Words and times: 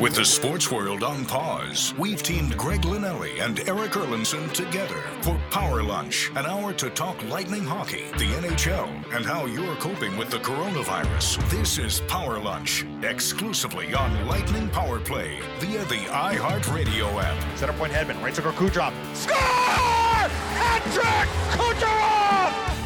With 0.00 0.16
the 0.16 0.24
sports 0.24 0.72
world 0.72 1.04
on 1.04 1.24
pause, 1.24 1.94
we've 1.96 2.20
teamed 2.20 2.56
Greg 2.56 2.80
Linelli 2.82 3.40
and 3.40 3.60
Eric 3.68 3.92
Erlendsson 3.92 4.52
together 4.52 5.00
for 5.22 5.40
Power 5.50 5.84
Lunch, 5.84 6.32
an 6.34 6.46
hour 6.46 6.72
to 6.72 6.90
talk 6.90 7.22
lightning 7.28 7.62
hockey, 7.62 8.06
the 8.18 8.24
NHL, 8.24 8.88
and 9.14 9.24
how 9.24 9.46
you're 9.46 9.76
coping 9.76 10.16
with 10.16 10.30
the 10.30 10.38
coronavirus. 10.38 11.48
This 11.48 11.78
is 11.78 12.00
Power 12.08 12.40
Lunch, 12.40 12.84
exclusively 13.02 13.94
on 13.94 14.26
Lightning 14.26 14.68
Power 14.68 14.98
Play 14.98 15.38
via 15.60 15.84
the 15.84 16.06
iHeartRadio 16.10 17.22
app. 17.22 17.56
Center 17.56 17.72
point 17.74 17.92
Hedman, 17.92 18.20
right 18.20 18.34
circle 18.34 18.50
Kucherov. 18.50 18.92
Score! 19.14 19.36
Hat 19.36 20.82
trick! 20.92 21.28
Kucherov! 21.56 22.77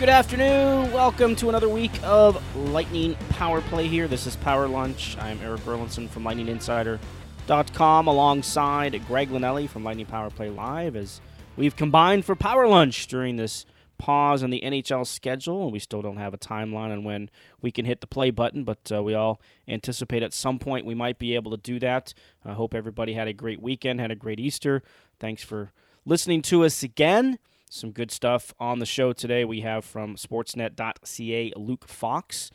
Good 0.00 0.08
afternoon. 0.08 0.90
Welcome 0.90 1.36
to 1.36 1.48
another 1.48 1.68
week 1.68 1.92
of 2.02 2.42
Lightning 2.56 3.14
Power 3.30 3.60
Play 3.60 3.86
here. 3.86 4.08
This 4.08 4.26
is 4.26 4.34
Power 4.34 4.66
Lunch. 4.66 5.16
I'm 5.18 5.40
Eric 5.40 5.60
Erlendsson 5.60 6.10
from 6.10 6.24
LightningInsider.com 6.24 8.06
alongside 8.08 9.06
Greg 9.06 9.30
Linelli 9.30 9.68
from 9.68 9.84
Lightning 9.84 10.06
Power 10.06 10.30
Play 10.30 10.50
Live 10.50 10.96
as 10.96 11.20
we've 11.56 11.76
combined 11.76 12.24
for 12.24 12.34
Power 12.34 12.66
Lunch 12.66 13.06
during 13.06 13.36
this 13.36 13.66
pause 13.96 14.42
on 14.42 14.50
the 14.50 14.62
NHL 14.62 15.06
schedule. 15.06 15.62
And 15.62 15.72
we 15.72 15.78
still 15.78 16.02
don't 16.02 16.16
have 16.16 16.34
a 16.34 16.38
timeline 16.38 16.90
on 16.90 17.04
when 17.04 17.30
we 17.62 17.70
can 17.70 17.84
hit 17.84 18.00
the 18.00 18.08
play 18.08 18.32
button, 18.32 18.64
but 18.64 18.90
uh, 18.92 19.00
we 19.00 19.14
all 19.14 19.40
anticipate 19.68 20.24
at 20.24 20.34
some 20.34 20.58
point 20.58 20.86
we 20.86 20.96
might 20.96 21.20
be 21.20 21.36
able 21.36 21.52
to 21.52 21.56
do 21.56 21.78
that. 21.78 22.12
I 22.44 22.54
hope 22.54 22.74
everybody 22.74 23.14
had 23.14 23.28
a 23.28 23.32
great 23.32 23.62
weekend, 23.62 24.00
had 24.00 24.10
a 24.10 24.16
great 24.16 24.40
Easter. 24.40 24.82
Thanks 25.20 25.44
for 25.44 25.70
listening 26.04 26.42
to 26.42 26.64
us 26.64 26.82
again 26.82 27.38
some 27.74 27.90
good 27.90 28.10
stuff 28.10 28.54
on 28.60 28.78
the 28.78 28.86
show 28.86 29.12
today. 29.12 29.44
We 29.44 29.62
have 29.62 29.84
from 29.84 30.16
sportsnet.ca 30.16 31.52
Luke 31.56 31.88
Fox, 31.88 32.50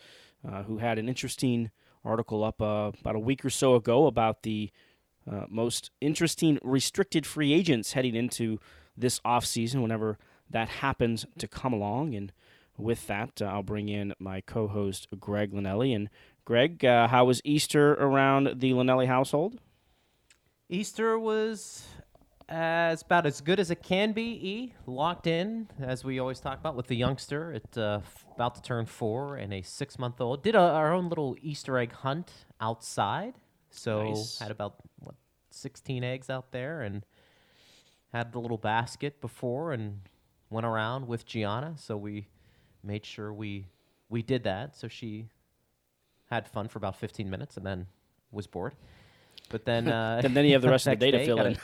uh, 0.47 0.63
who 0.63 0.77
had 0.77 0.97
an 0.97 1.09
interesting 1.09 1.71
article 2.05 2.43
up 2.43 2.61
uh, 2.61 2.91
about 2.99 3.15
a 3.15 3.19
week 3.19 3.43
or 3.43 3.49
so 3.49 3.75
ago 3.75 4.07
about 4.07 4.43
the 4.43 4.71
uh, 5.29 5.45
most 5.49 5.91
interesting 5.99 6.57
restricted 6.63 7.25
free 7.25 7.53
agents 7.53 7.93
heading 7.93 8.15
into 8.15 8.59
this 8.97 9.19
offseason 9.21 9.81
whenever 9.81 10.17
that 10.49 10.69
happens 10.69 11.25
to 11.37 11.47
come 11.47 11.73
along. 11.73 12.15
And 12.15 12.31
with 12.77 13.05
that, 13.07 13.41
uh, 13.41 13.45
I'll 13.45 13.61
bring 13.61 13.89
in 13.89 14.13
my 14.19 14.39
co 14.39 14.67
host, 14.67 15.07
Greg 15.19 15.51
Linelli. 15.51 15.93
And 15.93 16.09
Greg, 16.45 16.83
uh, 16.85 17.09
how 17.09 17.25
was 17.25 17.41
Easter 17.43 17.93
around 17.95 18.61
the 18.61 18.71
Linelli 18.71 19.07
household? 19.07 19.59
Easter 20.69 21.19
was 21.19 21.85
as 22.49 23.03
about 23.03 23.25
as 23.27 23.41
good 23.41 23.59
as 23.59 23.69
it 23.71 23.83
can 23.83 24.11
be. 24.11 24.21
E 24.23 24.73
locked 24.87 25.27
in, 25.27 25.67
as 25.79 26.03
we 26.03 26.19
always 26.19 26.39
talk 26.39 26.59
about, 26.59 26.75
with 26.75 26.87
the 26.87 26.95
youngster 26.95 27.53
at 27.53 27.77
uh, 27.77 27.99
f- 28.01 28.25
about 28.35 28.55
to 28.55 28.61
turn 28.61 28.85
four 28.85 29.35
and 29.37 29.53
a 29.53 29.61
six-month-old. 29.61 30.43
Did 30.43 30.55
a, 30.55 30.59
our 30.59 30.91
own 30.91 31.09
little 31.09 31.35
Easter 31.41 31.77
egg 31.77 31.91
hunt 31.93 32.31
outside, 32.59 33.35
so 33.69 34.03
Nice. 34.09 34.39
had 34.39 34.51
about 34.51 34.75
what 34.99 35.15
sixteen 35.51 36.03
eggs 36.03 36.29
out 36.29 36.51
there, 36.51 36.81
and 36.81 37.05
had 38.11 38.33
the 38.33 38.39
little 38.39 38.57
basket 38.57 39.21
before, 39.21 39.71
and 39.71 40.01
went 40.49 40.65
around 40.65 41.07
with 41.07 41.25
Gianna. 41.27 41.75
So 41.77 41.95
we 41.97 42.27
made 42.83 43.05
sure 43.05 43.31
we 43.31 43.67
we 44.09 44.23
did 44.23 44.43
that. 44.45 44.75
So 44.75 44.87
she 44.87 45.27
had 46.31 46.47
fun 46.47 46.67
for 46.67 46.79
about 46.79 46.95
fifteen 46.95 47.29
minutes, 47.29 47.57
and 47.57 47.65
then 47.65 47.85
was 48.31 48.47
bored. 48.47 48.73
But 49.49 49.65
then, 49.65 49.87
uh, 49.91 50.21
And 50.23 50.35
then 50.35 50.45
you 50.45 50.53
have 50.53 50.61
the 50.63 50.69
rest 50.69 50.87
of 50.87 50.97
the 50.99 51.05
day 51.11 51.11
to 51.11 51.25
fill 51.25 51.41
in. 51.41 51.57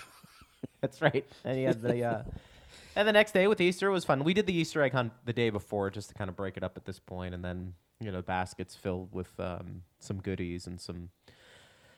That's 0.86 1.02
right. 1.02 1.26
And 1.44 1.58
he 1.58 1.64
had 1.64 1.82
the 1.82 2.04
uh, 2.04 2.22
and 2.96 3.08
the 3.08 3.12
next 3.12 3.32
day 3.32 3.48
with 3.48 3.60
Easter 3.60 3.90
was 3.90 4.06
fun. 4.06 4.24
We 4.24 4.36
did 4.36 4.46
the 4.46 4.54
Easter 4.54 4.84
egg 4.84 4.92
hunt 4.92 5.14
the 5.26 5.34
day 5.34 5.50
before 5.50 5.90
just 5.90 6.10
to 6.10 6.14
kind 6.14 6.30
of 6.30 6.36
break 6.36 6.58
it 6.58 6.64
up 6.64 6.78
at 6.78 6.86
this 6.86 7.00
point, 7.00 7.34
and 7.34 7.44
then 7.44 7.74
you 8.00 8.12
know 8.12 8.22
baskets 8.22 8.76
filled 8.76 9.12
with 9.12 9.32
um, 9.40 9.82
some 9.98 10.22
goodies 10.22 10.68
and 10.68 10.80
some 10.80 11.10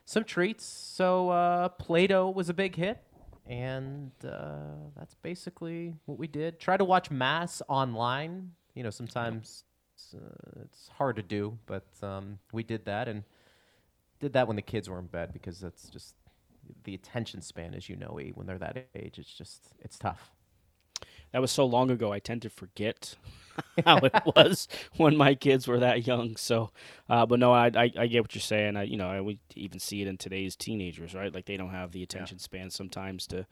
some 0.05 0.23
treats. 0.23 0.63
So 0.63 1.31
uh, 1.31 1.67
Play-Doh 1.67 2.29
was 2.29 2.47
a 2.47 2.53
big 2.53 2.77
hit, 2.77 3.03
and 3.45 4.11
uh, 4.23 4.77
that's 4.95 5.15
basically 5.15 5.93
what 6.05 6.17
we 6.17 6.27
did. 6.27 6.57
Try 6.57 6.77
to 6.77 6.85
watch 6.85 7.11
Mass 7.11 7.61
online. 7.67 8.51
You 8.73 8.83
know, 8.83 8.89
sometimes 8.89 9.65
it's, 9.95 10.15
uh, 10.15 10.61
it's 10.63 10.87
hard 10.97 11.17
to 11.17 11.23
do, 11.23 11.57
but 11.65 11.87
um, 12.01 12.39
we 12.53 12.63
did 12.63 12.85
that 12.85 13.09
and 13.09 13.23
did 14.21 14.31
that 14.31 14.47
when 14.47 14.55
the 14.55 14.61
kids 14.61 14.89
were 14.89 14.97
in 14.97 15.07
bed 15.07 15.33
because 15.33 15.59
that's 15.59 15.89
just 15.89 16.15
the 16.83 16.95
attention 16.95 17.41
span, 17.41 17.73
as 17.73 17.89
you 17.89 17.95
know, 17.95 18.19
E, 18.19 18.31
when 18.33 18.47
they're 18.47 18.57
that 18.57 18.87
age, 18.95 19.19
it's 19.19 19.33
just 19.33 19.73
it's 19.79 19.97
tough. 19.97 20.31
That 21.31 21.41
was 21.41 21.51
so 21.51 21.65
long 21.65 21.91
ago. 21.91 22.11
I 22.11 22.19
tend 22.19 22.41
to 22.43 22.49
forget 22.49 23.15
how 23.85 23.97
it 23.97 24.13
was 24.35 24.67
when 24.95 25.17
my 25.17 25.35
kids 25.35 25.67
were 25.67 25.79
that 25.79 26.07
young. 26.07 26.35
So, 26.35 26.71
uh, 27.09 27.25
but 27.25 27.39
no, 27.39 27.51
I, 27.51 27.67
I 27.75 27.91
I 27.97 28.07
get 28.07 28.21
what 28.21 28.33
you're 28.35 28.41
saying. 28.41 28.77
I 28.77 28.83
you 28.83 28.97
know 28.97 29.09
I 29.09 29.21
we 29.21 29.39
even 29.55 29.79
see 29.79 30.01
it 30.01 30.07
in 30.07 30.17
today's 30.17 30.55
teenagers, 30.55 31.13
right? 31.13 31.33
Like 31.33 31.45
they 31.45 31.57
don't 31.57 31.71
have 31.71 31.91
the 31.91 32.03
attention 32.03 32.39
span 32.39 32.69
sometimes 32.69 33.27
to 33.27 33.45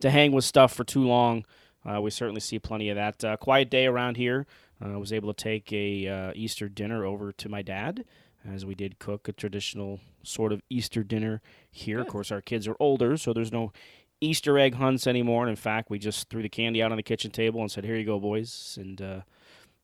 to 0.00 0.10
hang 0.10 0.32
with 0.32 0.44
stuff 0.44 0.72
for 0.72 0.84
too 0.84 1.06
long. 1.06 1.44
Uh, 1.84 2.00
we 2.00 2.10
certainly 2.10 2.40
see 2.40 2.58
plenty 2.58 2.90
of 2.90 2.96
that. 2.96 3.24
Uh, 3.24 3.36
quiet 3.36 3.70
day 3.70 3.86
around 3.86 4.16
here. 4.16 4.46
Uh, 4.82 4.94
I 4.94 4.96
was 4.96 5.12
able 5.12 5.32
to 5.32 5.42
take 5.42 5.72
a 5.72 6.06
uh, 6.06 6.32
Easter 6.34 6.68
dinner 6.68 7.04
over 7.04 7.32
to 7.32 7.48
my 7.48 7.62
dad, 7.62 8.04
as 8.50 8.66
we 8.66 8.74
did 8.74 8.98
cook 8.98 9.28
a 9.28 9.32
traditional 9.32 10.00
sort 10.22 10.52
of 10.52 10.62
Easter 10.68 11.02
dinner 11.02 11.40
here. 11.70 12.00
Of 12.00 12.08
course, 12.08 12.32
our 12.32 12.40
kids 12.40 12.66
are 12.66 12.76
older, 12.80 13.16
so 13.16 13.32
there's 13.32 13.52
no 13.52 13.72
Easter 14.20 14.58
egg 14.58 14.74
hunts 14.74 15.06
anymore. 15.06 15.42
And 15.42 15.50
in 15.50 15.56
fact, 15.56 15.90
we 15.90 15.98
just 15.98 16.28
threw 16.28 16.42
the 16.42 16.48
candy 16.48 16.82
out 16.82 16.92
on 16.92 16.96
the 16.96 17.02
kitchen 17.02 17.30
table 17.30 17.60
and 17.60 17.70
said, 17.70 17.84
"Here 17.84 17.96
you 17.96 18.04
go, 18.04 18.18
boys," 18.18 18.78
and 18.80 19.00
uh, 19.00 19.20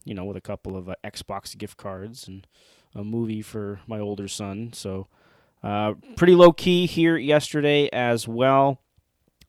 you 0.05 0.15
know, 0.15 0.25
with 0.25 0.37
a 0.37 0.41
couple 0.41 0.77
of 0.77 0.89
uh, 0.89 0.95
Xbox 1.05 1.57
gift 1.57 1.77
cards 1.77 2.27
and 2.27 2.47
a 2.95 3.05
movie 3.05 3.43
for 3.43 3.81
my 3.87 3.99
older 3.99 4.29
son. 4.29 4.73
So, 4.73 5.09
uh, 5.63 5.95
pretty 6.17 6.35
low 6.35 6.53
key 6.53 6.87
here 6.87 7.17
yesterday 7.17 7.89
as 7.93 8.27
well. 8.27 8.81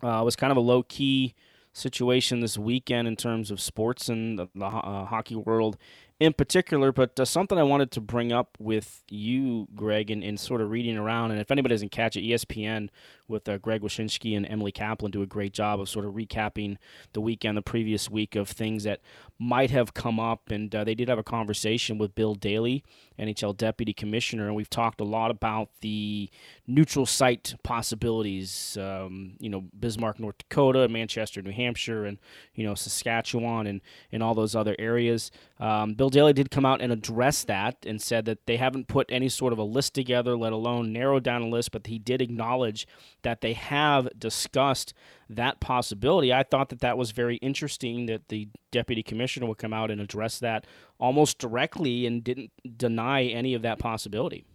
Uh, 0.03 0.21
it 0.21 0.25
was 0.25 0.35
kind 0.35 0.51
of 0.51 0.57
a 0.57 0.61
low 0.61 0.83
key 0.83 1.33
situation 1.73 2.39
this 2.39 2.57
weekend 2.57 3.07
in 3.07 3.15
terms 3.15 3.51
of 3.51 3.61
sports 3.61 4.09
and 4.09 4.37
the, 4.37 4.47
the 4.55 4.65
uh, 4.65 5.05
hockey 5.05 5.35
world 5.35 5.77
in 6.19 6.33
particular, 6.33 6.91
but 6.91 7.19
uh, 7.19 7.25
something 7.25 7.57
I 7.57 7.63
wanted 7.63 7.91
to 7.91 8.01
bring 8.01 8.31
up 8.31 8.57
with 8.59 9.03
you, 9.09 9.67
Greg, 9.75 10.11
and, 10.11 10.23
and 10.23 10.39
sort 10.39 10.61
of 10.61 10.69
reading 10.69 10.97
around. 10.97 11.31
And 11.31 11.39
if 11.39 11.49
anybody 11.49 11.73
doesn't 11.73 11.91
catch 11.91 12.17
it, 12.17 12.21
ESPN 12.21 12.89
with 13.29 13.47
uh, 13.47 13.57
Greg 13.57 13.81
Wyshynski 13.81 14.35
and 14.35 14.45
Emily 14.49 14.71
Kaplan 14.71 15.11
do 15.11 15.21
a 15.21 15.27
great 15.27 15.53
job 15.53 15.79
of 15.79 15.87
sort 15.87 16.05
of 16.05 16.13
recapping 16.13 16.77
the 17.13 17.21
weekend, 17.21 17.57
the 17.57 17.61
previous 17.61 18.09
week 18.09 18.35
of 18.35 18.49
things 18.49 18.83
that 18.83 19.01
might 19.37 19.71
have 19.71 19.93
come 19.93 20.19
up. 20.19 20.49
And 20.49 20.73
uh, 20.75 20.83
they 20.83 20.95
did 20.95 21.07
have 21.07 21.17
a 21.17 21.23
conversation 21.23 21.97
with 21.97 22.15
Bill 22.15 22.35
Daly, 22.35 22.83
NHL 23.17 23.55
Deputy 23.55 23.93
Commissioner, 23.93 24.47
and 24.47 24.55
we've 24.55 24.69
talked 24.69 24.99
a 24.99 25.05
lot 25.05 25.31
about 25.31 25.69
the 25.81 26.29
neutral 26.67 27.05
site 27.05 27.55
possibilities. 27.63 28.77
Um, 28.77 29.33
you 29.39 29.49
know, 29.49 29.65
Bismarck, 29.77 30.19
North 30.19 30.37
Dakota, 30.37 30.87
Manchester, 30.87 31.41
New 31.41 31.51
Hampshire, 31.51 32.05
and 32.05 32.17
you 32.53 32.65
know 32.65 32.75
Saskatchewan, 32.75 33.67
and 33.67 33.81
and 34.11 34.23
all 34.23 34.33
those 34.33 34.55
other 34.55 34.75
areas. 34.79 35.31
Um, 35.59 35.93
Bill 35.93 36.09
Daly 36.09 36.33
did 36.33 36.51
come 36.51 36.65
out 36.65 36.81
and 36.81 36.91
address 36.91 37.43
that 37.45 37.85
and 37.85 38.01
said 38.01 38.25
that 38.25 38.45
they 38.45 38.57
haven't 38.57 38.87
put 38.87 39.05
any 39.09 39.29
sort 39.29 39.53
of 39.53 39.59
a 39.59 39.63
list 39.63 39.93
together, 39.93 40.37
let 40.37 40.53
alone 40.53 40.93
narrowed 40.93 41.23
down 41.23 41.41
a 41.41 41.47
list. 41.47 41.71
But 41.71 41.87
he 41.87 41.99
did 41.99 42.21
acknowledge 42.21 42.87
that 43.21 43.41
they 43.41 43.53
have 43.53 44.07
discussed 44.17 44.93
that 45.29 45.59
possibility. 45.59 46.33
I 46.33 46.43
thought 46.43 46.69
that 46.69 46.79
that 46.79 46.97
was 46.97 47.11
very 47.11 47.37
interesting 47.37 48.05
that 48.07 48.29
the 48.29 48.49
deputy 48.71 49.03
commissioner 49.03 49.45
would 49.47 49.57
come 49.57 49.73
out 49.73 49.91
and 49.91 50.01
address 50.01 50.39
that 50.39 50.65
almost 50.99 51.37
directly 51.37 52.05
and 52.05 52.23
didn't 52.23 52.51
deny 52.77 53.23
any 53.23 53.53
of 53.53 53.61
that 53.61 53.79
possibility. 53.79 54.45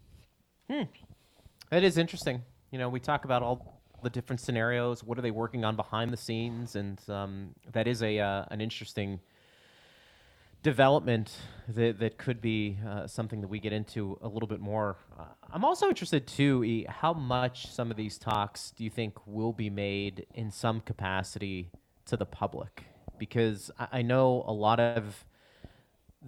It 1.71 1.85
is 1.85 1.99
interesting. 1.99 2.43
You 2.71 2.79
know, 2.79 2.89
we 2.89 3.01
talk 3.01 3.25
about 3.25 3.43
all 3.43 3.81
the 4.03 4.11
different 4.11 4.41
scenarios. 4.41 5.03
What 5.03 5.19
are 5.19 5.23
they 5.23 5.31
working 5.31 5.65
on 5.65 5.77
behind 5.77 6.13
the 6.13 6.17
scenes? 6.17 6.77
And 6.77 7.01
um, 7.09 7.55
that 7.73 7.87
is 7.89 8.03
a 8.03 8.19
uh, 8.19 8.45
an 8.51 8.61
interesting 8.61 9.21
development 10.65 11.31
that, 11.69 12.01
that 12.01 12.17
could 12.19 12.41
be 12.41 12.79
uh, 12.89 13.07
something 13.07 13.43
that 13.43 13.49
we 13.49 13.61
get 13.61 13.73
into 13.73 14.19
a 14.23 14.27
little 14.27 14.49
bit 14.49 14.61
more. 14.61 14.97
Uh, 15.17 15.25
I'm 15.53 15.65
also 15.65 15.89
interested 15.89 16.27
too, 16.27 16.65
E, 16.65 16.87
how 16.89 17.13
much 17.13 17.71
some 17.71 17.91
of 17.91 17.97
these 17.97 18.19
talks 18.19 18.73
do 18.73 18.83
you 18.83 18.91
think 18.91 19.15
will 19.27 19.53
be 19.53 19.71
made 19.71 20.27
in 20.35 20.51
some 20.51 20.81
capacity 20.81 21.71
to 22.07 22.17
the 22.17 22.27
public? 22.27 22.85
Because 23.19 23.71
I, 23.79 23.99
I 23.99 24.03
know 24.03 24.43
a 24.47 24.53
lot 24.53 24.81
of 24.81 25.25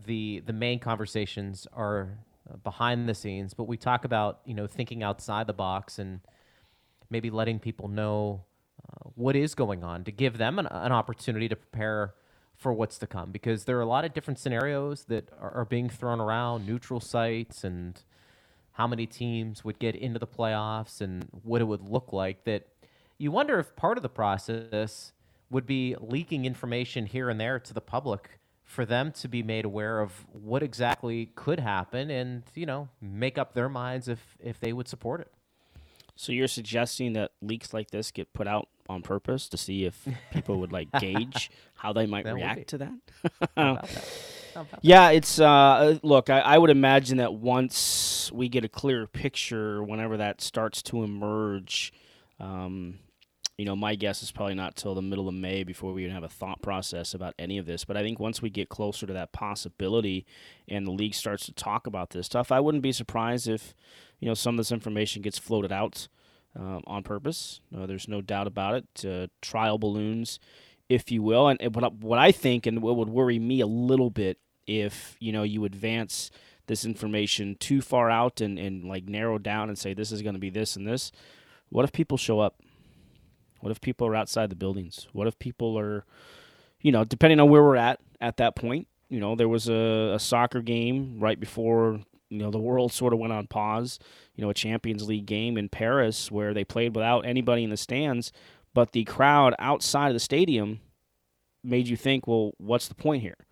the 0.06 0.42
the 0.44 0.52
main 0.52 0.78
conversations 0.78 1.66
are 1.72 2.18
uh, 2.50 2.56
behind 2.58 3.08
the 3.08 3.14
scenes, 3.14 3.54
but 3.54 3.64
we 3.64 3.78
talk 3.78 4.04
about 4.04 4.40
you 4.44 4.52
know 4.54 4.66
thinking 4.66 5.02
outside 5.02 5.46
the 5.46 5.54
box 5.54 5.98
and 5.98 6.20
maybe 7.08 7.30
letting 7.30 7.58
people 7.58 7.88
know 7.88 8.44
uh, 8.86 9.08
what 9.14 9.34
is 9.34 9.54
going 9.54 9.82
on 9.82 10.04
to 10.04 10.12
give 10.12 10.36
them 10.36 10.58
an, 10.58 10.66
an 10.66 10.92
opportunity 10.92 11.48
to 11.48 11.56
prepare 11.56 12.14
for 12.56 12.72
what's 12.72 12.98
to 12.98 13.06
come 13.06 13.30
because 13.30 13.64
there 13.64 13.76
are 13.78 13.82
a 13.82 13.86
lot 13.86 14.04
of 14.04 14.14
different 14.14 14.38
scenarios 14.38 15.04
that 15.04 15.28
are, 15.40 15.52
are 15.52 15.64
being 15.64 15.88
thrown 15.88 16.20
around 16.20 16.66
neutral 16.66 17.00
sites 17.00 17.64
and 17.64 18.02
how 18.72 18.86
many 18.86 19.06
teams 19.06 19.64
would 19.64 19.78
get 19.78 19.94
into 19.94 20.18
the 20.18 20.26
playoffs 20.26 21.00
and 21.00 21.28
what 21.42 21.60
it 21.60 21.64
would 21.64 21.82
look 21.82 22.12
like 22.12 22.44
that 22.44 22.66
you 23.18 23.30
wonder 23.30 23.58
if 23.58 23.74
part 23.76 23.96
of 23.96 24.02
the 24.02 24.08
process 24.08 25.12
would 25.50 25.66
be 25.66 25.96
leaking 26.00 26.44
information 26.44 27.06
here 27.06 27.30
and 27.30 27.40
there 27.40 27.58
to 27.58 27.72
the 27.72 27.80
public 27.80 28.38
for 28.64 28.84
them 28.84 29.12
to 29.12 29.28
be 29.28 29.42
made 29.42 29.64
aware 29.64 30.00
of 30.00 30.26
what 30.32 30.62
exactly 30.62 31.30
could 31.36 31.60
happen 31.60 32.10
and, 32.10 32.42
you 32.54 32.66
know, 32.66 32.88
make 33.00 33.38
up 33.38 33.54
their 33.54 33.68
minds 33.68 34.08
if, 34.08 34.36
if 34.40 34.58
they 34.58 34.72
would 34.72 34.88
support 34.88 35.20
it. 35.20 35.32
So 36.16 36.32
you're 36.32 36.48
suggesting 36.48 37.12
that 37.12 37.32
leaks 37.42 37.74
like 37.74 37.90
this 37.90 38.10
get 38.10 38.32
put 38.32 38.46
out 38.46 38.68
on 38.88 39.02
purpose 39.02 39.48
to 39.48 39.56
see 39.56 39.84
if 39.84 40.06
people 40.30 40.60
would 40.60 40.72
like 40.72 40.88
gauge 40.98 41.50
how 41.74 41.92
they 41.92 42.06
might 42.06 42.24
That 42.24 42.34
react 42.34 42.68
to 42.68 42.78
that? 42.78 42.94
That? 43.56 44.78
Yeah, 44.80 45.10
it's 45.10 45.38
uh 45.38 45.98
look, 46.02 46.30
I, 46.30 46.40
I 46.40 46.58
would 46.58 46.70
imagine 46.70 47.18
that 47.18 47.34
once 47.34 48.30
we 48.32 48.48
get 48.48 48.64
a 48.64 48.68
clearer 48.68 49.06
picture, 49.06 49.82
whenever 49.82 50.16
that 50.16 50.40
starts 50.40 50.82
to 50.84 51.02
emerge, 51.02 51.92
um, 52.40 52.98
you 53.58 53.64
know, 53.64 53.76
my 53.76 53.94
guess 53.94 54.22
is 54.22 54.30
probably 54.30 54.54
not 54.54 54.76
till 54.76 54.94
the 54.94 55.02
middle 55.02 55.28
of 55.28 55.34
May 55.34 55.64
before 55.64 55.92
we 55.92 56.02
even 56.02 56.14
have 56.14 56.24
a 56.24 56.28
thought 56.28 56.60
process 56.60 57.14
about 57.14 57.34
any 57.38 57.56
of 57.56 57.64
this. 57.64 57.84
But 57.84 57.96
I 57.96 58.02
think 58.02 58.20
once 58.20 58.42
we 58.42 58.50
get 58.50 58.68
closer 58.68 59.06
to 59.06 59.12
that 59.14 59.32
possibility 59.32 60.26
and 60.68 60.86
the 60.86 60.90
league 60.90 61.14
starts 61.14 61.46
to 61.46 61.52
talk 61.52 61.86
about 61.86 62.10
this 62.10 62.26
stuff, 62.26 62.52
I 62.52 62.60
wouldn't 62.60 62.82
be 62.82 62.92
surprised 62.92 63.48
if, 63.48 63.74
you 64.20 64.28
know, 64.28 64.34
some 64.34 64.54
of 64.54 64.58
this 64.58 64.72
information 64.72 65.22
gets 65.22 65.38
floated 65.38 65.72
out 65.72 66.08
um, 66.54 66.82
on 66.86 67.02
purpose. 67.02 67.60
Uh, 67.76 67.86
there's 67.86 68.08
no 68.08 68.20
doubt 68.20 68.46
about 68.46 68.74
it. 68.74 69.04
Uh, 69.04 69.26
trial 69.42 69.78
balloons, 69.78 70.38
if 70.88 71.10
you 71.10 71.22
will. 71.22 71.48
And, 71.48 71.74
what, 71.74 71.84
I- 71.84 71.88
what 71.88 72.18
I 72.18 72.32
think 72.32 72.66
and 72.66 72.82
what 72.82 72.96
would 72.96 73.08
worry 73.10 73.38
me 73.38 73.60
a 73.60 73.66
little 73.66 74.10
bit 74.10 74.38
if, 74.66 75.16
you 75.20 75.32
know, 75.32 75.42
you 75.42 75.64
advance 75.64 76.30
this 76.66 76.84
information 76.84 77.56
too 77.60 77.80
far 77.80 78.10
out 78.10 78.40
and, 78.40 78.58
and 78.58 78.84
like 78.84 79.04
narrow 79.08 79.38
down 79.38 79.68
and 79.68 79.78
say 79.78 79.94
this 79.94 80.10
is 80.10 80.22
going 80.22 80.34
to 80.34 80.40
be 80.40 80.50
this 80.50 80.74
and 80.76 80.86
this. 80.88 81.12
What 81.68 81.84
if 81.84 81.92
people 81.92 82.16
show 82.16 82.40
up? 82.40 82.56
What 83.60 83.70
if 83.70 83.80
people 83.80 84.06
are 84.06 84.16
outside 84.16 84.50
the 84.50 84.56
buildings? 84.56 85.06
What 85.12 85.26
if 85.26 85.38
people 85.38 85.78
are, 85.78 86.04
you 86.80 86.92
know, 86.92 87.04
depending 87.04 87.40
on 87.40 87.48
where 87.50 87.62
we're 87.62 87.76
at 87.76 88.00
at 88.20 88.36
that 88.38 88.56
point? 88.56 88.88
You 89.08 89.20
know, 89.20 89.36
there 89.36 89.48
was 89.48 89.68
a, 89.68 90.12
a 90.14 90.18
soccer 90.18 90.60
game 90.62 91.18
right 91.20 91.38
before, 91.38 92.00
you 92.28 92.38
know, 92.38 92.50
the 92.50 92.58
world 92.58 92.92
sort 92.92 93.12
of 93.12 93.18
went 93.18 93.32
on 93.32 93.46
pause, 93.46 93.98
you 94.34 94.42
know, 94.42 94.50
a 94.50 94.54
Champions 94.54 95.06
League 95.06 95.26
game 95.26 95.56
in 95.56 95.68
Paris 95.68 96.30
where 96.30 96.52
they 96.52 96.64
played 96.64 96.94
without 96.94 97.26
anybody 97.26 97.64
in 97.64 97.70
the 97.70 97.76
stands, 97.76 98.32
but 98.74 98.92
the 98.92 99.04
crowd 99.04 99.54
outside 99.58 100.08
of 100.08 100.14
the 100.14 100.20
stadium 100.20 100.80
made 101.62 101.88
you 101.88 101.96
think, 101.96 102.26
well, 102.26 102.52
what's 102.58 102.88
the 102.88 102.94
point 102.94 103.22
here? 103.22 103.46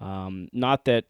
Um, 0.00 0.48
not 0.52 0.84
that, 0.86 1.04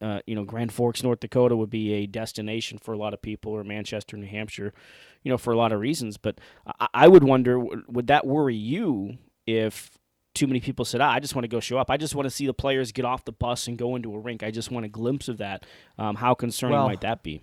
uh, 0.00 0.20
you 0.26 0.34
know, 0.34 0.44
Grand 0.44 0.72
Forks, 0.72 1.02
North 1.02 1.20
Dakota 1.20 1.56
would 1.56 1.70
be 1.70 1.92
a 1.94 2.06
destination 2.06 2.78
for 2.78 2.92
a 2.92 2.98
lot 2.98 3.14
of 3.14 3.22
people, 3.22 3.52
or 3.52 3.64
Manchester, 3.64 4.16
New 4.16 4.26
Hampshire, 4.26 4.72
you 5.22 5.30
know, 5.30 5.38
for 5.38 5.52
a 5.52 5.56
lot 5.56 5.72
of 5.72 5.80
reasons. 5.80 6.16
But 6.16 6.38
I, 6.78 6.88
I 6.94 7.08
would 7.08 7.24
wonder, 7.24 7.58
would 7.58 8.06
that 8.08 8.26
worry 8.26 8.54
you 8.54 9.18
if 9.46 9.90
too 10.36 10.46
many 10.46 10.60
people 10.60 10.84
said, 10.84 11.00
ah, 11.00 11.10
I 11.10 11.18
just 11.18 11.34
want 11.34 11.44
to 11.44 11.48
go 11.48 11.60
show 11.60 11.78
up. 11.78 11.90
I 11.90 11.96
just 11.96 12.14
want 12.14 12.26
to 12.26 12.30
see 12.30 12.46
the 12.46 12.54
players 12.54 12.92
get 12.92 13.04
off 13.04 13.24
the 13.24 13.32
bus 13.32 13.66
and 13.66 13.76
go 13.78 13.96
into 13.96 14.14
a 14.14 14.18
rink. 14.18 14.42
I 14.42 14.50
just 14.50 14.70
want 14.70 14.84
a 14.84 14.88
glimpse 14.88 15.28
of 15.28 15.38
that. 15.38 15.64
Um, 15.98 16.14
how 16.14 16.34
concerning 16.34 16.76
Well, 16.76 16.86
might 16.86 17.00
that 17.00 17.22
be? 17.22 17.42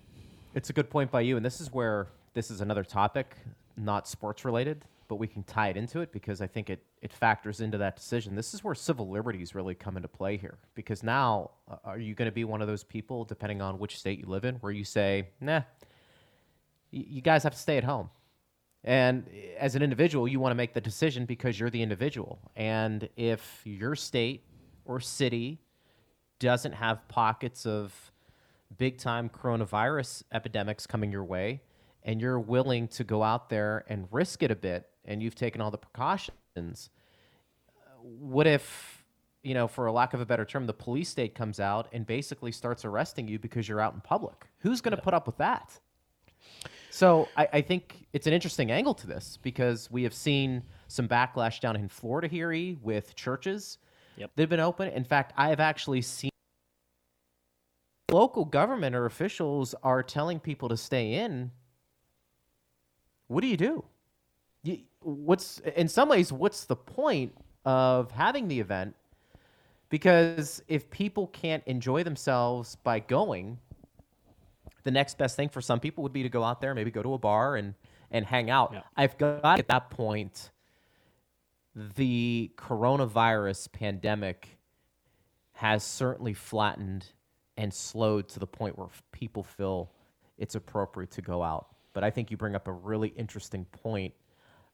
It's 0.54 0.70
a 0.70 0.72
good 0.72 0.88
point 0.88 1.10
by 1.10 1.22
you, 1.22 1.36
and 1.36 1.44
this 1.44 1.60
is 1.60 1.72
where 1.72 2.06
this 2.32 2.50
is 2.50 2.60
another 2.60 2.84
topic, 2.84 3.36
not 3.76 4.06
sports 4.06 4.44
related, 4.44 4.84
but 5.08 5.16
we 5.16 5.26
can 5.26 5.42
tie 5.42 5.68
it 5.68 5.76
into 5.76 6.00
it 6.00 6.12
because 6.12 6.40
I 6.40 6.46
think 6.46 6.70
it, 6.70 6.84
it 7.02 7.12
factors 7.12 7.60
into 7.60 7.76
that 7.78 7.96
decision. 7.96 8.36
This 8.36 8.54
is 8.54 8.62
where 8.62 8.74
civil 8.74 9.10
liberties 9.10 9.54
really 9.54 9.74
come 9.74 9.96
into 9.96 10.08
play 10.08 10.36
here 10.36 10.58
because 10.74 11.02
now 11.02 11.50
uh, 11.68 11.76
are 11.84 11.98
you 11.98 12.14
going 12.14 12.26
to 12.30 12.32
be 12.32 12.44
one 12.44 12.62
of 12.62 12.68
those 12.68 12.84
people, 12.84 13.24
depending 13.24 13.60
on 13.60 13.78
which 13.80 13.98
state 13.98 14.20
you 14.20 14.26
live 14.26 14.44
in, 14.44 14.54
where 14.56 14.72
you 14.72 14.84
say, 14.84 15.28
nah, 15.40 15.62
y- 16.92 17.04
you 17.08 17.20
guys 17.20 17.42
have 17.42 17.52
to 17.54 17.58
stay 17.58 17.76
at 17.76 17.84
home. 17.84 18.08
And 18.84 19.26
as 19.58 19.74
an 19.74 19.82
individual, 19.82 20.28
you 20.28 20.38
want 20.38 20.50
to 20.50 20.56
make 20.56 20.74
the 20.74 20.80
decision 20.80 21.24
because 21.24 21.58
you're 21.58 21.70
the 21.70 21.82
individual. 21.82 22.38
And 22.54 23.08
if 23.16 23.62
your 23.64 23.96
state 23.96 24.44
or 24.84 25.00
city 25.00 25.58
doesn't 26.38 26.72
have 26.72 27.08
pockets 27.08 27.64
of 27.64 28.12
big 28.76 28.98
time 28.98 29.30
coronavirus 29.30 30.24
epidemics 30.32 30.86
coming 30.86 31.10
your 31.10 31.24
way, 31.24 31.62
and 32.02 32.20
you're 32.20 32.38
willing 32.38 32.86
to 32.88 33.04
go 33.04 33.22
out 33.22 33.48
there 33.48 33.84
and 33.88 34.06
risk 34.10 34.42
it 34.42 34.50
a 34.50 34.56
bit, 34.56 34.86
and 35.06 35.22
you've 35.22 35.34
taken 35.34 35.62
all 35.62 35.70
the 35.70 35.78
precautions, 35.78 36.90
what 38.02 38.46
if, 38.46 39.02
you 39.42 39.54
know, 39.54 39.66
for 39.66 39.86
a 39.86 39.92
lack 39.92 40.12
of 40.12 40.20
a 40.20 40.26
better 40.26 40.44
term, 40.44 40.66
the 40.66 40.74
police 40.74 41.08
state 41.08 41.34
comes 41.34 41.58
out 41.58 41.88
and 41.92 42.06
basically 42.06 42.52
starts 42.52 42.84
arresting 42.84 43.26
you 43.28 43.38
because 43.38 43.66
you're 43.66 43.80
out 43.80 43.94
in 43.94 44.02
public? 44.02 44.46
Who's 44.58 44.82
going 44.82 44.94
to 44.94 45.00
put 45.00 45.14
up 45.14 45.26
with 45.26 45.38
that? 45.38 45.80
So 46.94 47.28
I, 47.36 47.48
I 47.54 47.60
think 47.60 48.06
it's 48.12 48.28
an 48.28 48.32
interesting 48.32 48.70
angle 48.70 48.94
to 48.94 49.08
this 49.08 49.36
because 49.42 49.90
we 49.90 50.04
have 50.04 50.14
seen 50.14 50.62
some 50.86 51.08
backlash 51.08 51.58
down 51.58 51.74
in 51.74 51.88
Florida 51.88 52.28
here 52.28 52.76
with 52.82 53.16
churches 53.16 53.78
Yep. 54.16 54.30
that 54.36 54.42
have 54.44 54.48
been 54.48 54.60
open. 54.60 54.92
In 54.92 55.02
fact, 55.02 55.32
I 55.36 55.48
have 55.48 55.58
actually 55.58 56.02
seen 56.02 56.30
local 58.12 58.44
government 58.44 58.94
or 58.94 59.06
officials 59.06 59.74
are 59.82 60.04
telling 60.04 60.38
people 60.38 60.68
to 60.68 60.76
stay 60.76 61.14
in. 61.14 61.50
What 63.26 63.40
do 63.40 63.48
you 63.48 63.56
do? 63.56 63.84
You, 64.62 64.78
what's 65.00 65.58
in 65.74 65.88
some 65.88 66.08
ways 66.08 66.32
what's 66.32 66.64
the 66.64 66.76
point 66.76 67.34
of 67.64 68.12
having 68.12 68.46
the 68.46 68.60
event? 68.60 68.94
Because 69.88 70.62
if 70.68 70.88
people 70.90 71.26
can't 71.26 71.64
enjoy 71.66 72.04
themselves 72.04 72.76
by 72.76 73.00
going, 73.00 73.58
the 74.84 74.90
next 74.90 75.18
best 75.18 75.36
thing 75.36 75.48
for 75.48 75.60
some 75.60 75.80
people 75.80 76.02
would 76.02 76.12
be 76.12 76.22
to 76.22 76.28
go 76.28 76.44
out 76.44 76.60
there, 76.60 76.74
maybe 76.74 76.90
go 76.90 77.02
to 77.02 77.14
a 77.14 77.18
bar 77.18 77.56
and 77.56 77.74
and 78.10 78.24
hang 78.24 78.48
out. 78.48 78.70
Yeah. 78.72 78.82
I've 78.96 79.18
got 79.18 79.58
at 79.58 79.68
that 79.68 79.90
point 79.90 80.50
the 81.74 82.52
coronavirus 82.56 83.72
pandemic 83.72 84.58
has 85.54 85.82
certainly 85.82 86.34
flattened 86.34 87.06
and 87.56 87.72
slowed 87.72 88.28
to 88.28 88.38
the 88.38 88.46
point 88.46 88.78
where 88.78 88.88
people 89.12 89.42
feel 89.42 89.90
it's 90.38 90.54
appropriate 90.54 91.10
to 91.12 91.22
go 91.22 91.42
out. 91.42 91.68
But 91.92 92.04
I 92.04 92.10
think 92.10 92.30
you 92.30 92.36
bring 92.36 92.54
up 92.54 92.68
a 92.68 92.72
really 92.72 93.08
interesting 93.08 93.64
point. 93.66 94.14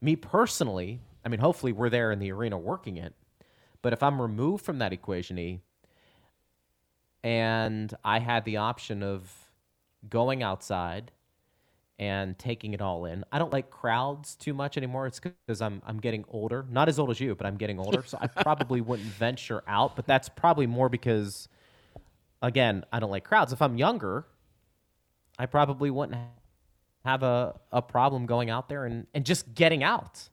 Me 0.00 0.16
personally, 0.16 1.00
I 1.24 1.28
mean, 1.28 1.40
hopefully 1.40 1.72
we're 1.72 1.90
there 1.90 2.12
in 2.12 2.18
the 2.18 2.32
arena 2.32 2.58
working 2.58 2.96
it. 2.96 3.14
But 3.82 3.92
if 3.92 4.02
I'm 4.02 4.20
removed 4.20 4.64
from 4.64 4.78
that 4.78 4.92
equation, 4.92 5.38
E, 5.38 5.60
and 7.22 7.92
I 8.04 8.18
had 8.18 8.44
the 8.44 8.58
option 8.58 9.02
of 9.02 9.39
going 10.08 10.42
outside 10.42 11.12
and 11.98 12.38
taking 12.38 12.72
it 12.72 12.80
all 12.80 13.04
in. 13.04 13.24
I 13.30 13.38
don't 13.38 13.52
like 13.52 13.70
crowds 13.70 14.34
too 14.34 14.54
much 14.54 14.76
anymore. 14.76 15.06
It's 15.06 15.20
because 15.20 15.60
I'm 15.60 15.82
I'm 15.86 15.98
getting 16.00 16.24
older. 16.28 16.64
Not 16.70 16.88
as 16.88 16.98
old 16.98 17.10
as 17.10 17.20
you, 17.20 17.34
but 17.34 17.46
I'm 17.46 17.56
getting 17.56 17.78
older. 17.78 18.02
so 18.06 18.18
I 18.20 18.26
probably 18.42 18.80
wouldn't 18.80 19.08
venture 19.08 19.62
out. 19.66 19.96
But 19.96 20.06
that's 20.06 20.28
probably 20.28 20.66
more 20.66 20.88
because, 20.88 21.48
again, 22.40 22.84
I 22.92 23.00
don't 23.00 23.10
like 23.10 23.24
crowds. 23.24 23.52
If 23.52 23.60
I'm 23.60 23.76
younger, 23.76 24.24
I 25.38 25.46
probably 25.46 25.90
wouldn't 25.90 26.18
have 27.04 27.22
a, 27.22 27.58
a 27.72 27.82
problem 27.82 28.26
going 28.26 28.50
out 28.50 28.68
there 28.68 28.84
and, 28.84 29.06
and 29.14 29.24
just 29.24 29.54
getting 29.54 29.82
out. 29.82 30.28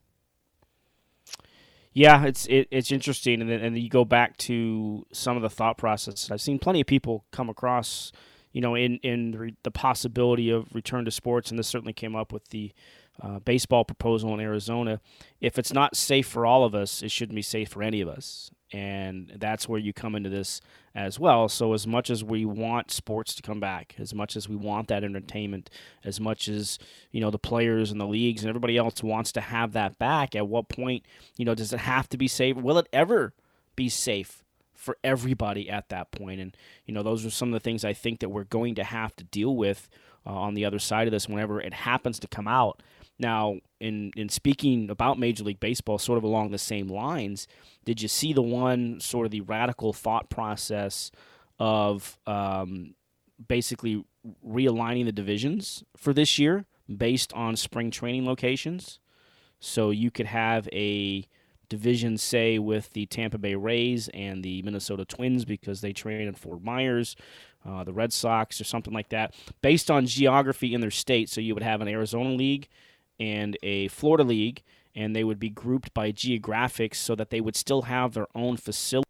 Yeah, 1.94 2.26
it's 2.26 2.46
it, 2.46 2.68
it's 2.70 2.92
interesting, 2.92 3.42
and 3.42 3.50
then 3.50 3.60
and 3.60 3.76
then 3.76 3.82
you 3.82 3.90
go 3.90 4.06
back 4.06 4.38
to 4.38 5.06
some 5.12 5.36
of 5.36 5.42
the 5.42 5.50
thought 5.50 5.80
process. 5.80 6.30
I've 6.30 6.42
seen 6.42 6.60
plenty 6.60 6.80
of 6.80 6.86
people 6.86 7.26
come 7.32 7.50
across, 7.50 8.12
you 8.58 8.62
know, 8.62 8.74
in 8.74 8.98
in 9.04 9.38
re- 9.38 9.56
the 9.62 9.70
possibility 9.70 10.50
of 10.50 10.74
return 10.74 11.06
to 11.06 11.12
sports, 11.12 11.52
and 11.52 11.60
this 11.60 11.68
certainly 11.68 11.94
came 11.94 12.16
up 12.16 12.34
with 12.34 12.48
the 12.48 12.72
uh, 13.22 13.38
baseball 13.38 13.86
proposal 13.86 14.34
in 14.34 14.40
Arizona. 14.40 15.00
If 15.40 15.60
it's 15.60 15.72
not 15.72 15.96
safe 15.96 16.26
for 16.26 16.44
all 16.44 16.64
of 16.64 16.74
us, 16.74 17.04
it 17.04 17.12
shouldn't 17.12 17.36
be 17.36 17.44
safe 17.44 17.70
for 17.70 17.84
any 17.84 18.02
of 18.02 18.10
us, 18.10 18.50
and 18.74 19.32
that's 19.36 19.70
where 19.70 19.80
you 19.80 19.94
come 19.94 20.16
into 20.16 20.32
this 20.32 20.60
as 20.96 21.20
well. 21.20 21.48
So 21.48 21.74
as 21.74 21.86
much 21.86 22.10
as 22.10 22.24
we 22.24 22.46
want 22.46 22.90
sports 22.90 23.36
to 23.36 23.44
come 23.44 23.60
back, 23.60 23.94
as 24.00 24.12
much 24.12 24.36
as 24.36 24.50
we 24.50 24.56
want 24.56 24.88
that 24.88 25.04
entertainment, 25.04 25.70
as 26.04 26.20
much 26.20 26.48
as 26.48 26.80
you 27.12 27.22
know 27.22 27.30
the 27.30 27.38
players 27.38 27.92
and 27.92 28.02
the 28.02 28.08
leagues 28.08 28.42
and 28.42 28.50
everybody 28.50 28.76
else 28.76 29.04
wants 29.04 29.32
to 29.34 29.42
have 29.42 29.74
that 29.74 30.00
back, 30.00 30.36
at 30.36 30.48
what 30.48 30.68
point 30.68 31.06
you 31.36 31.46
know 31.46 31.54
does 31.54 31.74
it 31.74 31.82
have 31.82 32.10
to 32.10 32.18
be 32.18 32.28
safe? 32.28 32.56
Will 32.56 32.80
it 32.80 32.90
ever 32.92 33.36
be 33.76 33.88
safe 33.88 34.44
for 34.78 34.98
everybody 35.04 35.70
at 35.70 35.90
that 35.90 36.12
point? 36.12 36.40
And 36.40 36.56
you 36.86 36.94
know 36.94 37.04
those 37.04 37.26
are 37.26 37.30
some 37.30 37.50
of 37.50 37.54
the 37.54 37.60
things 37.60 37.84
I 37.84 37.94
think 37.94 38.20
that 38.22 38.30
we're 38.30 38.46
going 38.46 38.76
to 38.76 38.84
have 38.84 39.16
to 39.18 39.24
deal 39.26 39.56
with 39.56 39.90
uh, 40.26 40.32
on 40.32 40.54
the 40.54 40.64
other 40.64 40.80
side 40.80 41.08
of 41.08 41.12
this 41.12 41.28
whenever 41.28 41.60
it 41.60 41.74
happens 41.74 42.20
to 42.20 42.28
come 42.28 42.48
out. 42.48 42.82
Now, 43.20 43.58
in 43.80 44.12
in 44.16 44.30
speaking 44.30 44.90
about 44.90 45.20
Major 45.20 45.44
League 45.44 45.60
Baseball, 45.60 45.98
sort 45.98 46.18
of 46.18 46.24
along 46.24 46.52
the 46.52 46.58
same 46.58 46.88
lines, 46.88 47.48
did 47.84 48.02
you 48.02 48.08
see 48.08 48.32
the 48.32 48.42
one 48.42 49.00
sort 49.00 49.26
of 49.26 49.32
the 49.32 49.42
radical 49.42 49.94
thought 49.94 50.30
process 50.30 51.12
of 51.60 52.20
um, 52.28 52.94
basically 53.48 54.04
realigning 54.46 55.06
the 55.06 55.12
divisions 55.12 55.84
for 55.96 56.14
this 56.14 56.38
year 56.38 56.66
based 56.96 57.34
on 57.34 57.56
spring 57.56 57.90
training 57.90 58.26
locations? 58.26 59.00
So 59.60 59.90
you 59.90 60.12
could 60.12 60.28
have 60.28 60.70
a 60.72 61.28
division, 61.70 62.18
say, 62.18 62.60
with 62.60 62.92
the 62.94 63.06
Tampa 63.06 63.38
Bay 63.38 63.56
Rays 63.56 64.10
and 64.14 64.44
the 64.44 64.62
Minnesota 64.62 65.06
Twins 65.06 65.46
because 65.46 65.82
they 65.82 65.94
train 65.94 66.28
in 66.28 66.34
Fort 66.34 66.64
Myers, 66.64 67.16
uh, 67.66 67.84
the 67.84 67.94
Red 67.94 68.14
Sox, 68.14 68.60
or 68.62 68.64
something 68.64 68.94
like 68.94 69.10
that, 69.10 69.36
based 69.62 69.92
on 69.92 70.06
geography 70.06 70.74
in 70.74 70.82
their 70.82 70.92
state. 70.92 71.30
So 71.30 71.42
you 71.42 71.54
would 71.54 71.64
have 71.64 71.82
an 71.82 71.88
Arizona 71.88 72.30
League 72.30 72.68
and 73.20 73.58
a 73.64 73.88
Florida 73.90 74.24
League, 74.24 74.64
and 74.96 75.16
they 75.16 75.24
would 75.24 75.40
be 75.40 75.50
grouped 75.50 75.94
by 75.94 76.12
geographics 76.12 76.96
so 76.96 77.16
that 77.16 77.30
they 77.30 77.42
would 77.42 77.56
still 77.56 77.84
have 77.84 78.14
their 78.14 78.28
own 78.36 78.58
facility 78.58 79.08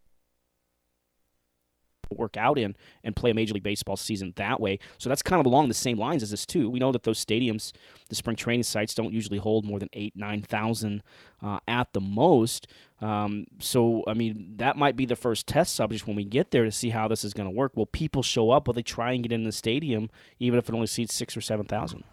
work 2.10 2.36
out 2.36 2.58
in 2.58 2.76
and 3.04 3.14
play 3.16 3.30
a 3.30 3.34
Major 3.34 3.54
League 3.54 3.62
Baseball 3.62 3.96
season 3.96 4.32
that 4.36 4.60
way. 4.60 4.78
So 4.98 5.08
that's 5.08 5.22
kind 5.22 5.40
of 5.40 5.46
along 5.46 5.68
the 5.68 5.74
same 5.74 5.98
lines 5.98 6.22
as 6.22 6.30
this 6.30 6.46
too. 6.46 6.70
We 6.70 6.78
know 6.78 6.92
that 6.92 7.02
those 7.02 7.24
stadiums, 7.24 7.72
the 8.08 8.14
spring 8.14 8.36
training 8.36 8.64
sites, 8.64 8.94
don't 8.94 9.12
usually 9.12 9.38
hold 9.38 9.64
more 9.64 9.78
than 9.78 9.88
eight, 9.92 10.14
nine 10.16 10.42
thousand 10.42 11.02
uh, 11.42 11.58
at 11.66 11.92
the 11.92 12.00
most. 12.00 12.66
Um, 13.00 13.46
so 13.60 14.02
I 14.06 14.14
mean, 14.14 14.54
that 14.56 14.76
might 14.76 14.96
be 14.96 15.06
the 15.06 15.16
first 15.16 15.46
test 15.46 15.74
subject 15.74 16.06
when 16.06 16.16
we 16.16 16.24
get 16.24 16.50
there 16.50 16.64
to 16.64 16.72
see 16.72 16.90
how 16.90 17.08
this 17.08 17.24
is 17.24 17.34
going 17.34 17.48
to 17.48 17.54
work. 17.54 17.76
Will 17.76 17.86
people 17.86 18.22
show 18.22 18.50
up? 18.50 18.66
Will 18.66 18.74
they 18.74 18.82
try 18.82 19.12
and 19.12 19.22
get 19.22 19.32
in 19.32 19.44
the 19.44 19.52
stadium, 19.52 20.10
even 20.38 20.58
if 20.58 20.68
it 20.68 20.74
only 20.74 20.86
seats 20.86 21.14
six 21.14 21.36
or 21.36 21.40
seven 21.40 21.66
thousand? 21.66 22.04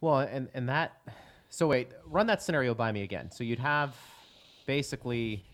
Well, 0.00 0.18
and 0.20 0.48
and 0.54 0.68
that. 0.68 1.00
So 1.48 1.68
wait, 1.68 1.88
run 2.06 2.26
that 2.26 2.42
scenario 2.42 2.74
by 2.74 2.90
me 2.90 3.02
again. 3.02 3.30
So 3.30 3.44
you'd 3.44 3.60
have 3.60 3.96
basically 4.66 5.44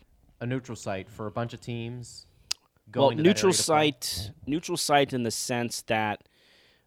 a 0.41 0.47
neutral 0.47 0.77
site 0.77 1.11
for 1.11 1.27
a 1.27 1.31
bunch 1.31 1.53
of 1.53 1.61
teams 1.61 2.27
well, 2.95 3.11
neutral 3.11 3.53
site, 3.53 4.31
neutral 4.47 4.77
site 4.77 5.13
in 5.13 5.23
the 5.23 5.31
sense 5.31 5.83
that 5.83 6.23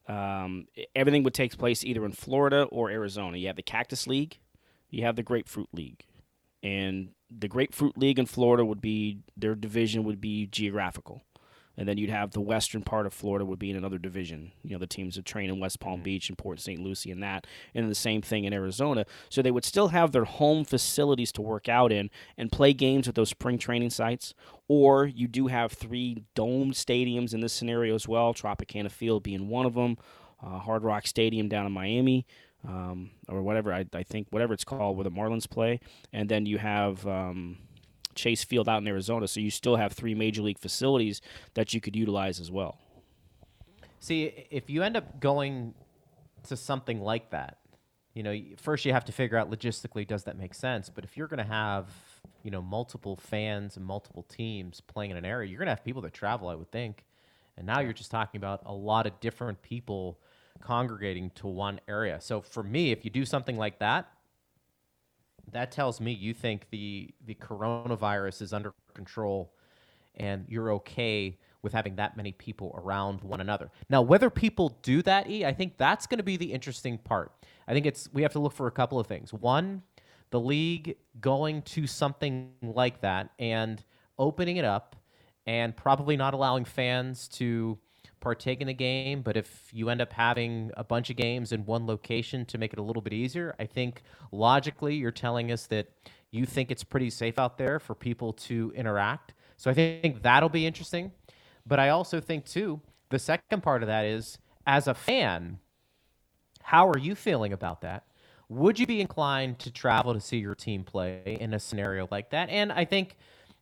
um, 0.07 0.67
everything 0.95 1.23
would 1.23 1.33
take 1.33 1.57
place 1.57 1.83
either 1.83 2.05
in 2.05 2.11
Florida 2.11 2.63
or 2.71 2.89
Arizona. 2.89 3.37
You 3.37 3.47
have 3.47 3.55
the 3.55 3.63
Cactus 3.63 4.07
League, 4.07 4.37
you 4.89 5.03
have 5.03 5.15
the 5.15 5.23
Grapefruit 5.23 5.69
League, 5.73 6.05
and 6.61 7.09
the 7.29 7.47
Grapefruit 7.47 7.97
League 7.97 8.19
in 8.19 8.25
Florida 8.25 8.65
would 8.65 8.81
be 8.81 9.19
their 9.35 9.55
division 9.55 10.03
would 10.03 10.21
be 10.21 10.45
geographical 10.47 11.21
and 11.77 11.87
then 11.87 11.97
you'd 11.97 12.09
have 12.09 12.31
the 12.31 12.41
western 12.41 12.83
part 12.83 13.05
of 13.05 13.13
Florida 13.13 13.45
would 13.45 13.59
be 13.59 13.71
in 13.71 13.75
another 13.75 13.97
division. 13.97 14.51
You 14.63 14.71
know, 14.71 14.79
the 14.79 14.87
teams 14.87 15.15
that 15.15 15.25
train 15.25 15.49
in 15.49 15.59
West 15.59 15.79
Palm 15.79 15.95
mm-hmm. 15.95 16.03
Beach 16.03 16.29
and 16.29 16.37
Port 16.37 16.59
St. 16.59 16.79
Lucie 16.79 17.11
and 17.11 17.23
that, 17.23 17.47
and 17.73 17.89
the 17.89 17.95
same 17.95 18.21
thing 18.21 18.43
in 18.43 18.53
Arizona. 18.53 19.05
So 19.29 19.41
they 19.41 19.51
would 19.51 19.65
still 19.65 19.87
have 19.89 20.11
their 20.11 20.25
home 20.25 20.65
facilities 20.65 21.31
to 21.33 21.41
work 21.41 21.67
out 21.67 21.91
in 21.91 22.09
and 22.37 22.51
play 22.51 22.73
games 22.73 23.07
at 23.07 23.15
those 23.15 23.29
spring 23.29 23.57
training 23.57 23.89
sites. 23.89 24.33
Or 24.67 25.05
you 25.05 25.27
do 25.27 25.47
have 25.47 25.71
three 25.71 26.23
domed 26.35 26.73
stadiums 26.73 27.33
in 27.33 27.41
this 27.41 27.53
scenario 27.53 27.95
as 27.95 28.07
well. 28.07 28.33
Tropicana 28.33 28.91
Field 28.91 29.23
being 29.23 29.49
one 29.49 29.65
of 29.65 29.73
them, 29.73 29.97
uh, 30.43 30.59
Hard 30.59 30.83
Rock 30.83 31.07
Stadium 31.07 31.49
down 31.49 31.65
in 31.65 31.71
Miami. 31.71 32.25
Um, 32.65 33.11
or 33.27 33.41
whatever 33.41 33.73
I, 33.73 33.85
I 33.91 34.03
think 34.03 34.27
whatever 34.29 34.53
it's 34.53 34.63
called 34.63 34.95
where 34.95 35.03
the 35.03 35.11
Marlins 35.11 35.49
play, 35.49 35.81
and 36.13 36.29
then 36.29 36.45
you 36.45 36.59
have 36.59 37.05
um, 37.05 37.57
Chase 38.15 38.43
Field 38.43 38.69
out 38.69 38.81
in 38.81 38.87
Arizona. 38.87 39.27
So 39.27 39.39
you 39.39 39.51
still 39.51 39.75
have 39.75 39.93
three 39.93 40.15
major 40.15 40.41
league 40.41 40.59
facilities 40.59 41.21
that 41.53 41.73
you 41.73 41.81
could 41.81 41.95
utilize 41.95 42.39
as 42.39 42.51
well. 42.51 42.77
See, 43.99 44.47
if 44.49 44.69
you 44.69 44.83
end 44.83 44.97
up 44.97 45.19
going 45.19 45.73
to 46.47 46.57
something 46.57 47.01
like 47.01 47.29
that, 47.31 47.57
you 48.13 48.21
know, 48.21 48.37
first 48.57 48.85
you 48.85 48.93
have 48.93 49.05
to 49.05 49.11
figure 49.11 49.37
out 49.37 49.49
logistically 49.49 50.05
does 50.07 50.25
that 50.25 50.37
make 50.37 50.53
sense. 50.53 50.89
But 50.89 51.03
if 51.03 51.17
you're 51.17 51.27
going 51.27 51.39
to 51.39 51.51
have, 51.51 51.87
you 52.43 52.51
know, 52.51 52.61
multiple 52.61 53.15
fans 53.15 53.77
and 53.77 53.85
multiple 53.85 54.23
teams 54.23 54.81
playing 54.81 55.11
in 55.11 55.17
an 55.17 55.25
area, 55.25 55.49
you're 55.49 55.57
going 55.57 55.67
to 55.67 55.71
have 55.71 55.83
people 55.83 56.01
that 56.03 56.13
travel, 56.13 56.49
I 56.49 56.55
would 56.55 56.71
think. 56.71 57.05
And 57.57 57.65
now 57.65 57.79
you're 57.79 57.93
just 57.93 58.11
talking 58.11 58.39
about 58.39 58.61
a 58.65 58.73
lot 58.73 59.07
of 59.07 59.19
different 59.19 59.61
people 59.61 60.19
congregating 60.59 61.31
to 61.35 61.47
one 61.47 61.79
area. 61.87 62.19
So 62.21 62.41
for 62.41 62.63
me, 62.63 62.91
if 62.91 63.03
you 63.03 63.11
do 63.11 63.25
something 63.25 63.57
like 63.57 63.79
that, 63.79 64.07
that 65.51 65.71
tells 65.71 65.99
me 65.99 66.11
you 66.11 66.33
think 66.33 66.67
the 66.69 67.13
the 67.25 67.35
coronavirus 67.35 68.41
is 68.41 68.53
under 68.53 68.73
control 68.93 69.53
and 70.15 70.45
you're 70.47 70.71
okay 70.73 71.37
with 71.61 71.73
having 71.73 71.95
that 71.95 72.15
many 72.17 72.31
people 72.33 72.77
around 72.83 73.21
one 73.21 73.39
another. 73.39 73.71
Now, 73.89 74.01
whether 74.01 74.29
people 74.29 74.77
do 74.81 75.01
that, 75.03 75.29
E, 75.29 75.45
I 75.45 75.53
think 75.53 75.77
that's 75.77 76.05
going 76.05 76.17
to 76.17 76.23
be 76.23 76.35
the 76.37 76.51
interesting 76.51 76.97
part. 76.97 77.31
I 77.67 77.73
think 77.73 77.85
it's 77.85 78.09
we 78.13 78.21
have 78.21 78.33
to 78.33 78.39
look 78.39 78.53
for 78.53 78.67
a 78.67 78.71
couple 78.71 78.99
of 78.99 79.07
things. 79.07 79.33
One, 79.33 79.81
the 80.29 80.39
league 80.39 80.97
going 81.19 81.61
to 81.61 81.87
something 81.87 82.51
like 82.61 83.01
that 83.01 83.29
and 83.39 83.83
opening 84.19 84.57
it 84.57 84.65
up 84.65 84.95
and 85.45 85.75
probably 85.75 86.17
not 86.17 86.33
allowing 86.33 86.65
fans 86.65 87.27
to 87.27 87.77
partake 88.23 88.61
in 88.61 88.67
the 88.67 88.73
game, 88.73 89.21
but 89.21 89.35
if 89.35 89.69
you 89.71 89.89
end 89.89 90.01
up 90.01 90.13
having 90.13 90.71
a 90.77 90.83
bunch 90.83 91.09
of 91.09 91.17
games 91.17 91.51
in 91.51 91.65
one 91.65 91.85
location 91.85 92.45
to 92.45 92.57
make 92.57 92.71
it 92.73 92.79
a 92.79 92.81
little 92.81 93.01
bit 93.01 93.13
easier, 93.13 93.53
I 93.59 93.65
think 93.65 94.01
logically 94.31 94.95
you're 94.95 95.11
telling 95.11 95.51
us 95.51 95.67
that 95.67 95.89
you 96.31 96.45
think 96.45 96.71
it's 96.71 96.83
pretty 96.83 97.09
safe 97.09 97.37
out 97.37 97.57
there 97.57 97.79
for 97.79 97.93
people 97.93 98.33
to 98.33 98.71
interact. 98.75 99.33
So 99.57 99.69
I 99.69 99.73
think 99.73 100.23
that'll 100.23 100.49
be 100.49 100.65
interesting. 100.65 101.11
But 101.65 101.79
I 101.79 101.89
also 101.89 102.19
think, 102.19 102.45
too, 102.45 102.81
the 103.09 103.19
second 103.19 103.61
part 103.61 103.83
of 103.83 103.87
that 103.87 104.05
is 104.05 104.39
as 104.65 104.87
a 104.87 104.93
fan, 104.93 105.59
how 106.63 106.87
are 106.89 106.97
you 106.97 107.15
feeling 107.15 107.53
about 107.53 107.81
that? 107.81 108.05
Would 108.49 108.79
you 108.79 108.87
be 108.87 109.01
inclined 109.01 109.59
to 109.59 109.71
travel 109.71 110.13
to 110.13 110.21
see 110.21 110.37
your 110.37 110.55
team 110.55 110.83
play 110.83 111.37
in 111.39 111.53
a 111.53 111.59
scenario 111.59 112.07
like 112.09 112.31
that? 112.31 112.49
And 112.49 112.71
I 112.71 112.85
think, 112.85 113.17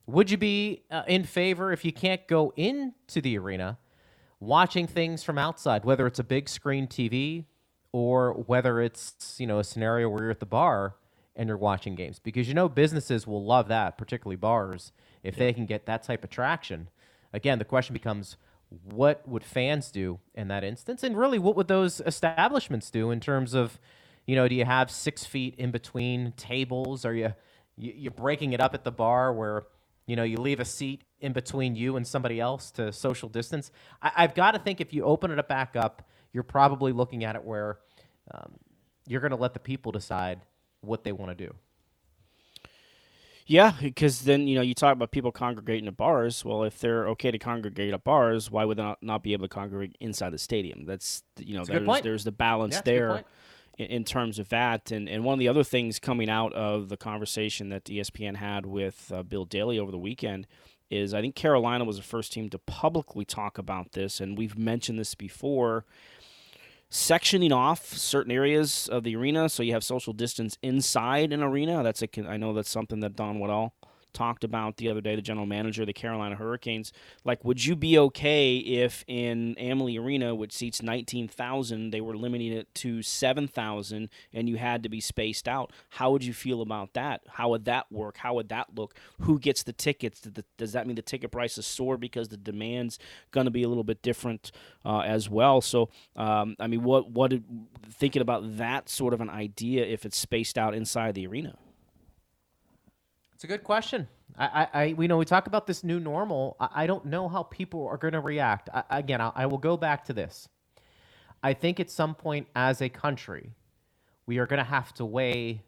would 0.05 0.29
you 0.29 0.37
be 0.37 0.83
uh, 0.89 1.03
in 1.07 1.23
favor 1.23 1.71
if 1.71 1.83
you 1.83 1.91
can't 1.91 2.27
go 2.27 2.53
into 2.55 3.21
the 3.21 3.37
arena? 3.37 3.77
Watching 4.41 4.87
things 4.87 5.23
from 5.23 5.37
outside, 5.37 5.85
whether 5.85 6.05
it's 6.05 6.19
a 6.19 6.23
big 6.23 6.49
screen 6.49 6.87
TV 6.87 7.45
or 7.93 8.33
whether 8.33 8.81
it's 8.81 9.35
you 9.39 9.47
know 9.47 9.59
a 9.59 9.63
scenario 9.63 10.09
where 10.09 10.23
you're 10.23 10.31
at 10.31 10.41
the 10.41 10.45
bar 10.45 10.95
and 11.33 11.47
you're 11.47 11.57
watching 11.57 11.95
games, 11.95 12.19
because 12.19 12.49
you 12.49 12.53
know 12.53 12.67
businesses 12.67 13.25
will 13.25 13.45
love 13.45 13.69
that, 13.69 13.97
particularly 13.97 14.35
bars, 14.35 14.91
if 15.23 15.35
yeah. 15.35 15.45
they 15.45 15.53
can 15.53 15.65
get 15.65 15.85
that 15.85 16.03
type 16.03 16.25
of 16.25 16.29
traction. 16.29 16.89
Again, 17.31 17.59
the 17.59 17.65
question 17.65 17.93
becomes. 17.93 18.35
What 18.85 19.27
would 19.27 19.43
fans 19.43 19.91
do 19.91 20.19
in 20.33 20.47
that 20.47 20.63
instance? 20.63 21.03
And 21.03 21.17
really, 21.17 21.37
what 21.37 21.57
would 21.57 21.67
those 21.67 21.99
establishments 22.05 22.89
do 22.89 23.11
in 23.11 23.19
terms 23.19 23.53
of, 23.53 23.77
you 24.25 24.33
know, 24.33 24.47
do 24.47 24.55
you 24.55 24.63
have 24.63 24.89
six 24.89 25.25
feet 25.25 25.55
in 25.57 25.71
between 25.71 26.31
tables? 26.37 27.03
Are 27.03 27.13
you, 27.13 27.33
you 27.75 27.91
you're 27.97 28.11
breaking 28.11 28.53
it 28.53 28.61
up 28.61 28.73
at 28.73 28.85
the 28.85 28.91
bar 28.91 29.33
where 29.33 29.63
you 30.11 30.17
know, 30.17 30.23
you 30.23 30.35
leave 30.35 30.59
a 30.59 30.65
seat 30.65 31.05
in 31.21 31.31
between 31.31 31.73
you 31.73 31.95
and 31.95 32.05
somebody 32.05 32.37
else 32.37 32.69
to 32.71 32.91
social 32.91 33.29
distance. 33.29 33.71
I, 34.01 34.23
have 34.23 34.35
got 34.35 34.51
to 34.51 34.59
think 34.59 34.81
if 34.81 34.93
you 34.93 35.05
open 35.05 35.31
it 35.31 35.39
up 35.39 35.47
back 35.47 35.77
up, 35.77 36.05
you're 36.33 36.43
probably 36.43 36.91
looking 36.91 37.23
at 37.23 37.37
it 37.37 37.45
where 37.45 37.79
um, 38.29 38.51
you're 39.07 39.21
going 39.21 39.31
to 39.31 39.37
let 39.37 39.53
the 39.53 39.61
people 39.61 39.93
decide 39.93 40.41
what 40.81 41.05
they 41.05 41.13
want 41.13 41.31
to 41.31 41.45
do. 41.45 41.55
Yeah, 43.45 43.71
because 43.81 44.23
then 44.23 44.47
you 44.47 44.55
know 44.55 44.61
you 44.61 44.73
talk 44.73 44.91
about 44.91 45.11
people 45.11 45.31
congregating 45.31 45.87
at 45.87 45.95
bars. 45.95 46.43
Well, 46.43 46.65
if 46.65 46.77
they're 46.79 47.07
okay 47.09 47.31
to 47.31 47.39
congregate 47.39 47.93
at 47.93 48.03
bars, 48.03 48.51
why 48.51 48.65
would 48.65 48.77
they 48.77 48.83
not, 48.83 49.01
not 49.01 49.23
be 49.23 49.31
able 49.31 49.45
to 49.47 49.53
congregate 49.53 49.95
inside 50.01 50.31
the 50.31 50.37
stadium? 50.37 50.85
That's 50.85 51.23
you 51.39 51.55
know 51.55 51.63
there's, 51.63 52.01
there's 52.01 52.23
the 52.25 52.33
balance 52.33 52.75
yeah, 52.75 52.81
there 52.83 53.23
in, 53.77 53.87
in, 53.87 54.03
terms 54.03 54.39
of 54.39 54.49
that. 54.49 54.91
And, 54.91 55.07
and 55.09 55.23
one 55.23 55.33
of 55.33 55.39
the 55.39 55.47
other 55.47 55.63
things 55.63 55.99
coming 55.99 56.29
out 56.29 56.53
of 56.53 56.89
the 56.89 56.97
conversation 56.97 57.69
that 57.69 57.85
ESPN 57.85 58.37
had 58.37 58.65
with 58.65 59.11
uh, 59.13 59.23
Bill 59.23 59.45
Daly 59.45 59.79
over 59.79 59.91
the 59.91 59.97
weekend 59.97 60.47
is 60.89 61.13
I 61.13 61.21
think 61.21 61.35
Carolina 61.35 61.85
was 61.85 61.97
the 61.97 62.03
first 62.03 62.33
team 62.33 62.49
to 62.49 62.59
publicly 62.59 63.23
talk 63.23 63.57
about 63.57 63.93
this, 63.93 64.19
and 64.19 64.37
we've 64.37 64.57
mentioned 64.57 64.99
this 64.99 65.15
before. 65.15 65.85
Sectioning 66.91 67.53
off 67.53 67.85
certain 67.93 68.33
areas 68.33 68.89
of 68.91 69.05
the 69.05 69.15
arena 69.15 69.47
so 69.47 69.63
you 69.63 69.71
have 69.71 69.83
social 69.83 70.11
distance 70.11 70.57
inside 70.61 71.31
an 71.31 71.41
arena. 71.41 71.81
That's 71.83 72.03
a, 72.03 72.09
I 72.27 72.35
know 72.35 72.51
that's 72.53 72.69
something 72.69 72.99
that 72.99 73.15
Don 73.15 73.39
Waddell 73.39 73.73
talked 74.13 74.43
about 74.43 74.77
the 74.77 74.89
other 74.89 75.01
day, 75.01 75.15
the 75.15 75.21
general 75.21 75.45
manager 75.45 75.83
of 75.83 75.87
the 75.87 75.93
Carolina 75.93 76.35
Hurricanes. 76.35 76.91
Like, 77.23 77.43
would 77.43 77.65
you 77.65 77.75
be 77.75 77.97
okay 77.97 78.57
if 78.57 79.03
in 79.07 79.55
Amalie 79.57 79.97
Arena, 79.97 80.35
which 80.35 80.53
seats 80.53 80.81
19,000, 80.81 81.91
they 81.91 82.01
were 82.01 82.15
limiting 82.15 82.51
it 82.51 82.73
to 82.75 83.01
7,000 83.01 84.09
and 84.33 84.49
you 84.49 84.57
had 84.57 84.83
to 84.83 84.89
be 84.89 84.99
spaced 84.99 85.47
out? 85.47 85.71
How 85.89 86.11
would 86.11 86.23
you 86.23 86.33
feel 86.33 86.61
about 86.61 86.93
that? 86.93 87.21
How 87.27 87.49
would 87.49 87.65
that 87.65 87.91
work? 87.91 88.17
How 88.17 88.33
would 88.35 88.49
that 88.49 88.75
look? 88.75 88.95
Who 89.21 89.39
gets 89.39 89.63
the 89.63 89.73
tickets? 89.73 90.21
Does 90.57 90.73
that 90.73 90.87
mean 90.87 90.95
the 90.95 91.01
ticket 91.01 91.31
prices 91.31 91.65
soar 91.65 91.97
because 91.97 92.29
the 92.29 92.37
demand's 92.37 92.99
going 93.31 93.45
to 93.45 93.51
be 93.51 93.63
a 93.63 93.67
little 93.67 93.83
bit 93.83 94.01
different 94.01 94.51
uh, 94.85 94.99
as 94.99 95.29
well? 95.29 95.61
So, 95.61 95.89
um, 96.15 96.55
I 96.59 96.67
mean, 96.67 96.83
what, 96.83 97.09
what, 97.09 97.33
thinking 97.89 98.21
about 98.21 98.57
that 98.57 98.89
sort 98.89 99.13
of 99.13 99.21
an 99.21 99.29
idea 99.29 99.85
if 99.85 100.05
it's 100.05 100.17
spaced 100.17 100.57
out 100.57 100.73
inside 100.73 101.15
the 101.15 101.27
arena? 101.27 101.57
It's 103.41 103.45
a 103.45 103.47
good 103.47 103.63
question. 103.63 104.07
I, 104.37 104.45
I, 104.45 104.83
I, 104.83 104.93
we 104.93 105.07
know 105.07 105.17
we 105.17 105.25
talk 105.25 105.47
about 105.47 105.65
this 105.65 105.83
new 105.83 105.99
normal. 105.99 106.55
I, 106.59 106.83
I 106.83 106.85
don't 106.85 107.05
know 107.05 107.27
how 107.27 107.41
people 107.41 107.87
are 107.87 107.97
going 107.97 108.13
to 108.13 108.19
react. 108.19 108.69
I, 108.71 108.83
again, 108.91 109.19
I, 109.19 109.31
I 109.33 109.45
will 109.47 109.57
go 109.57 109.77
back 109.77 110.05
to 110.05 110.13
this. 110.13 110.47
I 111.41 111.55
think 111.55 111.79
at 111.79 111.89
some 111.89 112.13
point 112.13 112.45
as 112.55 112.83
a 112.83 112.89
country, 112.89 113.49
we 114.27 114.37
are 114.37 114.45
going 114.45 114.59
to 114.59 114.63
have 114.63 114.93
to 114.93 115.05
weigh 115.05 115.63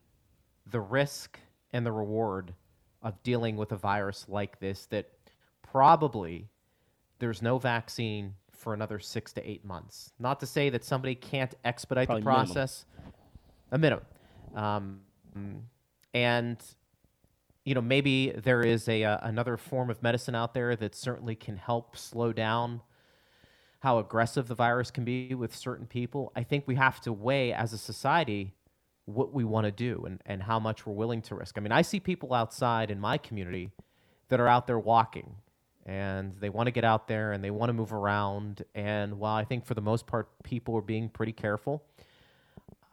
the 0.69 0.79
risk 0.79 1.39
and 1.71 1.83
the 1.83 1.91
reward 1.91 2.53
of 3.01 3.23
dealing 3.23 3.55
with 3.55 3.71
a 3.71 3.75
virus 3.75 4.27
like 4.29 4.59
this 4.59 4.85
that 4.91 5.09
probably 5.63 6.49
there's 7.17 7.41
no 7.41 7.57
vaccine 7.57 8.35
for 8.51 8.75
another 8.75 8.99
six 8.99 9.33
to 9.33 9.49
eight 9.49 9.65
months. 9.65 10.13
Not 10.19 10.39
to 10.41 10.45
say 10.45 10.69
that 10.69 10.85
somebody 10.85 11.15
can't 11.15 11.55
expedite 11.65 12.05
probably 12.05 12.21
the 12.21 12.25
process, 12.25 12.85
minimum. 13.71 14.05
a 14.53 14.57
minimum. 14.59 14.99
Um, 15.35 15.63
and 16.13 16.63
you 17.65 17.73
know, 17.73 17.81
maybe 17.81 18.31
there 18.31 18.61
is 18.61 18.87
a 18.89 19.03
uh, 19.03 19.17
another 19.21 19.57
form 19.57 19.89
of 19.89 20.03
medicine 20.03 20.35
out 20.35 20.53
there 20.53 20.75
that 20.75 20.95
certainly 20.95 21.35
can 21.35 21.57
help 21.57 21.95
slow 21.95 22.33
down 22.33 22.81
how 23.79 23.99
aggressive 23.99 24.47
the 24.47 24.55
virus 24.55 24.91
can 24.91 25.03
be 25.03 25.33
with 25.35 25.55
certain 25.55 25.85
people. 25.85 26.31
I 26.35 26.43
think 26.43 26.65
we 26.67 26.75
have 26.75 27.01
to 27.01 27.11
weigh 27.11 27.53
as 27.53 27.73
a 27.73 27.77
society 27.77 28.53
what 29.05 29.33
we 29.33 29.43
want 29.43 29.65
to 29.65 29.71
do 29.71 30.03
and, 30.05 30.21
and 30.25 30.43
how 30.43 30.59
much 30.59 30.85
we're 30.85 30.93
willing 30.93 31.21
to 31.23 31.35
risk. 31.35 31.57
I 31.57 31.61
mean, 31.61 31.73
I 31.73 31.81
see 31.81 31.99
people 31.99 32.33
outside 32.33 32.89
in 32.89 32.99
my 32.99 33.17
community 33.17 33.71
that 34.29 34.39
are 34.39 34.47
out 34.47 34.67
there 34.67 34.79
walking 34.79 35.35
and 35.85 36.33
they 36.35 36.49
want 36.49 36.67
to 36.67 36.71
get 36.71 36.85
out 36.85 37.07
there 37.09 37.33
and 37.33 37.43
they 37.43 37.51
want 37.51 37.69
to 37.69 37.73
move 37.73 37.91
around. 37.91 38.63
And 38.73 39.19
while 39.19 39.35
I 39.35 39.43
think 39.43 39.65
for 39.65 39.73
the 39.73 39.81
most 39.81 40.07
part 40.07 40.29
people 40.43 40.77
are 40.77 40.81
being 40.81 41.09
pretty 41.09 41.33
careful, 41.33 41.83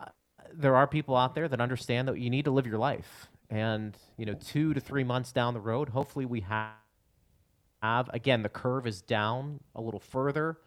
uh, 0.01 0.07
there 0.53 0.75
are 0.75 0.89
people 0.89 1.17
out 1.17 1.37
there 1.37 1.47
that 1.47 1.61
understand 1.61 2.09
that 2.09 2.19
you 2.19 2.31
need 2.31 2.47
to 2.47 2.51
live 2.51 2.67
your 2.67 2.79
life. 2.79 3.29
And 3.51 3.97
you 4.17 4.25
know, 4.25 4.35
two 4.35 4.73
to 4.73 4.81
three 4.81 5.05
months 5.05 5.33
down 5.33 5.55
the 5.55 5.61
road, 5.61 5.91
hopefully 5.91 6.25
we 6.27 6.41
have. 6.41 6.73
Have 7.83 8.11
again, 8.13 8.43
the 8.43 8.51
curve 8.51 8.87
is 8.87 9.01
down 9.01 9.59
a 9.75 9.81
little 9.81 10.01
further, 10.01 10.59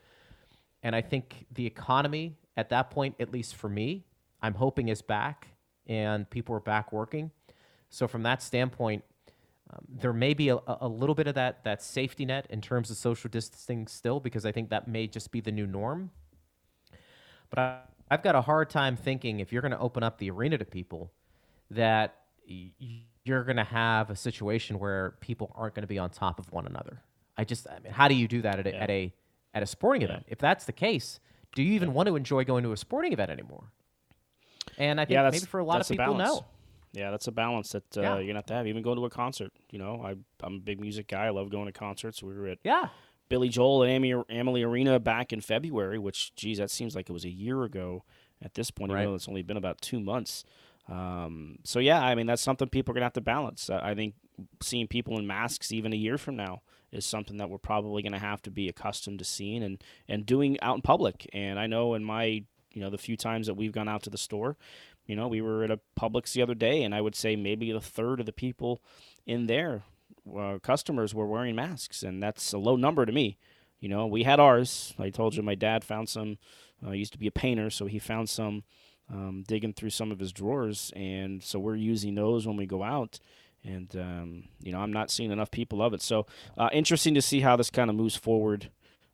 and 0.82 0.96
I 0.96 1.02
think 1.02 1.46
the 1.54 1.68
economy 1.68 2.38
at 2.58 2.70
that 2.70 2.90
point, 2.90 3.14
at 3.20 3.32
least 3.32 3.56
for 3.56 3.70
me, 3.70 4.06
I'm 4.42 4.56
hoping 4.56 4.88
is 4.88 5.04
back 5.04 5.50
and 5.86 6.28
people 6.28 6.56
are 6.56 6.60
back 6.60 6.92
working. 6.92 7.30
So 7.92 8.08
from 8.08 8.24
that 8.24 8.42
standpoint, 8.42 9.04
um, 9.70 9.86
there 9.88 10.12
may 10.12 10.34
be 10.34 10.50
a, 10.50 10.58
a 10.68 10.88
little 10.88 11.14
bit 11.14 11.28
of 11.28 11.36
that 11.36 11.64
that 11.66 11.84
safety 11.84 12.26
net 12.26 12.48
in 12.50 12.62
terms 12.62 12.90
of 12.90 12.98
social 12.98 13.30
distancing 13.30 13.86
still, 13.86 14.20
because 14.20 14.44
I 14.44 14.52
think 14.52 14.72
that 14.72 14.88
may 14.88 15.06
just 15.06 15.32
be 15.32 15.40
the 15.40 15.52
new 15.52 15.68
norm. 15.68 16.10
But 17.52 17.60
I, 17.60 17.80
I've 18.10 18.24
got 18.24 18.34
a 18.34 18.42
hard 18.42 18.72
time 18.72 18.96
thinking 18.96 19.40
if 19.40 19.54
you're 19.54 19.62
going 19.62 19.72
to 19.72 19.78
open 19.78 20.02
up 20.02 20.18
the 20.18 20.32
arena 20.32 20.58
to 20.58 20.66
people, 20.66 21.12
that 21.70 22.23
you're 22.46 23.44
going 23.44 23.58
to 23.58 23.64
have 23.64 24.10
a 24.10 24.16
situation 24.16 24.80
where 24.80 25.16
people 25.20 25.52
aren't 25.56 25.76
going 25.76 25.84
to 25.84 25.88
be 25.88 25.98
on 25.98 26.10
top 26.10 26.40
of 26.40 26.52
one 26.52 26.66
another. 26.68 27.02
I 27.38 27.44
just, 27.44 27.68
I 27.68 27.80
mean, 27.80 27.94
how 27.94 28.08
do 28.08 28.16
you 28.16 28.28
do 28.28 28.42
that 28.44 28.60
at 28.60 28.68
a 28.68 28.72
yeah. 28.72 28.84
at 28.84 28.90
a 28.90 29.14
at 29.54 29.64
a 29.64 29.66
sporting 29.66 30.02
yeah. 30.02 30.10
event? 30.10 30.26
If 30.28 30.40
that's 30.40 30.66
the 30.66 30.72
case, 30.72 31.20
do 31.56 31.64
you 31.64 31.74
even 31.74 31.90
yeah. 31.90 31.96
want 31.96 32.08
to 32.08 32.16
enjoy 32.16 32.44
going 32.44 32.64
to 32.64 32.72
a 32.72 32.78
sporting 32.78 33.14
event 33.14 33.32
anymore? 33.32 33.72
And 34.78 35.00
I 35.00 35.06
think 35.06 35.20
maybe 35.20 35.40
for 35.40 35.60
a 35.60 35.66
lot 35.66 35.82
of 35.82 35.88
people, 35.88 36.16
no. 36.16 36.46
Yeah, 36.94 37.10
that's 37.10 37.28
a 37.28 37.32
balance 37.32 37.72
that 37.72 37.98
uh, 37.98 38.02
you're 38.02 38.28
gonna 38.28 38.36
have 38.36 38.46
to 38.48 38.54
have. 38.54 38.68
Even 38.68 38.84
going 38.84 38.98
to 38.98 39.06
a 39.06 39.10
concert, 39.10 39.52
you 39.72 39.80
know, 39.80 40.04
I 40.06 40.16
I'm 40.46 40.56
a 40.56 40.60
big 40.60 40.80
music 40.80 41.08
guy. 41.08 41.26
I 41.26 41.30
love 41.32 41.50
going 41.50 41.66
to 41.66 41.72
concerts. 41.72 42.22
We 42.22 42.36
were 42.36 42.48
at 42.48 42.60
yeah 42.64 42.90
Billy 43.30 43.50
Joel 43.50 43.84
at 43.84 43.90
Amalie 44.30 44.64
Arena 44.64 45.00
back 45.00 45.34
in 45.34 45.42
February, 45.42 45.98
which 45.98 46.36
geez, 46.36 46.60
that 46.60 46.70
seems 46.70 46.96
like 46.96 47.10
it 47.10 47.14
was 47.14 47.26
a 47.26 47.32
year 47.32 47.64
ago 47.64 48.04
at 48.44 48.54
this 48.54 48.70
point. 48.70 48.92
Right. 48.92 49.02
Even 49.02 49.12
though 49.12 49.16
it's 49.16 49.28
only 49.28 49.42
been 49.42 49.58
about 49.58 49.82
two 49.82 50.00
months. 50.00 50.44
Um, 50.90 51.60
so 51.64 51.80
yeah, 51.80 52.02
I 52.02 52.16
mean 52.16 52.28
that's 52.28 52.42
something 52.42 52.70
people 52.70 52.92
are 52.92 52.96
gonna 52.96 53.06
have 53.06 53.14
to 53.14 53.22
balance. 53.22 53.70
I 53.70 53.96
think 53.96 54.16
seeing 54.62 54.88
people 54.88 55.18
in 55.18 55.28
masks 55.28 55.72
even 55.72 55.94
a 55.94 55.98
year 55.98 56.18
from 56.18 56.36
now 56.36 56.62
is 56.92 57.06
something 57.06 57.38
that 57.38 57.50
we're 57.50 57.58
probably 57.58 58.04
to 58.04 58.20
have 58.20 58.42
to 58.44 58.52
be 58.52 58.68
accustomed 58.68 59.20
to 59.20 59.26
seeing 59.26 59.64
and 59.64 59.84
and 60.08 60.26
doing 60.26 60.60
out 60.62 60.76
in 60.76 60.82
public. 60.82 61.30
And 61.34 61.60
I 61.60 61.68
know 61.68 61.94
in 61.94 62.04
my 62.04 62.44
you 62.72 62.82
know 62.82 62.90
the 62.90 62.98
few 62.98 63.16
times 63.16 63.48
that 63.48 63.54
we've 63.54 63.72
gone 63.72 63.88
out 63.88 64.04
to 64.04 64.10
the 64.10 64.18
store, 64.18 64.58
you 65.06 65.16
know, 65.16 65.28
we 65.28 65.42
were 65.42 65.64
at 65.64 65.72
a 65.72 65.80
Publix 66.00 66.34
the 66.34 66.42
other 66.42 66.56
day, 66.56 66.84
and 66.84 66.96
I 66.96 67.02
would 67.02 67.16
say 67.16 67.36
maybe 67.36 67.72
a 67.72 67.80
third 67.80 68.20
of 68.20 68.26
the 68.26 68.32
people 68.32 68.82
in 69.26 69.48
there, 69.48 69.84
uh, 70.38 70.60
customers, 70.62 71.14
were 71.14 71.28
wearing 71.28 71.56
masks, 71.56 72.04
and 72.04 72.24
that's 72.24 72.54
a 72.54 72.58
low 72.58 72.76
number 72.76 73.06
to 73.06 73.12
me. 73.12 73.38
You 73.80 73.90
know, 73.90 74.08
we 74.08 74.24
had 74.24 74.40
ours. 74.40 74.94
I 74.98 75.10
told 75.10 75.36
you 75.36 75.44
my 75.44 75.56
dad 75.56 75.84
found 75.84 76.10
some. 76.10 76.38
Uh, 76.86 76.92
used 76.92 77.14
to 77.14 77.20
be 77.20 77.28
a 77.28 77.32
painter, 77.32 77.70
so 77.70 77.86
he 77.86 77.98
found 77.98 78.28
some 78.28 78.64
um, 79.12 79.44
digging 79.48 79.74
through 79.74 79.92
some 79.92 80.12
of 80.12 80.20
his 80.20 80.32
drawers, 80.32 80.92
and 80.96 81.44
so 81.44 81.60
we're 81.60 81.76
using 81.76 82.16
those 82.16 82.48
when 82.48 82.58
we 82.58 82.66
go 82.66 82.84
out. 82.84 83.20
And 83.64 83.96
um, 83.96 84.44
you 84.62 84.72
know, 84.72 84.80
I'm 84.80 84.92
not 84.92 85.10
seeing 85.10 85.32
enough 85.32 85.52
people 85.52 85.82
of 85.82 85.94
it. 85.94 86.02
So 86.02 86.26
uh, 86.58 86.70
interesting 86.74 87.14
to 87.14 87.22
see 87.22 87.42
how 87.42 87.56
this 87.56 87.70
kind 87.70 87.90
of 87.90 87.96
moves 87.96 88.16
forward 88.16 88.70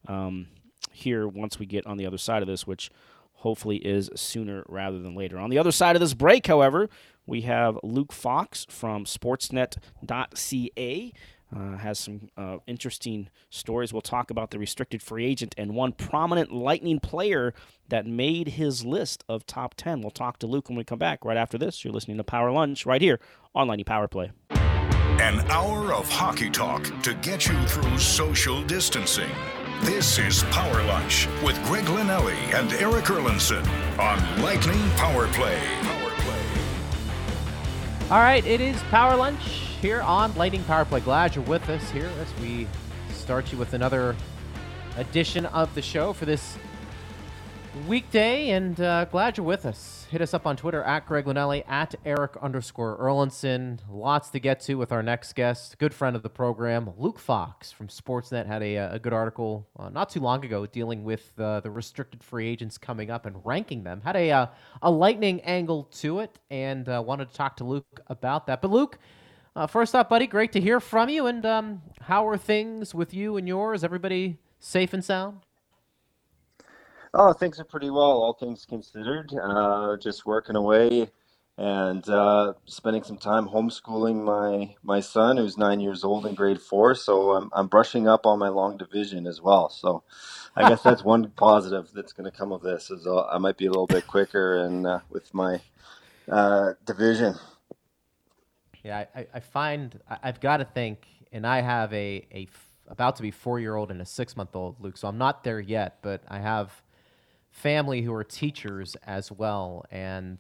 um, 0.08 0.48
here 0.92 1.28
once 1.28 1.60
we 1.60 1.66
get 1.66 1.86
on 1.86 1.98
the 1.98 2.06
other 2.06 2.18
side 2.18 2.42
of 2.42 2.48
this, 2.48 2.66
which 2.66 2.90
hopefully 3.34 3.78
is 3.78 4.10
sooner 4.16 4.64
rather 4.68 5.00
than 5.00 5.16
later. 5.16 5.38
On 5.38 5.50
the 5.50 5.58
other 5.58 5.72
side 5.72 5.96
of 5.96 6.00
this 6.00 6.14
break, 6.14 6.48
however, 6.48 6.90
we 7.26 7.42
have 7.42 7.78
Luke 7.84 8.12
Fox 8.12 8.66
from 8.70 9.06
sportsnet.ca. 9.06 11.14
Uh, 11.56 11.78
has 11.78 11.98
some 11.98 12.30
uh, 12.38 12.58
interesting 12.68 13.28
stories. 13.50 13.92
We'll 13.92 14.04
talk 14.04 14.30
about 14.30 14.52
the 14.52 14.60
restricted 14.60 15.02
free 15.02 15.26
agent 15.26 15.56
and 15.58 15.74
one 15.74 15.94
prominent 15.94 16.52
Lightning 16.52 17.00
player 17.00 17.56
that 17.88 18.06
made 18.06 18.50
his 18.50 18.86
list 18.86 19.24
of 19.28 19.48
top 19.48 19.74
10. 19.74 20.02
We'll 20.02 20.12
talk 20.12 20.38
to 20.40 20.48
Luke 20.48 20.70
when 20.70 20.78
we 20.78 20.84
come 20.84 21.00
back 21.00 21.26
right 21.26 21.38
after 21.38 21.58
this. 21.58 21.84
You're 21.84 21.94
listening 21.94 22.18
to 22.18 22.24
Power 22.24 22.52
Lunch 22.52 22.86
right 22.86 23.02
here 23.02 23.20
on 23.56 23.68
Lightning 23.68 23.86
Power 23.86 24.08
Play. 24.08 24.32
An 24.52 25.40
hour 25.50 25.92
of 25.92 26.08
hockey 26.08 26.52
talk 26.52 26.84
to 27.02 27.16
get 27.16 27.48
you 27.48 27.60
through 27.66 27.98
social 27.98 28.64
distancing. 28.64 29.30
This 29.82 30.20
is 30.20 30.44
Power 30.52 30.84
Lunch 30.84 31.28
with 31.44 31.62
Greg 31.66 31.86
Linelli 31.86 32.38
and 32.54 32.72
Eric 32.74 33.06
Erlendsson 33.06 33.66
on 33.98 34.42
Lightning 34.44 34.90
Power 34.92 35.28
Play. 35.30 35.60
Power 35.82 36.10
Play. 36.12 36.44
All 38.12 38.20
right, 38.20 38.46
it 38.46 38.62
is 38.62 38.80
Power 38.84 39.16
Lunch 39.16 39.69
here 39.82 40.02
on 40.02 40.36
Lightning 40.36 40.64
Power 40.66 40.86
Play. 40.86 41.00
Glad 41.00 41.36
you're 41.36 41.46
with 41.46 41.70
us 41.70 41.90
here 41.92 42.12
as 42.20 42.42
we 42.42 42.68
start 43.14 43.52
you 43.52 43.58
with 43.58 43.74
another 43.74 44.16
edition 44.98 45.46
of 45.48 45.74
the 45.76 45.82
show 45.82 46.14
for 46.14 46.26
this 46.26 46.58
weekday, 47.88 48.50
and 48.50 48.80
uh, 48.82 49.06
glad 49.06 49.38
you're 49.38 49.46
with 49.46 49.66
us 49.66 50.00
hit 50.10 50.22
us 50.22 50.34
up 50.34 50.48
on 50.48 50.58
Twitter 50.58 50.82
at 50.84 51.06
Greg 51.06 51.26
Linelli, 51.26 51.64
at 51.68 51.94
Eric 52.04 52.36
underscore 52.42 52.98
Erlendsson. 52.98 53.80
Lots 53.88 54.30
to 54.32 54.40
get 54.40 54.60
to 54.62 54.74
with 54.76 54.92
our 54.92 55.04
next 55.04 55.34
guest, 55.34 55.78
good 55.78 55.94
friend 55.94 56.16
of 56.16 56.24
the 56.24 56.30
program, 56.30 56.90
Luke 56.98 57.20
Fox 57.20 57.72
from 57.72 57.88
Sportsnet 57.88 58.48
had 58.48 58.64
a, 58.64 58.78
uh, 58.78 58.96
a 58.96 59.00
good 59.00 59.14
article 59.14 59.68
uh, 59.78 59.90
not 59.90 60.10
too 60.10 60.20
long 60.20 60.44
ago 60.44 60.66
dealing 60.66 61.04
with 61.04 61.32
uh, 61.40 61.60
the 61.60 61.70
restricted 61.70 62.24
free 62.24 62.48
agents 62.48 62.78
coming 62.78 63.12
up 63.12 63.28
and 63.28 63.38
ranking 63.46 63.84
them. 63.84 64.02
Had 64.04 64.16
a, 64.16 64.32
uh, 64.32 64.48
a 64.82 64.90
lightning 64.90 65.42
angle 65.42 65.84
to 66.00 66.20
it 66.20 66.40
and 66.50 66.90
uh, 66.90 67.04
wanted 67.06 67.30
to 67.30 67.36
talk 67.36 67.58
to 67.58 67.64
Luke 67.64 68.02
about 68.08 68.48
that. 68.48 68.62
But 68.64 68.72
Luke, 68.72 68.98
uh, 69.56 69.68
first 69.68 69.96
off, 69.96 70.10
buddy, 70.10 70.28
great 70.28 70.52
to 70.54 70.62
hear 70.62 70.80
from 70.80 71.10
you. 71.10 71.26
And 71.26 71.46
um, 71.46 71.82
how 72.02 72.28
are 72.28 72.38
things 72.38 72.94
with 72.96 73.14
you 73.14 73.38
and 73.38 73.48
yours? 73.48 73.84
Everybody 73.84 74.38
safe 74.60 74.94
and 74.94 75.04
sound? 75.04 75.40
Oh, 77.14 77.34
things 77.34 77.60
are 77.60 77.66
pretty 77.66 77.90
well, 77.90 78.22
all 78.22 78.34
things 78.34 78.66
considered. 78.66 79.34
Uh, 79.34 79.98
just 79.98 80.26
working 80.26 80.56
away 80.56 81.10
and 81.58 82.08
uh, 82.08 82.54
spending 82.66 83.04
some 83.04 83.18
time 83.18 83.48
homeschooling 83.48 84.24
my 84.24 84.76
my 84.84 85.00
son, 85.02 85.38
who's 85.38 85.58
nine 85.58 85.80
years 85.82 86.04
old 86.04 86.26
in 86.26 86.36
grade 86.36 86.62
four. 86.62 86.96
So 86.96 87.32
I'm 87.32 87.50
I'm 87.52 87.68
brushing 87.68 88.08
up 88.08 88.26
on 88.26 88.40
my 88.40 88.50
long 88.50 88.78
division 88.78 89.28
as 89.28 89.42
well. 89.42 89.70
So 89.70 90.04
I 90.56 90.70
guess 90.70 90.84
that's 90.84 91.04
one 91.04 91.32
positive 91.36 91.90
that's 91.94 92.14
going 92.14 92.32
to 92.32 92.38
come 92.38 92.52
of 92.52 92.62
this 92.62 92.92
is 92.92 93.08
uh, 93.08 93.26
I 93.26 93.40
might 93.40 93.58
be 93.58 93.66
a 93.66 93.72
little 93.72 93.88
bit 93.88 94.06
quicker 94.08 94.60
and 94.60 94.86
uh, 94.88 95.00
with 95.10 95.34
my 95.34 95.62
uh, 96.30 96.74
division. 96.86 97.36
Yeah, 98.84 99.06
I, 99.16 99.28
I 99.34 99.40
find 99.40 100.00
I've 100.24 100.40
got 100.40 100.58
to 100.58 100.66
think, 100.66 101.06
and 101.32 101.46
I 101.46 101.62
have 101.62 101.92
a 101.94 102.26
a 102.34 102.48
about 102.88 103.16
to 103.18 103.22
be 103.22 103.32
four 103.32 103.60
year 103.60 103.76
old 103.76 103.92
and 103.92 104.02
a 104.02 104.06
six 104.06 104.38
month 104.38 104.56
old 104.56 104.76
Luke. 104.80 104.98
So 104.98 105.08
I'm 105.08 105.18
not 105.18 105.44
there 105.44 105.60
yet, 105.60 105.98
but 106.02 106.24
I 106.28 106.40
have 106.40 106.82
family 107.52 108.02
who 108.02 108.14
are 108.14 108.24
teachers 108.24 108.96
as 109.06 109.32
well, 109.32 109.86
and 109.92 110.40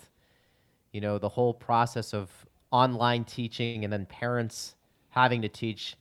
you 0.91 1.01
know 1.01 1.17
the 1.17 1.29
whole 1.29 1.53
process 1.53 2.13
of 2.13 2.29
online 2.71 3.23
teaching 3.23 3.83
and 3.83 3.91
then 3.91 4.05
parents 4.05 4.75
having 5.09 5.41
to 5.41 5.49
teach. 5.49 5.95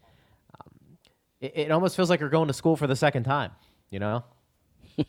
Um, 0.54 0.98
it, 1.40 1.52
it 1.56 1.70
almost 1.70 1.96
feels 1.96 2.10
like 2.10 2.20
you're 2.20 2.28
going 2.28 2.48
to 2.48 2.54
school 2.54 2.76
for 2.76 2.86
the 2.86 2.96
second 2.96 3.24
time. 3.24 3.52
You 3.90 3.98
know. 3.98 4.24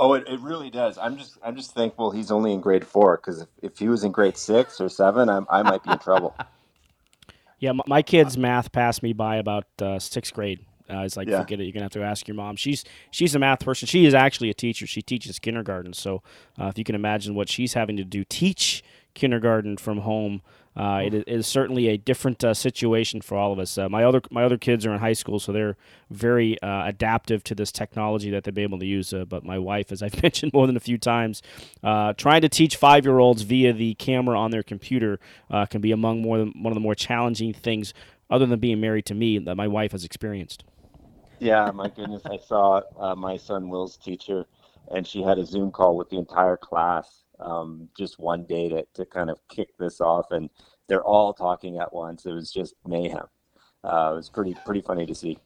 Oh, 0.00 0.14
it, 0.14 0.28
it 0.28 0.38
really 0.38 0.70
does. 0.70 0.96
I'm 0.96 1.18
just 1.18 1.38
I'm 1.42 1.56
just 1.56 1.72
thankful 1.72 2.12
he's 2.12 2.30
only 2.30 2.52
in 2.52 2.60
grade 2.60 2.86
four 2.86 3.16
because 3.16 3.40
if, 3.40 3.48
if 3.62 3.78
he 3.78 3.88
was 3.88 4.04
in 4.04 4.12
grade 4.12 4.36
six 4.36 4.80
or 4.80 4.88
seven, 4.88 5.28
I'm, 5.28 5.44
I 5.50 5.64
might 5.64 5.82
be 5.82 5.90
in 5.90 5.98
trouble. 5.98 6.36
Yeah, 7.58 7.72
my, 7.72 7.84
my 7.86 8.02
kid's 8.02 8.38
math 8.38 8.72
passed 8.72 9.02
me 9.02 9.12
by 9.12 9.36
about 9.36 9.64
uh, 9.80 9.98
sixth 9.98 10.32
grade. 10.32 10.60
Uh, 10.90 11.00
it's 11.00 11.16
like, 11.16 11.28
yeah. 11.28 11.40
forget 11.40 11.60
it. 11.60 11.64
You're 11.64 11.72
gonna 11.72 11.84
have 11.84 11.92
to 11.92 12.02
ask 12.02 12.26
your 12.26 12.34
mom. 12.34 12.56
She's 12.56 12.84
she's 13.10 13.34
a 13.34 13.38
math 13.38 13.64
person. 13.64 13.86
She 13.86 14.06
is 14.06 14.14
actually 14.14 14.48
a 14.50 14.54
teacher. 14.54 14.86
She 14.86 15.02
teaches 15.02 15.38
kindergarten. 15.38 15.92
So 15.92 16.22
uh, 16.58 16.66
if 16.66 16.78
you 16.78 16.84
can 16.84 16.94
imagine 16.94 17.34
what 17.34 17.48
she's 17.48 17.74
having 17.74 17.96
to 17.98 18.04
do, 18.04 18.24
teach 18.24 18.82
kindergarten 19.14 19.76
from 19.76 19.98
home. 19.98 20.42
Uh, 20.78 21.00
it 21.02 21.24
is 21.26 21.44
certainly 21.44 21.88
a 21.88 21.96
different 21.96 22.44
uh, 22.44 22.54
situation 22.54 23.20
for 23.20 23.36
all 23.36 23.52
of 23.52 23.58
us. 23.58 23.76
Uh, 23.76 23.88
my 23.88 24.04
other 24.04 24.22
my 24.30 24.44
other 24.44 24.56
kids 24.56 24.86
are 24.86 24.92
in 24.92 25.00
high 25.00 25.12
school, 25.12 25.40
so 25.40 25.50
they're 25.50 25.76
very 26.08 26.60
uh, 26.62 26.86
adaptive 26.86 27.42
to 27.42 27.54
this 27.54 27.72
technology 27.72 28.30
that 28.30 28.44
they've 28.44 28.54
been 28.54 28.62
able 28.62 28.78
to 28.78 28.86
use. 28.86 29.12
Uh, 29.12 29.24
but 29.24 29.44
my 29.44 29.58
wife, 29.58 29.90
as 29.90 30.02
I've 30.02 30.22
mentioned 30.22 30.52
more 30.52 30.68
than 30.68 30.76
a 30.76 30.80
few 30.80 30.96
times, 30.96 31.42
uh, 31.82 32.12
trying 32.12 32.42
to 32.42 32.48
teach 32.48 32.76
five 32.76 33.04
year 33.04 33.18
olds 33.18 33.42
via 33.42 33.72
the 33.72 33.94
camera 33.94 34.38
on 34.38 34.52
their 34.52 34.62
computer 34.62 35.18
can 35.70 35.80
be 35.80 35.90
among 35.90 36.22
more 36.22 36.38
than, 36.38 36.52
one 36.62 36.72
of 36.72 36.74
the 36.74 36.80
more 36.80 36.94
challenging 36.94 37.52
things, 37.52 37.92
other 38.30 38.46
than 38.46 38.60
being 38.60 38.80
married 38.80 39.06
to 39.06 39.14
me, 39.14 39.38
that 39.38 39.56
my 39.56 39.66
wife 39.66 39.92
has 39.92 40.04
experienced. 40.04 40.62
Yeah, 41.40 41.70
my 41.72 41.88
goodness. 41.88 42.22
I 42.24 42.38
saw 42.38 42.82
my 43.16 43.36
son 43.36 43.68
Will's 43.68 43.96
teacher, 43.96 44.46
and 44.94 45.04
she 45.04 45.22
had 45.22 45.38
a 45.38 45.44
Zoom 45.44 45.72
call 45.72 45.96
with 45.96 46.10
the 46.10 46.18
entire 46.18 46.56
class 46.56 47.24
um, 47.40 47.88
just 47.96 48.18
one 48.18 48.44
day 48.44 48.68
to, 48.68 48.84
to 48.94 49.04
kind 49.04 49.30
of 49.30 49.38
kick 49.48 49.76
this 49.78 50.00
off. 50.00 50.30
And 50.30 50.50
they're 50.88 51.04
all 51.04 51.32
talking 51.32 51.78
at 51.78 51.92
once. 51.92 52.26
It 52.26 52.32
was 52.32 52.52
just 52.52 52.74
mayhem. 52.86 53.26
Uh, 53.84 54.10
it 54.12 54.16
was 54.16 54.28
pretty 54.28 54.54
pretty 54.64 54.80
funny 54.80 55.06
to 55.06 55.14
see. 55.14 55.38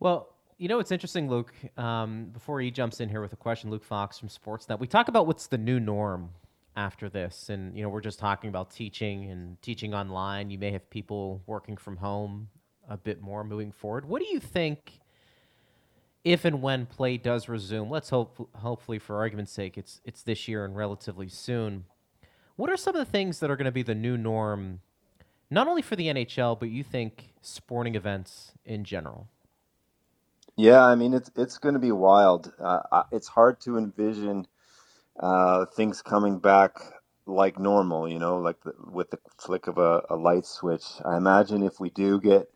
Well, 0.00 0.34
you 0.58 0.68
know, 0.68 0.78
it's 0.78 0.90
interesting, 0.90 1.28
Luke. 1.28 1.52
Um, 1.76 2.26
before 2.32 2.60
he 2.60 2.70
jumps 2.70 3.00
in 3.00 3.08
here 3.08 3.20
with 3.20 3.32
a 3.32 3.36
question, 3.36 3.70
Luke 3.70 3.84
Fox 3.84 4.18
from 4.18 4.28
Sportsnet, 4.28 4.78
we 4.78 4.86
talk 4.86 5.08
about 5.08 5.26
what's 5.26 5.46
the 5.46 5.58
new 5.58 5.78
norm 5.78 6.30
after 6.76 7.08
this. 7.08 7.48
And, 7.48 7.76
you 7.76 7.82
know, 7.82 7.88
we're 7.88 8.00
just 8.00 8.18
talking 8.18 8.48
about 8.48 8.70
teaching 8.70 9.30
and 9.30 9.60
teaching 9.62 9.94
online. 9.94 10.50
You 10.50 10.58
may 10.58 10.70
have 10.72 10.88
people 10.90 11.42
working 11.46 11.76
from 11.76 11.96
home 11.96 12.48
a 12.88 12.96
bit 12.96 13.20
more 13.20 13.44
moving 13.44 13.72
forward. 13.72 14.06
What 14.06 14.20
do 14.20 14.28
you 14.28 14.40
think? 14.40 15.00
If 16.26 16.44
and 16.44 16.60
when 16.60 16.86
play 16.86 17.18
does 17.18 17.48
resume, 17.48 17.88
let's 17.88 18.10
hope, 18.10 18.50
hopefully, 18.56 18.98
for 18.98 19.18
argument's 19.18 19.52
sake, 19.52 19.78
it's 19.78 20.00
it's 20.04 20.24
this 20.24 20.48
year 20.48 20.64
and 20.64 20.76
relatively 20.76 21.28
soon. 21.28 21.84
What 22.56 22.68
are 22.68 22.76
some 22.76 22.96
of 22.96 22.98
the 22.98 23.08
things 23.08 23.38
that 23.38 23.48
are 23.48 23.54
going 23.54 23.66
to 23.66 23.70
be 23.70 23.84
the 23.84 23.94
new 23.94 24.16
norm, 24.16 24.80
not 25.52 25.68
only 25.68 25.82
for 25.82 25.94
the 25.94 26.08
NHL, 26.08 26.58
but 26.58 26.68
you 26.68 26.82
think 26.82 27.34
sporting 27.42 27.94
events 27.94 28.50
in 28.64 28.82
general? 28.82 29.28
Yeah, 30.56 30.84
I 30.84 30.96
mean 30.96 31.14
it's 31.14 31.30
it's 31.36 31.58
going 31.58 31.74
to 31.74 31.78
be 31.80 31.92
wild. 31.92 32.52
Uh, 32.58 33.04
it's 33.12 33.28
hard 33.28 33.60
to 33.60 33.78
envision 33.78 34.48
uh, 35.20 35.66
things 35.66 36.02
coming 36.02 36.40
back 36.40 36.72
like 37.26 37.56
normal. 37.60 38.08
You 38.08 38.18
know, 38.18 38.38
like 38.38 38.60
the, 38.64 38.74
with 38.90 39.12
the 39.12 39.20
flick 39.38 39.68
of 39.68 39.78
a, 39.78 40.02
a 40.10 40.16
light 40.16 40.44
switch. 40.44 40.86
I 41.04 41.18
imagine 41.18 41.62
if 41.62 41.78
we 41.78 41.90
do 41.90 42.20
get 42.20 42.50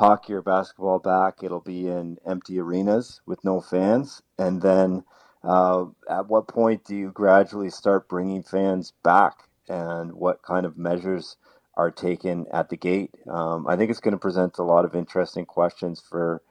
hockey 0.00 0.32
or 0.32 0.42
basketball 0.42 0.98
back, 0.98 1.42
it'll 1.42 1.60
be 1.60 1.86
in 1.86 2.18
empty 2.26 2.58
arenas 2.58 3.20
with 3.26 3.44
no 3.44 3.60
fans, 3.60 4.22
and 4.38 4.62
then. 4.62 5.04
Uh, 5.42 5.86
at 6.10 6.28
what 6.28 6.46
point 6.48 6.84
do 6.84 6.94
you 6.94 7.10
gradually 7.12 7.70
start 7.70 8.06
bringing 8.10 8.42
fans 8.42 8.92
back, 9.02 9.48
and 9.70 10.12
what 10.12 10.42
kind 10.42 10.66
of 10.66 10.76
measures 10.76 11.38
are 11.76 11.90
taken 11.90 12.46
at 12.52 12.68
the 12.68 12.76
gate? 12.76 13.14
Um, 13.28 13.66
I 13.66 13.76
think 13.76 13.90
it's 13.90 14.00
going 14.00 14.12
to 14.12 14.18
present 14.18 14.58
a 14.58 14.62
lot 14.62 14.84
of 14.84 14.94
interesting 14.94 15.46
questions 15.46 15.98
for 15.98 16.42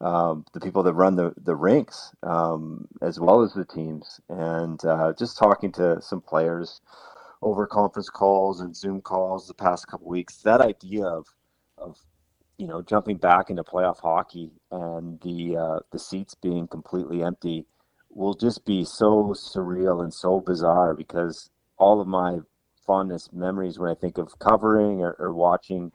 um, 0.00 0.44
the 0.52 0.60
people 0.60 0.82
that 0.84 0.94
run 0.94 1.16
the 1.16 1.34
the 1.36 1.56
rinks 1.56 2.12
um, 2.22 2.86
as 3.02 3.18
well 3.18 3.42
as 3.42 3.54
the 3.54 3.64
teams, 3.64 4.20
and 4.28 4.84
uh, 4.84 5.12
just 5.18 5.38
talking 5.38 5.72
to 5.72 6.00
some 6.02 6.20
players 6.20 6.80
over 7.42 7.66
conference 7.66 8.10
calls 8.10 8.60
and 8.60 8.76
Zoom 8.76 9.00
calls 9.00 9.46
the 9.48 9.54
past 9.54 9.86
couple 9.88 10.08
weeks. 10.08 10.36
That 10.42 10.60
idea 10.60 11.04
of 11.04 11.26
of 11.26 11.35
you 12.58 12.66
know 12.66 12.82
jumping 12.82 13.16
back 13.16 13.50
into 13.50 13.62
playoff 13.62 14.00
hockey 14.00 14.50
and 14.70 15.20
the 15.20 15.56
uh, 15.56 15.78
the 15.92 15.98
seats 15.98 16.34
being 16.34 16.66
completely 16.66 17.22
empty 17.22 17.66
will 18.10 18.34
just 18.34 18.64
be 18.64 18.84
so 18.84 19.34
surreal 19.36 20.02
and 20.02 20.12
so 20.12 20.40
bizarre 20.40 20.94
because 20.94 21.50
all 21.78 22.00
of 22.00 22.08
my 22.08 22.38
fondest 22.86 23.32
memories 23.32 23.78
when 23.78 23.90
I 23.90 23.94
think 23.94 24.16
of 24.16 24.38
covering 24.38 25.02
or, 25.02 25.12
or 25.18 25.34
watching 25.34 25.92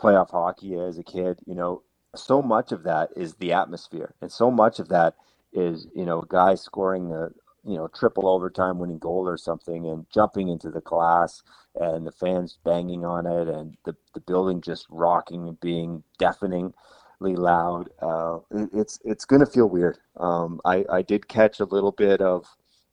playoff 0.00 0.30
hockey 0.30 0.76
as 0.76 0.98
a 0.98 1.02
kid, 1.02 1.38
you 1.46 1.54
know, 1.54 1.82
so 2.14 2.42
much 2.42 2.70
of 2.70 2.84
that 2.84 3.10
is 3.16 3.34
the 3.34 3.52
atmosphere, 3.52 4.14
and 4.20 4.30
so 4.30 4.50
much 4.50 4.78
of 4.78 4.88
that 4.88 5.14
is 5.52 5.88
you 5.94 6.04
know 6.04 6.22
guys 6.22 6.60
scoring 6.60 7.12
a 7.12 7.28
you 7.68 7.76
know 7.76 7.88
triple 7.88 8.28
overtime 8.28 8.78
winning 8.78 8.98
goal 8.98 9.26
or 9.28 9.36
something, 9.36 9.86
and 9.86 10.06
jumping 10.14 10.48
into 10.48 10.70
the 10.70 10.80
glass, 10.80 11.42
and 11.80 12.06
the 12.06 12.12
fans 12.12 12.58
banging 12.64 13.04
on 13.04 13.26
it, 13.26 13.48
and 13.48 13.76
the 13.84 13.94
the 14.14 14.20
building 14.20 14.60
just 14.60 14.86
rocking 14.90 15.48
and 15.48 15.60
being 15.60 16.02
deafeningly 16.18 16.72
loud. 17.20 17.90
Uh, 18.00 18.38
it, 18.50 18.70
it's 18.72 19.00
it's 19.04 19.24
going 19.24 19.40
to 19.40 19.46
feel 19.50 19.68
weird. 19.68 19.98
Um, 20.18 20.60
I 20.64 20.84
I 20.90 21.02
did 21.02 21.28
catch 21.28 21.60
a 21.60 21.64
little 21.64 21.92
bit 21.92 22.20
of 22.20 22.46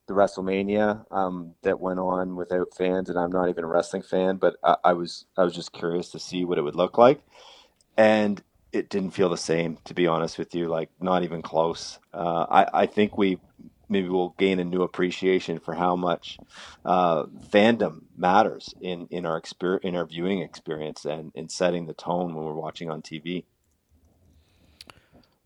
the 0.08 0.14
WrestleMania 0.14 1.04
um, 1.12 1.54
that 1.62 1.80
went 1.80 2.00
on 2.00 2.36
without 2.36 2.74
fans, 2.76 3.08
and 3.08 3.18
I'm 3.18 3.30
not 3.32 3.48
even 3.48 3.64
a 3.64 3.68
wrestling 3.68 4.02
fan, 4.02 4.36
but 4.36 4.56
I, 4.64 4.76
I 4.84 4.92
was 4.94 5.26
I 5.36 5.44
was 5.44 5.54
just 5.54 5.72
curious 5.72 6.10
to 6.10 6.18
see 6.18 6.44
what 6.44 6.58
it 6.58 6.62
would 6.62 6.76
look 6.76 6.98
like, 6.98 7.22
and 7.96 8.42
it 8.72 8.88
didn't 8.88 9.12
feel 9.12 9.28
the 9.28 9.36
same, 9.36 9.78
to 9.84 9.94
be 9.94 10.06
honest 10.06 10.38
with 10.38 10.54
you. 10.54 10.68
Like 10.68 10.90
not 11.00 11.22
even 11.24 11.42
close. 11.42 11.98
Uh, 12.12 12.46
I 12.50 12.82
I 12.82 12.86
think 12.86 13.16
we 13.18 13.38
maybe 13.92 14.08
we'll 14.08 14.34
gain 14.38 14.58
a 14.58 14.64
new 14.64 14.82
appreciation 14.82 15.60
for 15.60 15.74
how 15.74 15.94
much 15.94 16.38
uh, 16.84 17.24
fandom 17.50 18.02
matters 18.16 18.74
in 18.80 19.06
in 19.10 19.26
our 19.26 19.36
experience 19.36 19.84
in 19.84 19.94
our 19.94 20.06
viewing 20.06 20.40
experience 20.40 21.04
and 21.04 21.30
in 21.34 21.48
setting 21.48 21.86
the 21.86 21.94
tone 21.94 22.34
when 22.34 22.44
we're 22.44 22.54
watching 22.54 22.90
on 22.90 23.02
TV. 23.02 23.44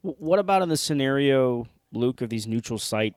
What 0.03 0.39
about 0.39 0.63
in 0.63 0.69
the 0.69 0.77
scenario, 0.77 1.67
Luke, 1.93 2.23
of 2.23 2.31
these 2.31 2.47
neutral 2.47 2.79
site 2.79 3.15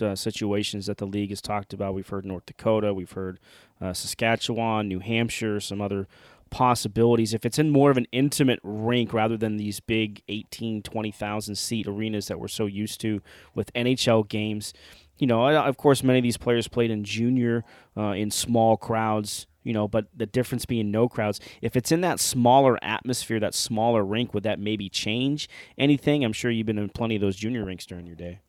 uh, 0.00 0.16
situations 0.16 0.86
that 0.86 0.96
the 0.96 1.06
league 1.06 1.30
has 1.30 1.40
talked 1.40 1.72
about? 1.72 1.94
We've 1.94 2.08
heard 2.08 2.24
North 2.24 2.46
Dakota, 2.46 2.92
we've 2.92 3.12
heard 3.12 3.38
uh, 3.80 3.92
Saskatchewan, 3.92 4.88
New 4.88 4.98
Hampshire, 4.98 5.60
some 5.60 5.80
other 5.80 6.08
possibilities 6.52 7.32
if 7.32 7.46
it's 7.46 7.58
in 7.58 7.70
more 7.70 7.90
of 7.90 7.96
an 7.96 8.06
intimate 8.12 8.60
rink 8.62 9.14
rather 9.14 9.38
than 9.38 9.56
these 9.56 9.80
big 9.80 10.22
18 10.28 10.82
20,000 10.82 11.56
seat 11.56 11.86
arenas 11.88 12.28
that 12.28 12.38
we're 12.38 12.46
so 12.46 12.66
used 12.66 13.00
to 13.00 13.22
with 13.54 13.72
NHL 13.72 14.28
games. 14.28 14.74
You 15.18 15.26
know 15.26 15.48
of 15.48 15.76
course 15.78 16.04
many 16.04 16.18
of 16.18 16.22
these 16.22 16.36
players 16.36 16.68
played 16.68 16.90
in 16.90 17.04
junior 17.04 17.64
uh, 17.96 18.10
in 18.10 18.30
small 18.30 18.76
crowds 18.76 19.46
you 19.62 19.72
know 19.72 19.88
but 19.88 20.06
the 20.14 20.26
difference 20.26 20.66
being 20.66 20.90
no 20.90 21.08
crowds. 21.08 21.40
If 21.62 21.74
it's 21.74 21.90
in 21.90 22.02
that 22.02 22.20
smaller 22.20 22.78
atmosphere 22.84 23.40
that 23.40 23.54
smaller 23.54 24.04
rink 24.04 24.34
would 24.34 24.42
that 24.42 24.60
maybe 24.60 24.90
change 24.90 25.48
anything? 25.78 26.22
I'm 26.22 26.34
sure 26.34 26.50
you've 26.50 26.66
been 26.66 26.78
in 26.78 26.90
plenty 26.90 27.16
of 27.16 27.22
those 27.22 27.36
junior 27.36 27.64
rinks 27.64 27.86
during 27.86 28.06
your 28.06 28.16
day. 28.16 28.40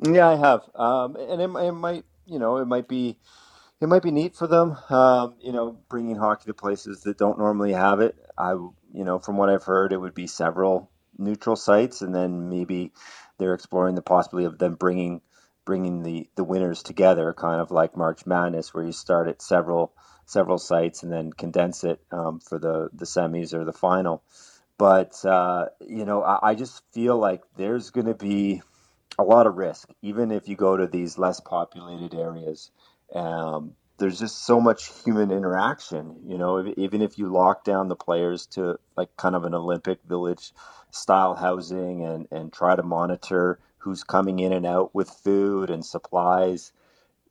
Yeah 0.00 0.28
i 0.28 0.36
have. 0.36 0.62
Um, 0.76 1.16
and 1.16 1.42
it, 1.42 1.50
it 1.50 1.72
might 1.72 2.04
you 2.26 2.38
know 2.38 2.58
it 2.58 2.66
might 2.66 2.86
be 2.86 3.16
it 3.80 3.88
might 3.88 4.02
be 4.02 4.10
neat 4.10 4.36
for 4.36 4.46
them, 4.46 4.76
um, 4.90 5.34
you 5.40 5.52
know, 5.52 5.78
bringing 5.88 6.16
hockey 6.16 6.44
to 6.46 6.54
places 6.54 7.02
that 7.02 7.16
don't 7.16 7.38
normally 7.38 7.72
have 7.72 8.00
it. 8.00 8.14
I, 8.36 8.52
you 8.52 9.04
know, 9.04 9.18
from 9.18 9.38
what 9.38 9.48
I've 9.48 9.64
heard, 9.64 9.92
it 9.92 10.00
would 10.00 10.14
be 10.14 10.26
several 10.26 10.90
neutral 11.16 11.56
sites, 11.56 12.02
and 12.02 12.14
then 12.14 12.50
maybe 12.50 12.92
they're 13.38 13.54
exploring 13.54 13.94
the 13.94 14.02
possibility 14.02 14.46
of 14.46 14.58
them 14.58 14.74
bringing 14.74 15.22
bringing 15.64 16.02
the 16.02 16.28
the 16.36 16.44
winners 16.44 16.82
together, 16.82 17.32
kind 17.32 17.60
of 17.60 17.70
like 17.70 17.96
March 17.96 18.26
Madness, 18.26 18.74
where 18.74 18.84
you 18.84 18.92
start 18.92 19.28
at 19.28 19.40
several 19.40 19.94
several 20.26 20.58
sites 20.58 21.02
and 21.02 21.12
then 21.12 21.32
condense 21.32 21.82
it 21.82 22.00
um, 22.12 22.38
for 22.40 22.58
the 22.58 22.90
the 22.92 23.06
semis 23.06 23.54
or 23.54 23.64
the 23.64 23.72
final. 23.72 24.22
But 24.76 25.24
uh, 25.24 25.66
you 25.80 26.04
know, 26.04 26.22
I, 26.22 26.50
I 26.50 26.54
just 26.54 26.82
feel 26.92 27.16
like 27.16 27.42
there's 27.56 27.90
going 27.90 28.06
to 28.06 28.14
be 28.14 28.60
a 29.18 29.22
lot 29.22 29.46
of 29.46 29.56
risk, 29.56 29.88
even 30.02 30.30
if 30.30 30.48
you 30.48 30.56
go 30.56 30.76
to 30.76 30.86
these 30.86 31.18
less 31.18 31.40
populated 31.40 32.14
areas 32.14 32.70
um, 33.14 33.74
there's 33.98 34.18
just 34.18 34.46
so 34.46 34.60
much 34.60 34.90
human 35.04 35.30
interaction, 35.30 36.16
you 36.26 36.38
know, 36.38 36.72
even 36.76 37.02
if 37.02 37.18
you 37.18 37.28
lock 37.28 37.64
down 37.64 37.88
the 37.88 37.96
players 37.96 38.46
to 38.46 38.78
like 38.96 39.14
kind 39.16 39.36
of 39.36 39.44
an 39.44 39.54
Olympic 39.54 39.98
village 40.08 40.52
style 40.90 41.34
housing 41.34 42.04
and, 42.04 42.26
and 42.30 42.52
try 42.52 42.74
to 42.74 42.82
monitor 42.82 43.58
who's 43.78 44.02
coming 44.02 44.38
in 44.38 44.52
and 44.52 44.66
out 44.66 44.94
with 44.94 45.08
food 45.08 45.70
and 45.70 45.84
supplies. 45.84 46.72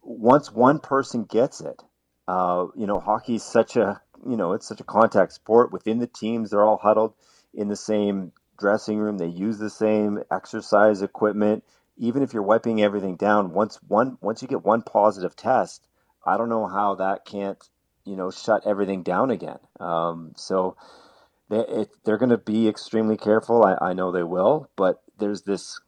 Once 0.02 0.52
one 0.52 0.80
person 0.80 1.24
gets 1.24 1.60
it, 1.60 1.82
uh, 2.28 2.68
you 2.76 2.86
know, 2.86 3.00
hockey 3.00 3.36
is 3.36 3.44
such 3.44 3.76
a, 3.76 4.00
you 4.28 4.38
know, 4.38 4.54
it's 4.54 4.68
such 4.68 4.80
a 4.80 4.86
contact 4.86 5.34
sport 5.34 5.72
within 5.72 6.00
the 6.00 6.08
teams. 6.08 6.52
They're 6.52 6.66
all 6.66 6.78
huddled 6.78 7.14
in 7.54 7.68
the 7.68 7.76
same 7.76 8.32
dressing 8.60 8.98
room. 9.00 9.18
They 9.18 9.28
use 9.28 9.58
the 9.58 9.70
same 9.70 10.20
exercise 10.32 11.02
equipment 11.02 11.64
even 12.00 12.24
if 12.24 12.34
you're 12.34 12.42
wiping 12.42 12.82
everything 12.82 13.16
down, 13.16 13.54
once 13.54 13.80
one 13.88 14.18
once 14.22 14.42
you 14.42 14.48
get 14.48 14.64
one 14.66 14.82
positive 14.82 15.36
test, 15.36 15.86
I 16.26 16.38
don't 16.38 16.50
know 16.50 16.66
how 16.68 16.96
that 16.96 17.26
can't 17.26 17.62
you 18.06 18.16
know 18.16 18.32
shut 18.32 18.66
everything 18.66 19.04
down 19.04 19.30
again. 19.30 19.60
Um, 19.80 20.34
so 20.36 20.78
they, 21.50 21.60
it, 21.60 21.90
they're 22.06 22.18
going 22.18 22.30
to 22.30 22.38
be 22.38 22.68
extremely 22.68 23.18
careful. 23.18 23.64
I, 23.64 23.78
I 23.90 23.94
know 23.94 24.12
they 24.12 24.24
will, 24.24 24.70
but 24.76 25.02
there's 25.18 25.44
this 25.44 25.80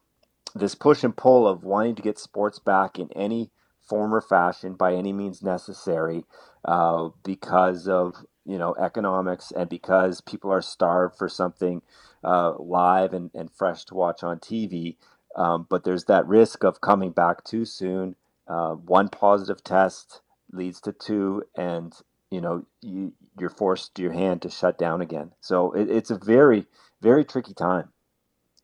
this 0.53 0.75
push 0.75 1.03
and 1.03 1.15
pull 1.15 1.47
of 1.47 1.63
wanting 1.63 1.95
to 1.95 2.01
get 2.01 2.19
sports 2.19 2.59
back 2.59 2.99
in 2.99 3.09
any 3.13 3.49
form 3.81 4.13
or 4.13 4.21
fashion 4.21 4.73
by 4.73 4.93
any 4.93 5.13
means 5.13 5.41
necessary 5.41 6.25
uh, 6.65 7.09
because 7.23 7.87
of 7.87 8.15
you 8.45 8.57
know 8.57 8.75
economics 8.79 9.51
and 9.51 9.69
because 9.69 10.21
people 10.21 10.51
are 10.51 10.61
starved 10.61 11.15
for 11.17 11.29
something 11.29 11.81
uh, 12.23 12.53
live 12.59 13.13
and, 13.13 13.31
and 13.33 13.51
fresh 13.51 13.85
to 13.85 13.95
watch 13.95 14.23
on 14.23 14.39
TV. 14.39 14.97
Um, 15.35 15.65
but 15.69 15.83
there's 15.83 16.05
that 16.05 16.27
risk 16.27 16.63
of 16.63 16.81
coming 16.81 17.11
back 17.11 17.43
too 17.43 17.65
soon. 17.65 18.15
Uh, 18.47 18.73
one 18.73 19.09
positive 19.09 19.63
test 19.63 20.21
leads 20.51 20.81
to 20.81 20.91
two, 20.91 21.43
and 21.55 21.93
you 22.29 22.41
know 22.41 22.65
you, 22.81 23.13
you're 23.39 23.49
forced 23.49 23.97
your 23.97 24.11
hand 24.11 24.41
to 24.41 24.49
shut 24.49 24.77
down 24.77 25.01
again. 25.01 25.31
So 25.39 25.71
it, 25.71 25.89
it's 25.89 26.11
a 26.11 26.17
very 26.17 26.65
very 27.01 27.23
tricky 27.23 27.53
time. 27.53 27.89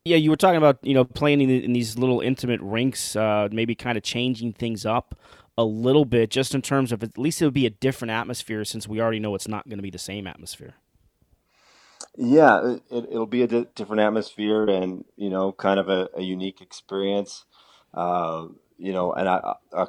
Yeah, 0.04 0.16
you 0.16 0.30
were 0.30 0.36
talking 0.36 0.58
about 0.58 0.78
you 0.82 0.94
know 0.94 1.04
playing 1.04 1.40
in, 1.40 1.50
in 1.50 1.72
these 1.72 1.96
little 1.96 2.20
intimate 2.20 2.60
rinks, 2.60 3.16
uh, 3.16 3.48
maybe 3.50 3.74
kind 3.74 3.96
of 3.96 4.04
changing 4.04 4.52
things 4.52 4.84
up 4.84 5.18
a 5.56 5.64
little 5.64 6.04
bit, 6.04 6.30
just 6.30 6.54
in 6.54 6.62
terms 6.62 6.92
of 6.92 7.02
at 7.02 7.18
least 7.18 7.42
it 7.42 7.44
would 7.44 7.54
be 7.54 7.66
a 7.66 7.70
different 7.70 8.12
atmosphere 8.12 8.64
since 8.64 8.86
we 8.86 9.00
already 9.00 9.18
know 9.18 9.34
it's 9.34 9.48
not 9.48 9.68
going 9.68 9.78
to 9.78 9.82
be 9.82 9.90
the 9.90 9.98
same 9.98 10.26
atmosphere. 10.26 10.74
Yeah, 12.16 12.76
it, 12.90 13.10
will 13.10 13.26
be 13.26 13.42
a 13.42 13.48
di- 13.48 13.66
different 13.74 14.02
atmosphere 14.02 14.66
and 14.68 15.04
you 15.16 15.30
know, 15.30 15.52
kind 15.52 15.80
of 15.80 15.88
a, 15.90 16.10
a 16.16 16.22
unique 16.22 16.62
experience. 16.62 17.46
Uh, 17.94 18.48
you 18.78 18.92
know, 18.92 19.12
and 19.14 19.28
I, 19.28 19.54
I, 19.74 19.86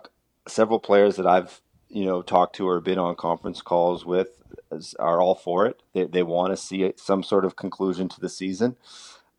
several 0.48 0.80
players 0.80 1.18
that 1.18 1.28
I've 1.28 1.62
you 1.90 2.06
know 2.06 2.24
talked 2.24 2.56
to 2.58 2.68
or 2.68 2.82
been 2.82 3.00
on 3.00 3.16
conference 3.16 3.62
calls 3.62 4.06
with 4.06 4.30
are 5.00 5.22
all 5.22 5.36
for 5.36 5.68
it. 5.68 5.84
They 5.94 6.06
they 6.06 6.24
want 6.24 6.54
to 6.54 6.58
see 6.58 6.94
some 6.98 7.24
sort 7.24 7.46
of 7.46 7.58
conclusion 7.58 8.10
to 8.10 8.22
the 8.22 8.30
season. 8.30 8.78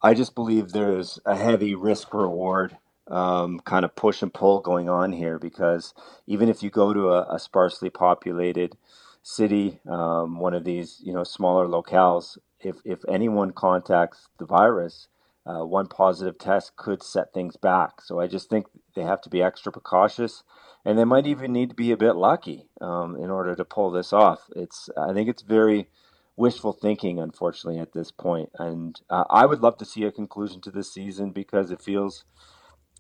I 0.03 0.15
just 0.15 0.35
believe 0.35 0.71
there's 0.71 1.19
a 1.27 1.37
heavy 1.37 1.75
risk 1.75 2.15
reward 2.15 2.79
um, 3.09 3.61
kind 3.61 3.85
of 3.85 3.97
push 3.97 4.23
and 4.23 4.33
pull 4.33 4.61
going 4.61 4.89
on 4.89 5.13
here 5.13 5.39
because 5.39 5.95
even 6.27 6.49
if 6.49 6.63
you 6.63 6.71
go 6.71 6.93
to 6.95 7.11
a, 7.11 7.35
a 7.35 7.39
sparsely 7.41 7.91
populated 7.91 8.77
city, 9.23 9.81
um, 9.89 10.39
one 10.39 10.55
of 10.55 10.65
these 10.65 11.01
you 11.03 11.13
know 11.13 11.25
smaller 11.25 11.67
locales, 11.67 12.39
if 12.61 12.77
if 12.85 13.01
anyone 13.09 13.53
contacts 13.53 14.29
the 14.39 14.47
virus, 14.47 15.09
uh, 15.47 15.65
one 15.65 15.87
positive 15.87 16.39
test 16.39 16.77
could 16.77 17.03
set 17.03 17.33
things 17.33 17.57
back. 17.57 18.01
So 18.03 18.21
I 18.21 18.27
just 18.27 18.51
think 18.51 18.67
they 18.95 19.03
have 19.03 19.21
to 19.23 19.31
be 19.31 19.43
extra 19.43 19.73
precautious, 19.73 20.43
and 20.85 20.99
they 20.99 21.05
might 21.05 21.27
even 21.27 21.53
need 21.53 21.71
to 21.71 21.77
be 21.77 21.93
a 21.93 21.97
bit 21.97 22.17
lucky 22.17 22.69
um, 22.81 23.17
in 23.17 23.31
order 23.31 23.55
to 23.55 23.65
pull 23.65 23.91
this 23.91 24.13
off. 24.13 24.49
It's 24.55 24.89
I 24.97 25.13
think 25.13 25.29
it's 25.29 25.43
very 25.43 25.89
wishful 26.37 26.73
thinking, 26.73 27.19
unfortunately, 27.19 27.79
at 27.81 27.93
this 27.93 28.11
point. 28.11 28.51
And 28.59 29.01
uh, 29.11 29.25
I 29.29 29.47
would 29.47 29.61
love 29.61 29.77
to 29.79 29.85
see 29.85 30.05
a 30.05 30.13
conclusion 30.13 30.61
to 30.63 30.71
this 30.71 30.93
season 30.93 31.31
because 31.31 31.71
it 31.71 31.83
feels 31.83 32.25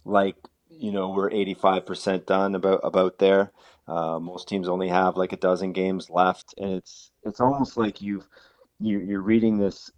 like 0.04 0.37
you 0.68 0.92
know 0.92 1.11
we're 1.11 1.30
85% 1.30 2.26
done 2.26 2.54
about 2.54 2.80
about 2.85 3.18
there. 3.18 3.52
Uh, 3.90 4.20
most 4.20 4.48
teams 4.48 4.68
only 4.68 4.87
have 4.87 5.16
like 5.16 5.33
a 5.33 5.37
dozen 5.37 5.72
games 5.72 6.09
left, 6.09 6.55
and 6.59 6.70
it's 6.74 7.11
it's 7.24 7.40
almost 7.40 7.76
like 7.76 8.00
you've 8.00 8.29
you, 8.79 9.00
you're 9.00 9.20
reading 9.20 9.59
this 9.59 9.90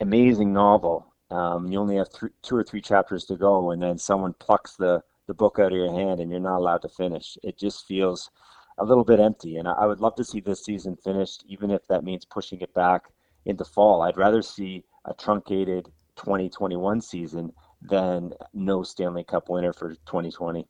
amazing 0.00 0.52
novel. 0.52 1.12
Um, 1.28 1.66
you 1.66 1.80
only 1.80 1.96
have 1.96 2.10
th- 2.10 2.32
two 2.42 2.54
or 2.54 2.62
three 2.62 2.80
chapters 2.80 3.24
to 3.24 3.36
go, 3.36 3.72
and 3.72 3.82
then 3.82 3.98
someone 3.98 4.34
plucks 4.34 4.76
the 4.76 5.02
the 5.26 5.34
book 5.34 5.58
out 5.58 5.72
of 5.72 5.78
your 5.78 5.92
hand, 5.92 6.20
and 6.20 6.30
you're 6.30 6.38
not 6.38 6.58
allowed 6.58 6.82
to 6.82 6.88
finish. 6.88 7.36
It 7.42 7.58
just 7.58 7.86
feels 7.86 8.30
a 8.78 8.84
little 8.84 9.04
bit 9.04 9.18
empty, 9.18 9.56
and 9.56 9.66
I, 9.66 9.72
I 9.72 9.86
would 9.86 10.00
love 10.00 10.14
to 10.16 10.24
see 10.24 10.38
this 10.38 10.64
season 10.64 10.96
finished, 10.96 11.44
even 11.48 11.72
if 11.72 11.84
that 11.88 12.04
means 12.04 12.24
pushing 12.24 12.60
it 12.60 12.72
back 12.72 13.06
into 13.46 13.64
fall. 13.64 14.02
I'd 14.02 14.16
rather 14.16 14.42
see 14.42 14.84
a 15.06 15.14
truncated 15.14 15.86
2021 16.14 17.00
season 17.00 17.52
than 17.80 18.32
no 18.54 18.84
Stanley 18.84 19.24
Cup 19.24 19.48
winner 19.48 19.72
for 19.72 19.90
2020. 19.90 20.68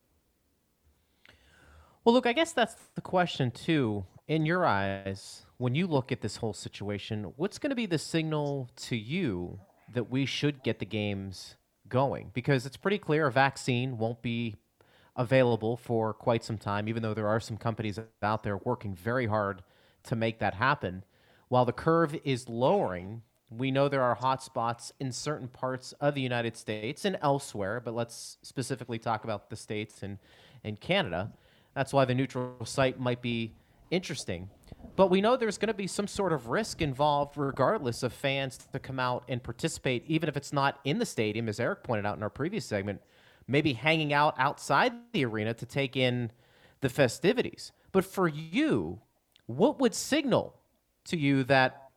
Well, 2.05 2.15
look, 2.15 2.27
I 2.27 2.33
guess 2.33 2.53
that's 2.53 2.75
the 2.97 3.01
question 3.01 3.53
too. 3.53 4.05
In 4.27 4.45
your 4.45 4.67
eyes, 4.67 5.43
when 5.59 5.77
you 5.77 5.87
look 5.87 6.11
at 6.11 6.21
this 6.21 6.37
whole 6.37 6.53
situation, 6.53 7.33
what's 7.37 7.59
going 7.59 7.71
to 7.71 7.77
be 7.77 7.87
the 7.87 7.99
signal 7.99 8.69
to 8.77 8.97
you 8.97 9.61
that 9.93 10.11
we 10.11 10.27
should 10.27 10.65
get 10.65 10.81
the 10.81 10.87
games 10.87 11.55
going? 11.89 12.33
Because 12.35 12.67
it's 12.67 12.77
pretty 12.77 12.99
clear 12.99 13.29
a 13.29 13.33
vaccine 13.33 13.99
won't 13.99 14.21
be 14.21 14.57
available 15.15 15.77
for 15.77 16.13
quite 16.13 16.43
some 16.43 16.59
time, 16.59 16.89
even 16.89 17.03
though 17.05 17.15
there 17.15 17.29
are 17.29 17.39
some 17.39 17.57
companies 17.57 18.01
out 18.21 18.43
there 18.43 18.57
working 18.57 18.97
very 18.97 19.27
hard 19.27 19.63
to 20.05 20.17
make 20.17 20.41
that 20.41 20.55
happen. 20.55 21.05
While 21.49 21.67
the 21.67 21.73
curve 21.73 22.17
is 22.25 22.49
lowering, 22.49 23.23
we 23.49 23.71
know 23.71 23.89
there 23.89 24.03
are 24.03 24.17
hotspots 24.17 24.91
in 24.99 25.13
certain 25.13 25.47
parts 25.47 25.93
of 26.01 26.15
the 26.15 26.23
United 26.23 26.57
States 26.57 27.05
and 27.05 27.17
elsewhere, 27.23 27.81
but 27.81 27.95
let's 27.95 28.39
specifically 28.43 28.99
talk 28.99 29.23
about 29.23 29.51
the 29.51 29.57
States 29.57 30.03
and, 30.03 30.19
and 30.65 30.81
Canada. 30.81 31.33
That's 31.75 31.93
why 31.93 32.05
the 32.05 32.15
neutral 32.15 32.65
site 32.65 33.01
might 33.01 33.23
be 33.23 33.55
interesting. 33.91 34.51
But 34.95 35.09
we 35.09 35.21
know 35.21 35.37
there's 35.37 35.59
going 35.59 35.69
to 35.69 35.75
be 35.75 35.87
some 35.87 36.07
sort 36.07 36.33
of 36.33 36.49
risk 36.49 36.83
involved, 36.83 37.37
regardless 37.37 38.03
of 38.03 38.13
fans 38.13 38.59
to 38.73 38.79
come 38.79 39.01
out 39.01 39.25
and 39.29 39.43
participate, 39.43 40.05
even 40.07 40.29
if 40.29 40.37
it's 40.37 40.53
not 40.53 40.81
in 40.85 40.99
the 40.99 41.07
stadium, 41.07 41.49
as 41.49 41.59
Eric 41.59 41.83
pointed 41.83 42.05
out 42.05 42.17
in 42.17 42.23
our 42.23 42.31
previous 42.31 42.67
segment, 42.67 43.01
maybe 43.47 43.73
hanging 43.73 44.13
out 44.13 44.35
outside 44.39 44.93
the 45.13 45.25
arena 45.25 45.55
to 45.55 45.67
take 45.67 45.97
in 45.97 46.31
the 46.81 46.89
festivities. 46.89 47.73
But 47.91 48.05
for 48.05 48.29
you, 48.29 49.01
what 49.47 49.81
would 49.81 49.95
signal 49.95 50.57
to 51.07 51.17
you 51.17 51.45
that 51.45 51.91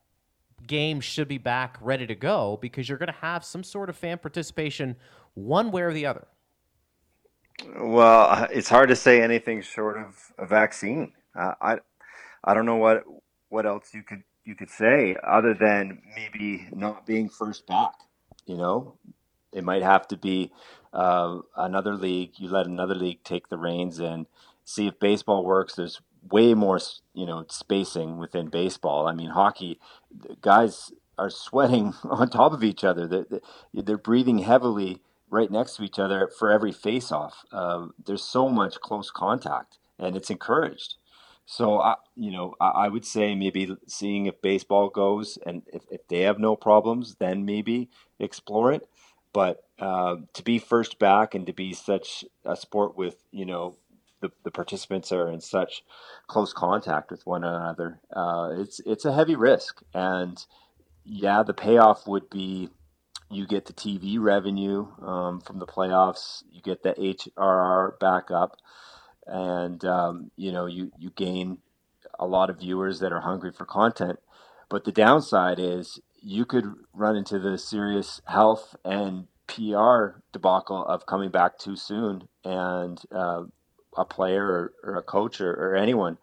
games 0.66 1.04
should 1.04 1.28
be 1.28 1.38
back 1.38 1.76
ready 1.80 2.06
to 2.06 2.14
go 2.14 2.58
because 2.60 2.88
you're 2.88 2.98
going 2.98 3.12
to 3.12 3.20
have 3.20 3.44
some 3.44 3.62
sort 3.62 3.90
of 3.90 3.96
fan 3.96 4.18
participation 4.18 4.96
one 5.34 5.70
way 5.70 5.82
or 5.82 5.92
the 5.92 6.06
other? 6.06 6.26
Well, 7.64 8.48
it's 8.50 8.68
hard 8.68 8.90
to 8.90 8.96
say 8.96 9.22
anything 9.22 9.62
short 9.62 9.96
of 9.96 10.32
a 10.38 10.46
vaccine. 10.46 11.12
Uh, 11.34 11.54
I, 11.60 11.78
I 12.44 12.54
don't 12.54 12.66
know 12.66 12.76
what 12.76 13.04
what 13.48 13.66
else 13.66 13.94
you 13.94 14.02
could 14.02 14.22
you 14.44 14.54
could 14.54 14.70
say 14.70 15.16
other 15.26 15.54
than 15.54 16.02
maybe 16.14 16.68
not 16.72 17.06
being 17.06 17.28
first 17.28 17.66
back. 17.66 17.94
You 18.46 18.56
know, 18.56 18.94
it 19.52 19.64
might 19.64 19.82
have 19.82 20.06
to 20.08 20.16
be 20.16 20.52
uh, 20.92 21.38
another 21.56 21.94
league. 21.94 22.32
You 22.36 22.48
let 22.48 22.66
another 22.66 22.94
league 22.94 23.24
take 23.24 23.48
the 23.48 23.58
reins 23.58 23.98
and 23.98 24.26
see 24.64 24.86
if 24.86 25.00
baseball 25.00 25.44
works. 25.44 25.74
There's 25.74 26.00
way 26.30 26.54
more, 26.54 26.78
you 27.14 27.26
know, 27.26 27.44
spacing 27.48 28.18
within 28.18 28.48
baseball. 28.48 29.06
I 29.06 29.12
mean, 29.12 29.30
hockey 29.30 29.80
guys 30.40 30.92
are 31.18 31.30
sweating 31.30 31.94
on 32.04 32.28
top 32.30 32.52
of 32.52 32.62
each 32.62 32.84
other. 32.84 33.06
They're, 33.06 33.40
they're 33.74 33.98
breathing 33.98 34.38
heavily 34.38 35.00
right 35.30 35.50
next 35.50 35.76
to 35.76 35.82
each 35.82 35.98
other 35.98 36.30
for 36.38 36.50
every 36.50 36.72
face-off. 36.72 37.44
Uh, 37.52 37.86
there's 38.04 38.22
so 38.22 38.48
much 38.48 38.80
close 38.80 39.10
contact, 39.10 39.78
and 39.98 40.16
it's 40.16 40.30
encouraged. 40.30 40.94
So, 41.46 41.80
I, 41.80 41.94
you 42.16 42.32
know, 42.32 42.54
I, 42.60 42.68
I, 42.68 42.88
would 42.88 43.04
say 43.04 43.36
maybe 43.36 43.76
seeing 43.86 44.26
if 44.26 44.42
baseball 44.42 44.88
goes, 44.88 45.38
and 45.46 45.62
if, 45.72 45.82
if 45.90 46.06
they 46.08 46.22
have 46.22 46.40
no 46.40 46.56
problems, 46.56 47.16
then 47.20 47.44
maybe 47.44 47.88
explore 48.18 48.72
it. 48.72 48.88
But 49.32 49.62
uh, 49.78 50.16
to 50.32 50.42
be 50.42 50.58
first 50.58 50.98
back 50.98 51.34
and 51.34 51.46
to 51.46 51.52
be 51.52 51.72
such 51.72 52.24
a 52.44 52.56
sport 52.56 52.96
with 52.96 53.22
you 53.30 53.44
know 53.44 53.76
the, 54.20 54.32
the 54.44 54.50
participants 54.50 55.12
are 55.12 55.30
in 55.30 55.40
such 55.40 55.84
close 56.26 56.52
contact 56.52 57.10
with 57.10 57.26
one 57.26 57.44
another, 57.44 58.00
uh, 58.14 58.54
it's 58.56 58.80
it's 58.80 59.04
a 59.04 59.12
heavy 59.12 59.36
risk. 59.36 59.82
And 59.94 60.44
yeah, 61.04 61.42
the 61.42 61.54
payoff 61.54 62.08
would 62.08 62.28
be 62.30 62.70
you 63.30 63.46
get 63.46 63.66
the 63.66 63.72
TV 63.72 64.18
revenue 64.20 64.86
um, 65.02 65.40
from 65.40 65.58
the 65.58 65.66
playoffs, 65.66 66.42
you 66.50 66.62
get 66.62 66.82
the 66.82 66.92
HRR 66.92 67.98
back 67.98 68.30
up, 68.30 68.56
and 69.26 69.84
um, 69.84 70.30
you 70.36 70.52
know 70.52 70.66
you 70.66 70.92
you 70.98 71.10
gain 71.10 71.58
a 72.18 72.26
lot 72.26 72.50
of 72.50 72.60
viewers 72.60 73.00
that 73.00 73.12
are 73.12 73.20
hungry 73.20 73.52
for 73.52 73.66
content. 73.66 74.18
But 74.68 74.84
the 74.84 74.92
downside 74.92 75.58
is 75.58 76.00
you 76.20 76.44
could 76.44 76.64
run 76.92 77.16
into 77.16 77.38
the 77.38 77.58
serious 77.58 78.20
health 78.26 78.74
and 78.84 79.26
PR 79.46 80.20
debacle 80.32 80.84
of 80.86 81.06
coming 81.06 81.30
back 81.30 81.58
too 81.58 81.76
soon 81.76 82.28
and 82.44 83.00
uh, 83.12 83.44
a 83.96 84.04
player 84.04 84.44
or, 84.44 84.72
or 84.82 84.96
a 84.96 85.02
coach 85.02 85.40
or, 85.40 85.52
or 85.52 85.76
anyone 85.76 86.18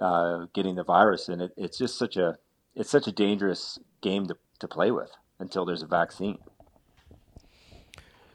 uh, 0.00 0.46
getting 0.54 0.76
the 0.76 0.84
virus. 0.84 1.28
And 1.28 1.42
it, 1.42 1.52
it's 1.56 1.78
just 1.78 1.98
such 1.98 2.16
a 2.16 2.38
it's 2.74 2.90
such 2.90 3.06
a 3.06 3.12
dangerous 3.12 3.78
game 4.00 4.26
to, 4.26 4.36
to 4.60 4.68
play 4.68 4.90
with 4.90 5.10
until 5.42 5.66
there's 5.66 5.82
a 5.82 5.86
vaccine. 5.86 6.38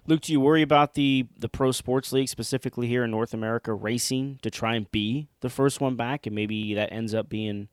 Luke, 0.06 0.22
do 0.22 0.32
you 0.32 0.39
worry 0.39 0.62
about 0.62 0.93
the 0.93 1.26
the 1.38 1.50
pro 1.50 1.72
sports 1.72 2.13
league 2.13 2.30
specifically 2.30 2.88
here 2.88 3.04
in 3.04 3.12
North 3.12 3.34
America 3.34 3.74
racing 3.74 4.39
to 4.41 4.50
try 4.50 4.76
and 4.76 4.89
be 4.91 5.28
the 5.41 5.50
first 5.50 5.82
one 5.82 5.96
back, 5.96 6.26
and 6.26 6.36
maybe 6.36 6.74
that 6.76 6.93
ends 6.93 7.13
up 7.13 7.28
being 7.28 7.67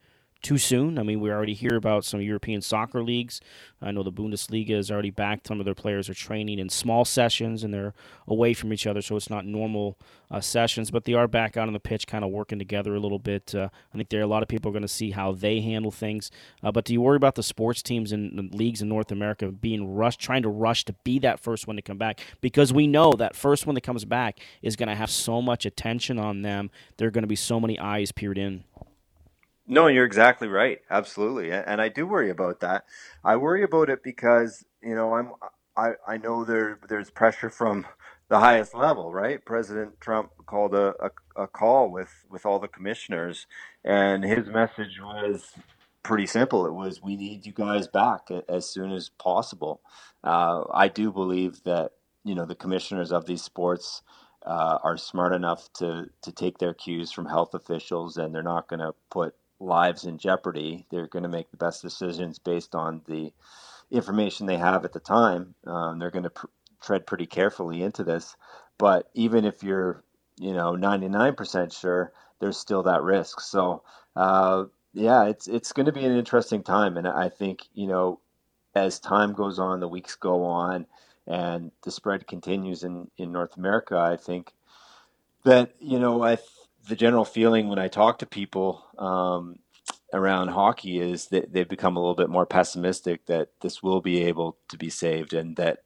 too 0.44 0.58
soon. 0.58 0.98
I 0.98 1.02
mean, 1.02 1.20
we 1.20 1.30
already 1.30 1.54
hear 1.54 1.74
about 1.74 2.04
some 2.04 2.20
European 2.20 2.60
soccer 2.60 3.02
leagues. 3.02 3.40
I 3.80 3.90
know 3.90 4.02
the 4.02 4.12
Bundesliga 4.12 4.72
is 4.72 4.90
already 4.90 5.10
back. 5.10 5.40
Some 5.46 5.58
of 5.58 5.64
their 5.64 5.74
players 5.74 6.08
are 6.08 6.14
training 6.14 6.58
in 6.58 6.68
small 6.68 7.04
sessions 7.04 7.64
and 7.64 7.72
they're 7.72 7.94
away 8.28 8.52
from 8.52 8.72
each 8.72 8.86
other, 8.86 9.02
so 9.02 9.16
it's 9.16 9.30
not 9.30 9.46
normal 9.46 9.98
uh, 10.30 10.40
sessions, 10.40 10.90
but 10.90 11.04
they 11.04 11.14
are 11.14 11.26
back 11.26 11.56
out 11.56 11.66
on 11.66 11.72
the 11.72 11.80
pitch, 11.80 12.06
kind 12.06 12.24
of 12.24 12.30
working 12.30 12.58
together 12.58 12.94
a 12.94 13.00
little 13.00 13.18
bit. 13.18 13.54
Uh, 13.54 13.70
I 13.92 13.96
think 13.96 14.10
there 14.10 14.20
are 14.20 14.24
a 14.24 14.28
lot 14.28 14.42
of 14.42 14.48
people 14.48 14.68
are 14.68 14.72
going 14.72 14.82
to 14.82 14.88
see 14.88 15.10
how 15.10 15.32
they 15.32 15.60
handle 15.60 15.90
things. 15.90 16.30
Uh, 16.62 16.70
but 16.70 16.84
do 16.84 16.92
you 16.92 17.00
worry 17.00 17.16
about 17.16 17.36
the 17.36 17.42
sports 17.42 17.82
teams 17.82 18.12
and 18.12 18.54
leagues 18.54 18.82
in 18.82 18.88
North 18.88 19.10
America 19.10 19.50
being 19.50 19.94
rushed, 19.94 20.20
trying 20.20 20.42
to 20.42 20.50
rush 20.50 20.84
to 20.84 20.92
be 21.04 21.18
that 21.20 21.40
first 21.40 21.66
one 21.66 21.76
to 21.76 21.82
come 21.82 21.98
back? 21.98 22.20
Because 22.42 22.72
we 22.72 22.86
know 22.86 23.12
that 23.12 23.34
first 23.34 23.66
one 23.66 23.74
that 23.74 23.80
comes 23.80 24.04
back 24.04 24.40
is 24.60 24.76
going 24.76 24.88
to 24.90 24.94
have 24.94 25.10
so 25.10 25.40
much 25.40 25.64
attention 25.64 26.18
on 26.18 26.42
them. 26.42 26.70
There 26.98 27.08
are 27.08 27.12
going 27.12 27.22
to 27.22 27.28
be 27.28 27.36
so 27.36 27.58
many 27.58 27.78
eyes 27.78 28.12
peered 28.12 28.36
in. 28.36 28.64
No, 29.66 29.86
you're 29.86 30.04
exactly 30.04 30.48
right. 30.48 30.80
Absolutely, 30.90 31.50
and 31.52 31.80
I 31.80 31.88
do 31.88 32.06
worry 32.06 32.30
about 32.30 32.60
that. 32.60 32.84
I 33.24 33.36
worry 33.36 33.62
about 33.62 33.88
it 33.88 34.02
because 34.02 34.64
you 34.82 34.94
know 34.94 35.14
I'm 35.14 35.32
I, 35.76 35.92
I 36.06 36.16
know 36.18 36.44
there 36.44 36.78
there's 36.88 37.10
pressure 37.10 37.48
from 37.50 37.86
the 38.28 38.40
highest 38.40 38.74
level, 38.74 39.12
right? 39.12 39.44
President 39.44 40.00
Trump 40.00 40.30
called 40.46 40.74
a, 40.74 40.94
a, 41.36 41.44
a 41.44 41.46
call 41.46 41.90
with 41.90 42.10
with 42.30 42.44
all 42.44 42.58
the 42.58 42.68
commissioners, 42.68 43.46
and 43.84 44.22
his 44.24 44.48
message 44.48 45.00
was 45.00 45.52
pretty 46.02 46.26
simple. 46.26 46.66
It 46.66 46.74
was 46.74 47.02
we 47.02 47.16
need 47.16 47.46
you 47.46 47.52
guys 47.52 47.88
back 47.88 48.28
as 48.48 48.68
soon 48.68 48.92
as 48.92 49.08
possible. 49.08 49.80
Uh, 50.22 50.64
I 50.74 50.88
do 50.88 51.10
believe 51.10 51.62
that 51.64 51.92
you 52.22 52.34
know 52.34 52.44
the 52.44 52.54
commissioners 52.54 53.12
of 53.12 53.24
these 53.24 53.42
sports 53.42 54.02
uh, 54.44 54.78
are 54.82 54.98
smart 54.98 55.32
enough 55.34 55.72
to 55.74 56.10
to 56.22 56.32
take 56.32 56.58
their 56.58 56.74
cues 56.74 57.10
from 57.12 57.24
health 57.26 57.54
officials, 57.54 58.18
and 58.18 58.34
they're 58.34 58.42
not 58.42 58.68
going 58.68 58.80
to 58.80 58.94
put 59.10 59.34
lives 59.64 60.04
in 60.04 60.18
jeopardy. 60.18 60.86
They're 60.90 61.08
going 61.08 61.24
to 61.24 61.28
make 61.28 61.50
the 61.50 61.56
best 61.58 61.82
decisions 61.82 62.38
based 62.38 62.74
on 62.74 63.02
the 63.08 63.32
information 63.90 64.46
they 64.46 64.58
have 64.58 64.84
at 64.84 64.92
the 64.92 65.00
time. 65.00 65.54
Um, 65.66 65.98
they're 65.98 66.10
going 66.10 66.24
to 66.24 66.30
pr- 66.30 66.46
tread 66.82 67.06
pretty 67.06 67.26
carefully 67.26 67.82
into 67.82 68.04
this. 68.04 68.36
But 68.78 69.08
even 69.14 69.44
if 69.44 69.62
you're, 69.62 70.04
you 70.38 70.52
know, 70.54 70.72
99% 70.72 71.78
sure, 71.78 72.12
there's 72.40 72.58
still 72.58 72.82
that 72.84 73.02
risk. 73.02 73.40
So, 73.40 73.82
uh, 74.16 74.64
yeah, 74.92 75.24
it's 75.26 75.48
it's 75.48 75.72
going 75.72 75.86
to 75.86 75.92
be 75.92 76.04
an 76.04 76.16
interesting 76.16 76.62
time, 76.62 76.96
and 76.96 77.06
I 77.06 77.28
think 77.28 77.62
you 77.74 77.86
know, 77.88 78.20
as 78.74 79.00
time 79.00 79.32
goes 79.32 79.58
on, 79.58 79.80
the 79.80 79.88
weeks 79.88 80.14
go 80.14 80.44
on, 80.44 80.86
and 81.26 81.72
the 81.82 81.90
spread 81.90 82.26
continues 82.28 82.84
in 82.84 83.10
in 83.18 83.32
North 83.32 83.56
America. 83.56 83.98
I 83.98 84.16
think 84.16 84.52
that 85.44 85.74
you 85.80 85.98
know, 85.98 86.22
I 86.22 86.38
the 86.88 86.96
general 86.96 87.24
feeling 87.24 87.68
when 87.68 87.78
I 87.78 87.88
talk 87.88 88.18
to 88.18 88.26
people 88.26 88.84
um, 88.98 89.58
around 90.12 90.48
hockey 90.48 90.98
is 90.98 91.26
that 91.28 91.52
they've 91.52 91.68
become 91.68 91.96
a 91.96 92.00
little 92.00 92.14
bit 92.14 92.30
more 92.30 92.46
pessimistic 92.46 93.26
that 93.26 93.48
this 93.60 93.82
will 93.82 94.00
be 94.00 94.24
able 94.24 94.56
to 94.68 94.76
be 94.76 94.90
saved 94.90 95.32
and 95.32 95.56
that 95.56 95.78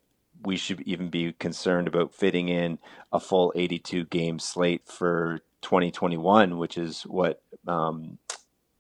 we 0.43 0.57
should 0.57 0.81
even 0.83 1.11
be 1.11 1.33
concerned 1.33 1.89
about 1.89 2.15
fitting 2.15 2.49
in 2.49 2.79
a 3.13 3.19
full 3.19 3.53
82 3.57 4.05
game 4.07 4.39
slate 4.39 4.87
for 4.87 5.41
2021, 5.63 6.59
which 6.59 6.79
is 6.79 7.03
what 7.03 7.43
um, 7.67 8.19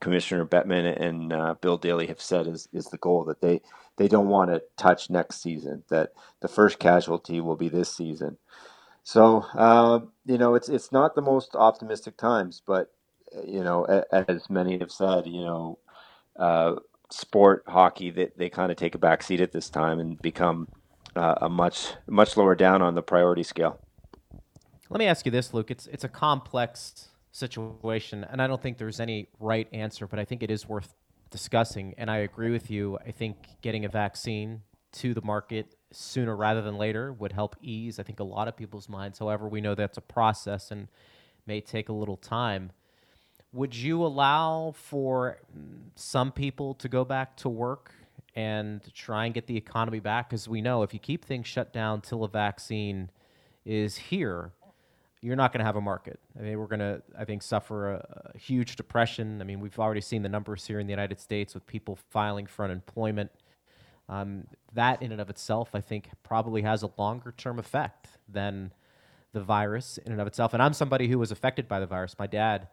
Commissioner 0.01 0.47
Bettman 0.47 1.01
and 1.01 1.33
uh, 1.33 1.55
Bill 1.61 1.77
Daly 1.77 2.07
have 2.07 2.21
said 2.21 2.47
is, 2.47 2.69
is 2.73 2.87
the 2.87 2.99
goal 2.99 3.25
that 3.25 3.41
they, 3.41 3.61
they 3.97 4.07
don't 4.07 4.29
want 4.29 4.51
to 4.51 4.63
touch 4.77 5.11
next 5.11 5.43
season, 5.43 5.83
that 5.89 6.13
the 6.41 6.49
first 6.49 6.79
casualty 6.79 7.41
will 7.41 7.57
be 7.57 7.69
this 7.69 7.95
season. 7.95 8.39
So, 9.09 9.47
uh, 9.57 10.01
you 10.27 10.37
know, 10.37 10.55
it's, 10.55 10.69
it's 10.69 10.93
not 10.93 11.15
the 11.15 11.23
most 11.23 11.57
optimistic 11.57 12.19
times, 12.19 12.61
but, 12.67 12.93
you 13.43 13.65
know, 13.65 13.85
as 14.13 14.51
many 14.51 14.79
have 14.81 14.93
said, 14.93 15.27
you 15.27 15.47
know, 15.47 15.79
uh, 16.39 16.75
sport 17.11 17.65
hockey, 17.67 18.11
that 18.11 18.37
they, 18.37 18.45
they 18.45 18.51
kind 18.51 18.71
of 18.71 18.77
take 18.77 18.95
a 18.95 18.99
back 18.99 19.23
seat 19.23 19.41
at 19.41 19.51
this 19.51 19.71
time 19.71 19.99
and 19.99 20.21
become 20.21 20.69
uh, 21.17 21.37
a 21.41 21.49
much 21.49 21.95
much 22.07 22.37
lower 22.37 22.55
down 22.55 22.83
on 22.83 22.95
the 22.95 23.01
priority 23.01 23.43
scale. 23.43 23.81
Let 24.91 24.99
me 24.99 25.07
ask 25.07 25.25
you 25.25 25.33
this, 25.33 25.55
Luke. 25.55 25.71
It's 25.71 25.87
it's 25.87 26.05
a 26.05 26.09
complex 26.11 27.09
situation, 27.33 28.27
and 28.31 28.43
I 28.43 28.47
don't 28.47 28.61
think 28.61 28.77
there's 28.77 29.01
any 29.01 29.31
right 29.41 29.69
answer, 29.73 30.07
but 30.07 30.19
I 30.19 30.27
think 30.27 30.43
it 30.43 30.51
is 30.51 30.69
worth 30.69 30.93
discussing. 31.31 31.95
And 31.97 32.11
I 32.11 32.19
agree 32.19 32.51
with 32.51 32.71
you. 32.71 32.99
I 33.07 33.13
think 33.13 33.39
getting 33.63 33.87
a 33.87 33.89
vaccine 33.89 34.65
to 34.93 35.15
the 35.15 35.23
market 35.23 35.78
sooner 35.91 36.37
rather 36.37 36.63
than 36.63 36.77
later 36.77 37.13
would 37.13 37.33
help 37.33 37.57
ease, 37.63 37.99
I 37.99 38.03
think, 38.03 38.21
a 38.21 38.25
lot 38.25 38.49
of 38.49 38.57
people's 38.57 38.89
minds. 38.89 39.19
However, 39.19 39.49
we 39.49 39.61
know 39.61 39.75
that's 39.75 39.99
a 39.99 40.03
process 40.03 40.71
and 40.71 40.89
may 41.47 41.61
take 41.61 41.89
a 41.89 41.93
little 41.93 42.17
time. 42.17 42.73
Would 43.53 43.75
you 43.75 44.05
allow 44.05 44.75
for 44.77 45.39
some 45.95 46.33
people 46.33 46.75
to 46.75 46.89
go 46.89 47.05
back 47.05 47.37
to 47.39 47.49
work 47.49 47.93
and 48.39 48.81
try 48.95 49.25
and 49.25 49.35
get 49.35 49.49
the 49.49 49.57
economy 49.57 49.99
back. 49.99 50.31
Because 50.31 50.47
we 50.47 50.63
know 50.63 50.85
if 50.85 50.95
you 50.95 51.01
keep 51.01 51.25
things 51.25 51.49
shut 51.49 51.73
down 51.73 52.01
till 52.01 52.23
a 52.23 52.29
vaccine 52.29 53.11
is 53.65 53.97
here, 53.97 54.53
you're 55.21 55.35
not 55.35 55.53
going 55.53 55.59
to 55.59 55.65
have 55.65 55.75
a 55.75 55.81
market. 55.81 56.21
I 56.39 56.43
mean, 56.43 56.57
we're 56.57 56.67
going 56.67 56.79
to, 56.79 57.03
I 57.19 57.25
think, 57.25 57.43
suffer 57.43 57.95
a, 57.95 58.33
a, 58.35 58.39
huge 58.39 58.77
depression. 58.77 59.41
I 59.41 59.45
mean, 59.45 59.59
we've 59.59 59.77
already 59.81 60.01
seen 60.01 60.23
the 60.23 60.29
numbers 60.29 60.65
here 60.65 60.79
in 60.79 60.87
the 60.87 60.93
United 60.93 61.19
States 61.19 61.53
with 61.53 61.67
people 61.67 61.99
filing 62.11 62.47
for 62.47 62.65
unemployment. 62.65 63.33
Um, 64.09 64.47
that, 64.73 65.03
in 65.03 65.13
and 65.13 65.21
of 65.21 65.29
itself, 65.29 65.75
I 65.75 65.81
think, 65.81 66.11
probably 66.23 66.63
has 66.63 66.83
a 66.83 66.91
longer 66.97 67.33
term 67.37 67.59
effect 67.59 68.09
than 68.29 68.73
the 69.33 69.41
virus 69.41 69.99
in 69.99 70.13
and 70.13 70.21
of 70.21 70.27
itself. 70.27 70.55
And 70.55 70.63
I'm 70.63 70.73
somebody 70.73 71.09
who 71.09 71.19
was 71.19 71.31
affected 71.31 71.69
by 71.69 71.81
the 71.81 71.87
virus. 71.87 72.17
My 72.19 72.27
dad 72.27 72.69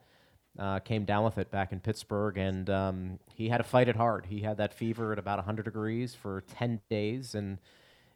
uh, 0.57 0.79
came 0.79 1.03
down 1.03 1.25
with 1.25 1.37
it 1.37 1.51
back 1.51 1.71
in 1.71 1.79
Pittsburgh, 1.79 2.37
and 2.37 2.69
um, 2.69 3.19
he 3.33 3.49
had 3.49 3.57
to 3.57 3.63
fight 3.63 3.89
it 3.89 3.95
hard. 3.95 4.25
He 4.27 4.39
had 4.39 4.57
that 4.57 4.73
fever 4.73 5.11
at 5.11 5.19
about 5.19 5.37
100 5.39 5.63
degrees 5.63 6.15
for 6.15 6.43
10 6.57 6.79
days, 6.89 7.35
and 7.35 7.57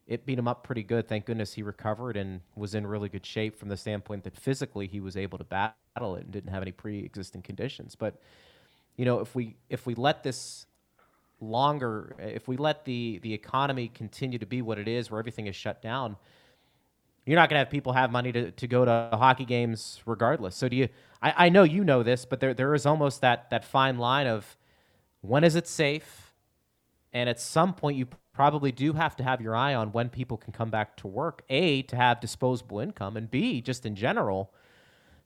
it 0.07 0.25
beat 0.25 0.39
him 0.39 0.47
up 0.47 0.63
pretty 0.63 0.83
good. 0.83 1.07
Thank 1.07 1.25
goodness 1.25 1.53
he 1.53 1.63
recovered 1.63 2.15
and 2.15 2.41
was 2.55 2.73
in 2.73 2.87
really 2.87 3.09
good 3.09 3.25
shape 3.25 3.59
from 3.59 3.69
the 3.69 3.77
standpoint 3.77 4.23
that 4.23 4.37
physically 4.37 4.87
he 4.87 5.01
was 5.01 5.17
able 5.17 5.37
to 5.37 5.43
battle 5.43 6.15
it 6.15 6.23
and 6.23 6.31
didn't 6.31 6.49
have 6.51 6.61
any 6.61 6.71
pre-existing 6.71 7.41
conditions. 7.41 7.95
But 7.95 8.15
you 8.95 9.05
know, 9.05 9.19
if 9.19 9.35
we 9.35 9.55
if 9.69 9.85
we 9.85 9.95
let 9.95 10.23
this 10.23 10.65
longer, 11.41 12.15
if 12.19 12.47
we 12.47 12.57
let 12.57 12.85
the 12.85 13.19
the 13.21 13.33
economy 13.33 13.87
continue 13.87 14.39
to 14.39 14.45
be 14.45 14.61
what 14.61 14.77
it 14.77 14.87
is, 14.87 15.09
where 15.09 15.19
everything 15.19 15.47
is 15.47 15.55
shut 15.55 15.81
down, 15.81 16.17
you're 17.25 17.35
not 17.35 17.49
going 17.49 17.55
to 17.55 17.65
have 17.65 17.69
people 17.69 17.93
have 17.93 18.11
money 18.11 18.31
to, 18.31 18.51
to 18.51 18.67
go 18.67 18.85
to 18.85 19.09
hockey 19.13 19.45
games 19.45 20.01
regardless. 20.05 20.55
So 20.55 20.69
do 20.69 20.75
you? 20.75 20.89
I, 21.21 21.45
I 21.45 21.49
know 21.49 21.63
you 21.63 21.83
know 21.83 22.03
this, 22.03 22.25
but 22.25 22.39
there 22.39 22.53
there 22.53 22.73
is 22.73 22.85
almost 22.85 23.21
that 23.21 23.49
that 23.49 23.65
fine 23.65 23.97
line 23.97 24.27
of 24.27 24.57
when 25.21 25.43
is 25.43 25.55
it 25.55 25.67
safe, 25.67 26.33
and 27.13 27.29
at 27.29 27.39
some 27.39 27.73
point 27.73 27.97
you 27.97 28.07
probably 28.33 28.71
do 28.71 28.93
have 28.93 29.15
to 29.17 29.23
have 29.23 29.41
your 29.41 29.55
eye 29.55 29.73
on 29.73 29.91
when 29.91 30.09
people 30.09 30.37
can 30.37 30.53
come 30.53 30.69
back 30.69 30.95
to 30.97 31.07
work. 31.07 31.43
A 31.49 31.81
to 31.83 31.95
have 31.95 32.19
disposable 32.19 32.79
income, 32.79 33.17
and 33.17 33.29
B 33.29 33.61
just 33.61 33.85
in 33.85 33.95
general 33.95 34.53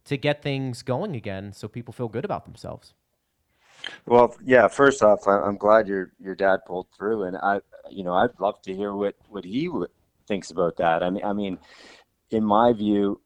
to 0.05 0.17
get 0.17 0.41
things 0.41 0.81
going 0.81 1.15
again, 1.15 1.53
so 1.53 1.67
people 1.67 1.93
feel 1.93 2.09
good 2.09 2.25
about 2.25 2.45
themselves. 2.45 2.93
Well, 4.05 4.35
yeah. 4.43 4.67
First 4.67 5.03
off, 5.03 5.27
I'm 5.27 5.57
glad 5.57 5.87
your 5.87 6.11
your 6.19 6.35
dad 6.35 6.59
pulled 6.65 6.87
through, 6.97 7.23
and 7.23 7.37
I, 7.37 7.59
you 7.89 8.03
know, 8.03 8.13
I'd 8.13 8.39
love 8.39 8.61
to 8.63 8.73
hear 8.73 8.93
what 8.93 9.15
what 9.29 9.45
he 9.45 9.67
would 9.69 9.89
thinks 10.27 10.51
about 10.51 10.77
that. 10.77 11.03
I 11.03 11.09
mean, 11.09 11.23
I 11.23 11.33
mean, 11.33 11.57
in 12.31 12.43
my 12.43 12.73
view, 12.73 13.21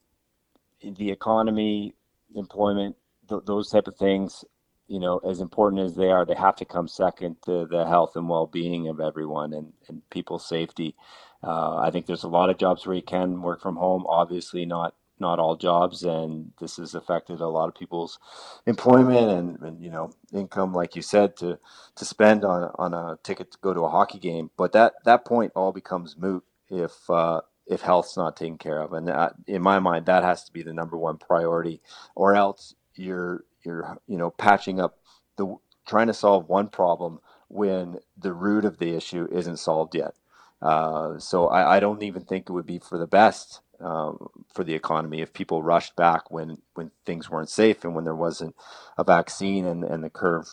the 0.82 1.12
economy, 1.12 1.93
employment, 2.36 2.96
th- 3.30 3.43
those 3.46 3.70
type 3.70 3.88
of 3.88 3.98
things, 3.98 4.43
you 4.88 5.00
know, 5.00 5.20
as 5.20 5.41
important 5.41 5.82
as 5.82 5.96
they 5.96 6.10
are, 6.10 6.26
they 6.26 6.36
have 6.36 6.56
to 6.58 6.65
come 6.65 6.88
second 6.88 7.38
to 7.46 7.67
the 7.70 7.86
health 7.86 8.15
and 8.15 8.30
well-being 8.30 8.88
of 8.88 9.00
everyone 9.00 9.54
and, 9.54 9.74
and 9.88 10.02
people's 10.10 10.48
safety. 10.48 10.96
Uh, 11.43 11.78
I 11.78 11.91
think 11.91 12.06
there's 12.06 12.24
a 12.24 12.30
lot 12.30 12.50
of 12.50 12.58
jobs 12.58 12.86
where 12.86 12.96
you 12.96 13.02
can 13.04 13.41
work 13.41 13.62
from 13.62 13.76
home. 13.76 14.06
Obviously, 14.08 14.65
not 14.65 14.96
not 15.19 15.39
all 15.39 15.56
jobs, 15.56 16.03
and 16.03 16.51
this 16.60 16.77
has 16.77 16.93
affected 16.93 17.39
a 17.39 17.47
lot 17.47 17.67
of 17.67 17.75
people's 17.75 18.19
employment 18.65 19.30
and, 19.30 19.62
and 19.62 19.84
you 19.84 19.89
know 19.89 20.12
income, 20.34 20.73
like 20.73 20.95
you 20.95 21.01
said, 21.01 21.36
to 21.38 21.60
to 21.95 22.06
spend 22.06 22.45
on 22.45 22.71
on 22.75 22.93
a 22.93 23.17
ticket 23.23 23.51
to 23.51 23.58
go 23.62 23.73
to 23.73 23.82
a 23.82 23.89
hockey 23.89 24.19
game. 24.19 24.51
But 24.58 24.73
that 24.73 24.93
that 25.06 25.25
point 25.25 25.51
all 25.56 25.71
becomes 25.71 26.17
moot 26.17 26.43
if 26.69 27.10
uh, 27.10 27.41
if 27.65 27.82
health's 27.82 28.17
not 28.17 28.38
taken 28.38 28.58
care 28.58 28.80
of, 28.82 28.93
and 28.93 29.08
that, 29.08 29.34
in 29.45 29.62
my 29.62 29.80
mind, 29.80 30.06
that 30.06 30.23
has 30.23 30.43
to 30.45 30.53
be 30.53 30.63
the 30.63 30.73
number 30.73 30.97
one 30.97 31.17
priority, 31.17 31.82
or 32.15 32.36
else 32.36 32.75
you're 32.95 33.43
you're 33.63 33.97
you 34.08 34.17
know 34.17 34.32
patching 34.32 34.80
up 34.80 34.97
the 35.38 35.56
trying 35.88 36.08
to 36.08 36.13
solve 36.13 36.49
one 36.49 36.67
problem 36.67 37.19
when 37.47 37.97
the 38.17 38.34
root 38.34 38.65
of 38.65 38.77
the 38.77 38.95
issue 38.95 39.27
isn't 39.32 39.58
solved 39.58 39.95
yet. 39.95 40.13
Uh, 40.62 41.17
so 41.19 41.47
I, 41.47 41.77
I, 41.77 41.80
don't 41.80 42.01
even 42.01 42.23
think 42.23 42.49
it 42.49 42.51
would 42.51 42.65
be 42.65 42.80
for 42.80 42.97
the 42.97 43.06
best 43.06 43.62
um, 43.80 44.30
for 44.54 44.63
the 44.63 44.74
economy 44.74 45.22
if 45.22 45.34
people 45.34 45.62
rushed 45.62 45.96
back 45.96 46.32
when 46.32 46.58
when 46.74 46.92
things 47.06 47.30
weren't 47.30 47.50
safe 47.50 47.84
and 47.84 47.96
when 47.96 48.04
there 48.04 48.16
wasn't 48.16 48.56
a 48.98 49.04
vaccine 49.04 49.66
and, 49.66 49.84
and 49.84 50.04
the 50.04 50.10
curve 50.10 50.48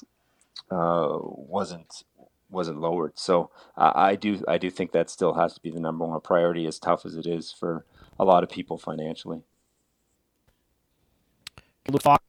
uh, 0.71 1.19
wasn't 1.21 2.05
wasn't 2.51 2.81
lowered. 2.81 3.19
So 3.19 3.51
uh, 3.77 3.93
I 3.95 4.17
do 4.17 4.43
I 4.49 4.59
do 4.59 4.71
think 4.71 4.93
that 4.93 5.11
still 5.11 5.35
has 5.35 5.55
to 5.55 5.61
be 5.61 5.71
the 5.71 5.81
number 5.81 6.07
one 6.07 6.21
priority, 6.21 6.67
as 6.67 6.79
tough 6.79 7.05
as 7.05 7.17
it 7.17 7.27
is 7.27 7.53
for 7.53 7.85
a 8.19 8.25
lot 8.25 8.43
of 8.43 8.51
people 8.51 8.79
financially. 8.79 9.43
Luke 11.89 12.03
Fox 12.03 12.25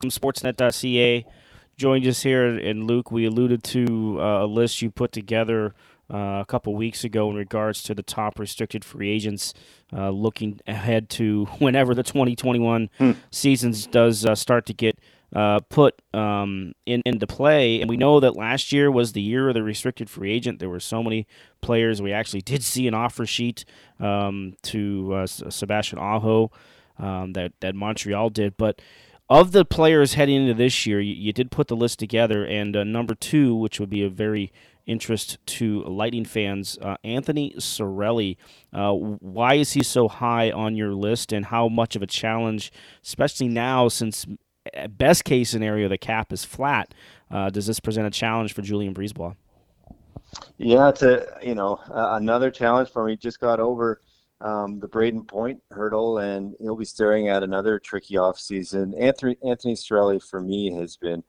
from 0.00 0.10
Sportsnet.ca 0.10 1.26
joined 1.76 2.06
us 2.06 2.22
here, 2.22 2.46
and 2.46 2.86
Luke, 2.86 3.10
we 3.10 3.24
alluded 3.24 3.64
to 3.64 4.18
uh, 4.20 4.44
a 4.44 4.46
list 4.46 4.82
you 4.82 4.90
put 4.90 5.10
together. 5.10 5.74
Uh, 6.12 6.40
a 6.40 6.44
couple 6.46 6.74
weeks 6.74 7.04
ago, 7.04 7.30
in 7.30 7.36
regards 7.36 7.82
to 7.82 7.94
the 7.94 8.02
top 8.02 8.38
restricted 8.38 8.84
free 8.84 9.08
agents, 9.08 9.54
uh, 9.94 10.10
looking 10.10 10.60
ahead 10.66 11.08
to 11.08 11.46
whenever 11.58 11.94
the 11.94 12.02
2021 12.02 12.90
hmm. 12.98 13.12
seasons 13.30 13.86
does 13.86 14.26
uh, 14.26 14.34
start 14.34 14.66
to 14.66 14.74
get 14.74 14.98
uh, 15.34 15.60
put 15.70 16.02
um, 16.12 16.74
in, 16.84 17.02
into 17.06 17.26
play. 17.26 17.80
And 17.80 17.88
we 17.88 17.96
know 17.96 18.20
that 18.20 18.36
last 18.36 18.72
year 18.72 18.90
was 18.90 19.12
the 19.12 19.22
year 19.22 19.48
of 19.48 19.54
the 19.54 19.62
restricted 19.62 20.10
free 20.10 20.30
agent. 20.32 20.58
There 20.58 20.68
were 20.68 20.80
so 20.80 21.02
many 21.02 21.26
players. 21.62 22.02
We 22.02 22.12
actually 22.12 22.42
did 22.42 22.62
see 22.62 22.86
an 22.86 22.94
offer 22.94 23.24
sheet 23.24 23.64
um, 23.98 24.54
to 24.64 25.14
uh, 25.14 25.26
Sebastian 25.26 25.98
Aho 25.98 26.50
um, 26.98 27.32
that 27.32 27.52
that 27.60 27.74
Montreal 27.74 28.30
did, 28.30 28.56
but. 28.56 28.80
Of 29.30 29.52
the 29.52 29.64
players 29.64 30.12
heading 30.12 30.42
into 30.42 30.52
this 30.52 30.84
year, 30.84 31.00
you, 31.00 31.14
you 31.14 31.32
did 31.32 31.50
put 31.50 31.68
the 31.68 31.76
list 31.76 31.98
together, 31.98 32.44
and 32.44 32.76
uh, 32.76 32.84
number 32.84 33.14
two, 33.14 33.54
which 33.54 33.80
would 33.80 33.88
be 33.88 34.02
a 34.02 34.10
very 34.10 34.52
interest 34.86 35.38
to 35.46 35.82
Lightning 35.84 36.24
fans. 36.24 36.78
Uh, 36.80 36.96
Anthony 37.04 37.54
Cirelli, 37.58 38.36
uh, 38.72 38.92
why 38.92 39.54
is 39.54 39.72
he 39.72 39.82
so 39.82 40.08
high 40.08 40.50
on 40.50 40.76
your 40.76 40.94
list, 40.94 41.32
and 41.32 41.46
how 41.46 41.68
much 41.68 41.96
of 41.96 42.02
a 42.02 42.06
challenge, 42.06 42.72
especially 43.02 43.48
now 43.48 43.88
since 43.88 44.26
best 44.90 45.24
case 45.24 45.50
scenario, 45.50 45.88
the 45.88 45.98
cap 45.98 46.32
is 46.32 46.44
flat. 46.44 46.94
Uh, 47.30 47.50
does 47.50 47.66
this 47.66 47.80
present 47.80 48.06
a 48.06 48.10
challenge 48.10 48.52
for 48.52 48.62
Julien 48.62 48.94
BriseBois? 48.94 49.34
Yeah, 50.56 50.88
it's 50.88 51.02
a 51.02 51.26
you 51.42 51.54
know 51.54 51.78
another 51.90 52.50
challenge 52.50 52.90
for 52.90 53.04
me. 53.04 53.16
Just 53.16 53.40
got 53.40 53.60
over 53.60 54.00
um, 54.40 54.80
the 54.80 54.88
Brayden 54.88 55.26
Point 55.26 55.60
hurdle, 55.70 56.18
and 56.18 56.54
he'll 56.60 56.76
be 56.76 56.84
staring 56.84 57.28
at 57.28 57.42
another 57.42 57.78
tricky 57.78 58.16
off 58.16 58.38
season. 58.38 58.94
Anthony 58.94 59.36
Anthony 59.44 59.74
Cirelli 59.74 60.22
for 60.22 60.40
me 60.40 60.72
has 60.72 60.96
been 60.96 61.22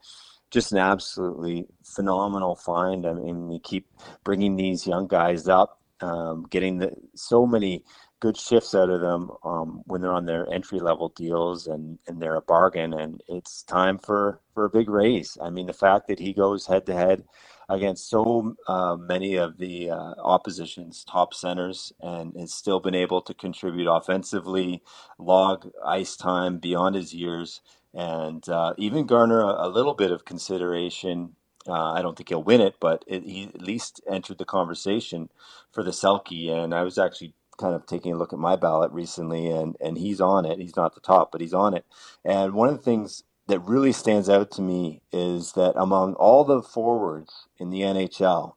just 0.54 0.72
an 0.72 0.78
absolutely 0.78 1.66
phenomenal 1.84 2.56
find. 2.56 3.08
I 3.08 3.14
mean, 3.14 3.50
you 3.52 3.60
keep 3.60 3.88
bringing 4.24 4.56
these 4.56 4.86
young 4.86 5.08
guys 5.08 5.48
up, 5.48 5.82
um, 6.00 6.46
getting 6.50 6.78
the 6.78 6.96
so 7.16 7.46
many 7.48 7.84
good 8.20 8.38
shifts 8.38 8.74
out 8.74 8.90
of 8.90 9.02
them 9.02 9.32
um, 9.44 9.82
when 9.86 10.00
they're 10.00 10.14
on 10.14 10.26
their 10.26 10.48
entry 10.54 10.80
level 10.80 11.10
deals 11.10 11.68
and, 11.68 12.00
and 12.08 12.22
they're 12.22 12.36
a 12.36 12.42
bargain 12.42 12.94
and 12.94 13.20
it's 13.28 13.64
time 13.64 13.98
for, 13.98 14.40
for 14.54 14.64
a 14.64 14.70
big 14.70 14.88
raise. 14.88 15.38
I 15.44 15.50
mean, 15.50 15.66
the 15.66 15.74
fact 15.74 16.08
that 16.08 16.20
he 16.20 16.32
goes 16.32 16.66
head 16.68 16.86
to 16.86 16.94
head 16.94 17.26
against 17.68 18.10
so 18.10 18.56
uh, 18.68 18.96
many 18.96 19.36
of 19.36 19.58
the 19.58 19.90
uh, 19.90 20.14
opposition's 20.24 21.04
top 21.04 21.34
centers 21.34 21.92
and 22.00 22.34
has 22.40 22.54
still 22.54 22.80
been 22.80 22.96
able 22.96 23.22
to 23.24 23.34
contribute 23.34 23.92
offensively, 23.92 24.82
log 25.18 25.70
ice 25.86 26.16
time 26.16 26.60
beyond 26.60 26.96
his 26.96 27.14
years. 27.14 27.62
And 27.94 28.48
uh, 28.50 28.74
even 28.78 29.06
garner 29.06 29.42
a, 29.42 29.68
a, 29.68 29.70
little 29.70 29.94
bit 29.94 30.12
of 30.12 30.26
consideration. 30.26 31.36
Uh, 31.68 31.94
I 31.94 32.02
don't 32.02 32.18
think 32.18 32.30
he'll 32.30 32.44
win 32.44 32.60
it, 32.62 32.76
but 32.80 33.06
it, 33.08 33.24
he 33.24 33.44
at 33.44 33.62
least 33.62 34.02
entered 34.10 34.40
the 34.40 34.46
conversation 34.46 35.30
for 35.72 35.84
the 35.84 35.92
Selke. 35.92 36.50
And 36.50 36.74
I 36.74 36.82
was 36.82 36.98
actually 36.98 37.36
kind 37.58 37.76
of 37.76 37.86
taking 37.86 38.14
a 38.14 38.18
look 38.18 38.34
at 38.34 38.40
my 38.40 38.56
ballot 38.56 38.92
recently, 38.92 39.50
and 39.50 39.76
and 39.80 39.98
he's 39.98 40.22
on 40.22 40.46
it. 40.46 40.60
He's 40.60 40.76
not 40.76 40.96
the 40.96 41.02
top, 41.02 41.32
but 41.32 41.42
he's 41.42 41.54
on 41.54 41.74
it. 41.74 41.86
And 42.26 42.54
one 42.54 42.70
of 42.70 42.76
the 42.76 42.84
things 42.84 43.24
that 43.48 43.60
really 43.60 43.92
stands 43.92 44.30
out 44.30 44.52
to 44.52 44.62
me 44.62 45.02
is 45.12 45.54
that 45.54 45.74
among 45.76 46.14
all 46.16 46.44
the 46.44 46.62
forwards 46.62 47.48
in 47.58 47.70
the 47.70 47.82
NHL, 47.82 48.54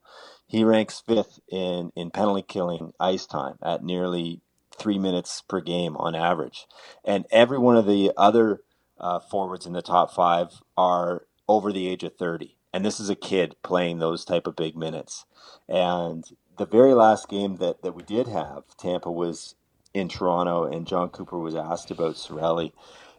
he 0.46 0.64
ranks 0.64 1.02
fifth 1.06 1.40
in 1.48 1.92
in 1.96 2.10
penalty 2.10 2.42
killing 2.42 2.92
ice 3.00 3.26
time 3.26 3.58
at 3.62 3.84
nearly 3.84 4.40
three 4.78 4.98
minutes 4.98 5.42
per 5.42 5.60
game 5.60 5.96
on 5.96 6.14
average, 6.14 6.66
and 7.04 7.26
every 7.30 7.58
one 7.58 7.76
of 7.76 7.86
the 7.86 8.12
other 8.16 8.60
uh, 8.98 9.20
forwards 9.20 9.66
in 9.66 9.72
the 9.72 9.82
top 9.82 10.12
five 10.12 10.62
are 10.76 11.26
over 11.48 11.72
the 11.72 11.88
age 11.88 12.02
of 12.02 12.16
thirty. 12.16 12.56
And 12.72 12.84
this 12.84 13.00
is 13.00 13.08
a 13.08 13.14
kid 13.14 13.56
playing 13.62 13.98
those 13.98 14.24
type 14.24 14.46
of 14.46 14.56
big 14.56 14.76
minutes. 14.76 15.24
And 15.68 16.24
the 16.58 16.66
very 16.66 16.94
last 16.94 17.28
game 17.28 17.56
that, 17.56 17.82
that 17.82 17.94
we 17.94 18.02
did 18.02 18.28
have, 18.28 18.64
Tampa 18.78 19.10
was 19.10 19.54
in 19.94 20.08
Toronto, 20.08 20.64
and 20.64 20.86
Jon 20.86 21.08
Cooper 21.08 21.38
was 21.38 21.54
asked 21.54 21.90
about 21.90 22.16
Cirelli, 22.16 22.72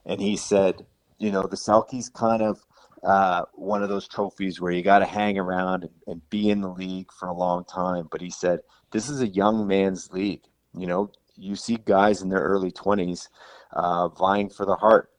and 0.06 0.22
he 0.22 0.38
said, 0.38 0.86
you 1.18 1.32
know, 1.32 1.44
the 1.44 1.56
Selke's 1.56 2.10
kind 2.10 2.42
of 2.42 2.66
uh, 3.04 3.44
one 3.54 3.84
of 3.84 3.90
those 3.90 4.08
trophies 4.08 4.60
where 4.60 4.72
you 4.72 4.82
got 4.82 5.00
to 5.00 5.06
hang 5.06 5.38
around 5.38 5.84
and, 5.84 5.94
and, 6.08 6.30
be 6.30 6.50
in 6.50 6.62
the 6.62 6.70
league 6.70 7.12
for 7.12 7.28
a 7.28 7.34
long 7.34 7.64
time. 7.64 8.08
But 8.12 8.22
he 8.22 8.30
said, 8.30 8.60
this 8.92 9.08
is 9.08 9.22
a 9.22 9.28
young 9.28 9.68
man's 9.68 10.12
league. 10.12 10.42
You 10.74 10.88
know, 10.88 11.12
you 11.36 11.56
see 11.56 11.78
guys 11.78 12.22
in 12.22 12.30
their 12.30 12.42
early 12.42 12.72
20s 12.72 13.28
uh, 13.72 14.08
vying 14.10 14.50
for 14.50 14.66
the 14.66 14.76
Hart, 14.76 15.10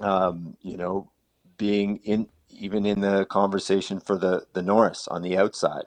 um, 0.00 0.56
you 0.62 0.76
know, 0.76 1.10
being 1.56 1.98
in 2.04 2.28
even 2.50 2.86
in 2.86 3.00
the 3.00 3.24
conversation 3.26 4.00
for 4.00 4.16
the, 4.16 4.46
the 4.54 4.62
Norris 4.62 5.06
on 5.08 5.22
the 5.22 5.36
outside. 5.36 5.84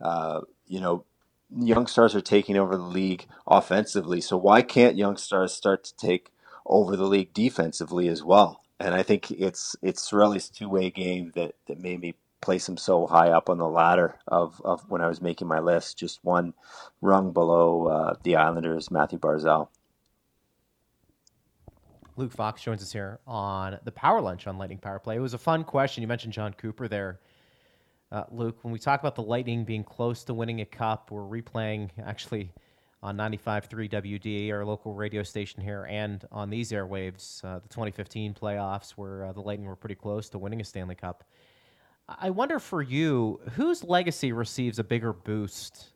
Uh, 0.00 0.40
you 0.66 0.80
know, 0.80 1.04
young 1.54 1.86
stars 1.86 2.14
are 2.14 2.20
taking 2.20 2.56
over 2.56 2.76
the 2.76 2.82
league 2.82 3.26
offensively. 3.46 4.20
So 4.20 4.36
why 4.36 4.62
can't 4.62 4.96
young 4.96 5.16
stars 5.16 5.52
start 5.52 5.84
to 5.84 5.96
take 5.96 6.30
over 6.64 6.96
the 6.96 7.04
league 7.06 7.32
defensively 7.32 8.08
as 8.08 8.22
well? 8.22 8.62
And 8.78 8.94
I 8.94 9.02
think 9.02 9.30
it's 9.30 9.76
it's 9.82 10.10
Cirelli's 10.10 10.48
two 10.48 10.68
way 10.68 10.90
game 10.90 11.32
that, 11.34 11.54
that 11.66 11.80
made 11.80 12.00
me 12.00 12.14
place 12.42 12.68
him 12.68 12.76
so 12.76 13.06
high 13.06 13.30
up 13.30 13.48
on 13.48 13.58
the 13.58 13.68
ladder 13.68 14.18
of, 14.28 14.60
of 14.64 14.88
when 14.88 15.00
I 15.00 15.08
was 15.08 15.22
making 15.22 15.48
my 15.48 15.58
list, 15.60 15.98
just 15.98 16.22
one 16.22 16.52
rung 17.00 17.32
below 17.32 17.86
uh, 17.86 18.14
the 18.22 18.36
Islanders, 18.36 18.90
Mathew 18.90 19.18
Barzal. 19.18 19.68
Luke 22.16 22.32
Fox 22.32 22.62
joins 22.62 22.82
us 22.82 22.92
here 22.92 23.20
on 23.26 23.78
the 23.84 23.92
Power 23.92 24.20
Lunch 24.20 24.46
on 24.46 24.58
Lightning 24.58 24.78
Power 24.78 24.98
Play. 24.98 25.16
It 25.16 25.20
was 25.20 25.34
a 25.34 25.38
fun 25.38 25.64
question. 25.64 26.02
You 26.02 26.08
mentioned 26.08 26.32
Jon 26.32 26.52
Cooper 26.54 26.88
there 26.88 27.20
uh, 28.12 28.24
Luke, 28.30 28.58
when 28.62 28.72
we 28.72 28.78
talk 28.78 29.00
about 29.00 29.14
the 29.14 29.22
Lightning 29.22 29.64
being 29.64 29.82
close 29.82 30.22
to 30.24 30.34
winning 30.34 30.60
a 30.60 30.64
cup, 30.64 31.10
we're 31.10 31.22
replaying 31.22 31.90
actually 32.04 32.52
on 33.02 33.16
95.3 33.16 33.90
WD, 33.90 34.52
our 34.52 34.64
local 34.64 34.94
radio 34.94 35.22
station 35.22 35.62
here, 35.62 35.86
and 35.90 36.24
on 36.30 36.48
these 36.48 36.70
airwaves, 36.70 37.44
uh, 37.44 37.58
the 37.58 37.68
2015 37.68 38.34
playoffs, 38.34 38.92
where 38.92 39.24
uh, 39.24 39.32
the 39.32 39.40
Lightning 39.40 39.68
were 39.68 39.76
pretty 39.76 39.94
close 39.94 40.28
to 40.30 40.38
winning 40.38 40.60
a 40.60 40.64
Stanley 40.64 40.94
Cup. 40.94 41.24
I 42.08 42.30
wonder 42.30 42.60
for 42.60 42.80
you, 42.80 43.40
whose 43.54 43.82
legacy 43.82 44.30
receives 44.30 44.78
a 44.78 44.84
bigger 44.84 45.12
boost 45.12 45.88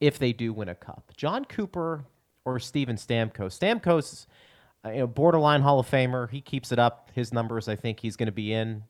if 0.00 0.18
they 0.18 0.32
do 0.32 0.52
win 0.52 0.68
a 0.68 0.74
cup? 0.74 1.12
Jon 1.16 1.44
Cooper 1.44 2.04
or 2.44 2.58
Steven 2.58 2.96
Stamkos? 2.96 3.56
Stamkos, 3.56 4.26
Uh, 4.84 4.90
you 4.90 4.98
know, 4.98 5.06
borderline 5.06 5.62
Hall 5.62 5.78
of 5.78 5.88
Famer. 5.88 6.30
He 6.30 6.40
keeps 6.40 6.72
it 6.72 6.78
up. 6.78 7.10
His 7.14 7.32
numbers, 7.32 7.68
I 7.68 7.76
think 7.76 8.00
he's 8.00 8.16
going 8.16 8.26
to 8.26 8.32
be 8.32 8.52
in 8.52 8.84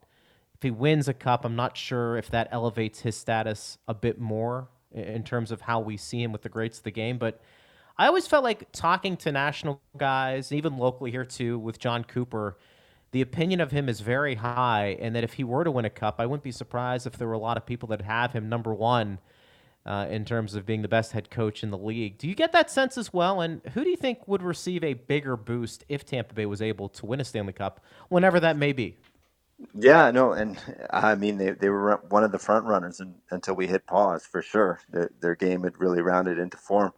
if 0.62 0.66
he 0.66 0.70
wins 0.70 1.09
a 1.09 1.12
cup, 1.12 1.45
I'm 1.45 1.57
not 1.57 1.76
sure 1.76 2.16
if 2.16 2.30
that 2.30 2.47
elevates 2.53 3.01
his 3.01 3.16
status 3.16 3.78
a 3.88 3.95
bit 3.95 4.20
more 4.20 4.68
in 4.93 5.24
terms 5.24 5.51
of 5.51 5.62
how 5.62 5.80
we 5.80 5.97
see 5.97 6.22
him 6.22 6.30
with 6.30 6.43
the 6.43 6.49
greats 6.49 6.78
of 6.78 6.84
the 6.84 6.93
game. 6.93 7.18
But 7.18 7.40
I 7.99 8.07
always 8.07 8.28
felt 8.28 8.45
like 8.45 8.70
talking 8.70 9.16
to 9.16 9.32
national 9.32 9.82
guys, 9.97 10.53
even 10.53 10.78
locally 10.78 11.11
here 11.11 11.24
too, 11.24 11.59
with 11.59 11.80
Jon 11.80 12.05
Cooper, 12.05 12.59
the 13.11 13.22
opinion 13.22 13.61
of 13.61 13.72
him 13.72 13.88
is 13.88 13.99
very 13.99 14.36
high, 14.36 14.97
and 15.01 15.16
that 15.16 15.24
if 15.24 15.32
he 15.32 15.43
were 15.43 15.64
to 15.64 15.70
win 15.72 15.84
a 15.84 15.90
cup, 15.90 16.20
I 16.20 16.26
wouldn't 16.26 16.45
be 16.45 16.53
surprised 16.53 17.09
if 17.09 17.18
there 17.18 17.26
were 17.26 17.34
a 17.34 17.38
lot 17.38 17.57
of 17.57 17.66
people 17.66 17.88
that 17.88 18.03
have 18.03 18.32
him 18.32 18.49
number 18.49 18.72
one 18.72 19.18
uh, 19.85 20.07
in 20.09 20.24
terms 20.24 20.55
of 20.55 20.64
being 20.64 20.83
the 20.83 20.89
best 20.89 21.12
head 21.12 21.30
coach 21.30 21.62
in 21.62 21.70
the 21.70 21.78
league. 21.78 22.18
Do 22.18 22.28
you 22.28 22.35
get 22.35 22.53
that 22.53 22.70
sense 22.70 22.97
as 22.97 23.12
well? 23.12 23.41
And 23.41 23.61
who 23.74 23.85
do 23.85 23.91
you 23.91 23.97
think 23.97 24.26
would 24.28 24.43
receive 24.43 24.85
a 24.85 24.95
bigger 24.95 25.37
boost 25.37 25.85
if 25.89 26.05
Tampa 26.05 26.35
Bay 26.35 26.47
was 26.47 26.62
able 26.62 26.89
to 26.91 27.07
win 27.07 27.20
a 27.20 27.24
Stanley 27.24 27.53
Cup, 27.53 27.80
whenever 28.09 28.39
that 28.41 28.57
may 28.57 28.72
be? 28.72 28.97
Yeah, 29.74 30.11
no, 30.11 30.33
and 30.33 30.59
I 30.91 31.14
mean 31.14 31.39
they, 31.39 31.51
they 31.51 31.68
were 31.68 32.01
one 32.09 32.24
of 32.24 32.33
the 32.33 32.39
front 32.39 32.64
runners 32.66 33.01
and, 33.01 33.14
until 33.30 33.55
we 33.55 33.66
hit 33.66 33.87
pause 33.87 34.26
for 34.26 34.43
sure. 34.43 34.80
Their, 34.91 35.11
their 35.20 35.35
game 35.37 35.62
had 35.62 35.78
really 35.78 36.03
rounded 36.03 36.39
into 36.39 36.57
form. 36.57 36.93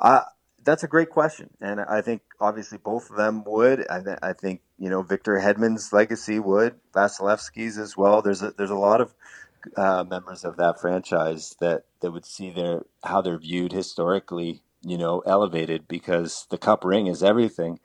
Uh, 0.00 0.22
that's 0.64 0.84
a 0.84 0.88
great 0.88 1.10
question, 1.10 1.50
and 1.60 1.80
I 1.80 2.02
think 2.02 2.22
obviously 2.40 2.78
both 2.78 3.10
of 3.10 3.16
them 3.16 3.42
would. 3.46 3.86
I, 3.88 4.00
th- 4.00 4.18
I 4.22 4.32
think 4.32 4.60
you 4.78 4.90
know 4.90 5.02
Victor 5.02 5.34
Hedman's 5.34 5.92
legacy 5.92 6.38
would, 6.38 6.76
Vasilevskiy's 6.92 7.78
as 7.78 7.96
well. 7.96 8.22
There's 8.22 8.42
a, 8.42 8.52
there's 8.52 8.70
a 8.70 8.76
lot 8.76 9.00
of 9.00 9.14
uh, 9.76 10.04
members 10.08 10.44
of 10.44 10.56
that 10.58 10.80
franchise 10.80 11.56
that 11.60 11.84
that 12.00 12.12
would 12.12 12.26
see 12.26 12.50
their 12.50 12.84
how 13.04 13.22
they're 13.22 13.38
viewed 13.38 13.72
historically, 13.72 14.62
you 14.82 14.98
know, 14.98 15.20
elevated 15.26 15.88
because 15.88 16.46
the 16.50 16.58
cup 16.58 16.84
ring 16.84 17.06
is 17.06 17.22
everything. 17.22 17.80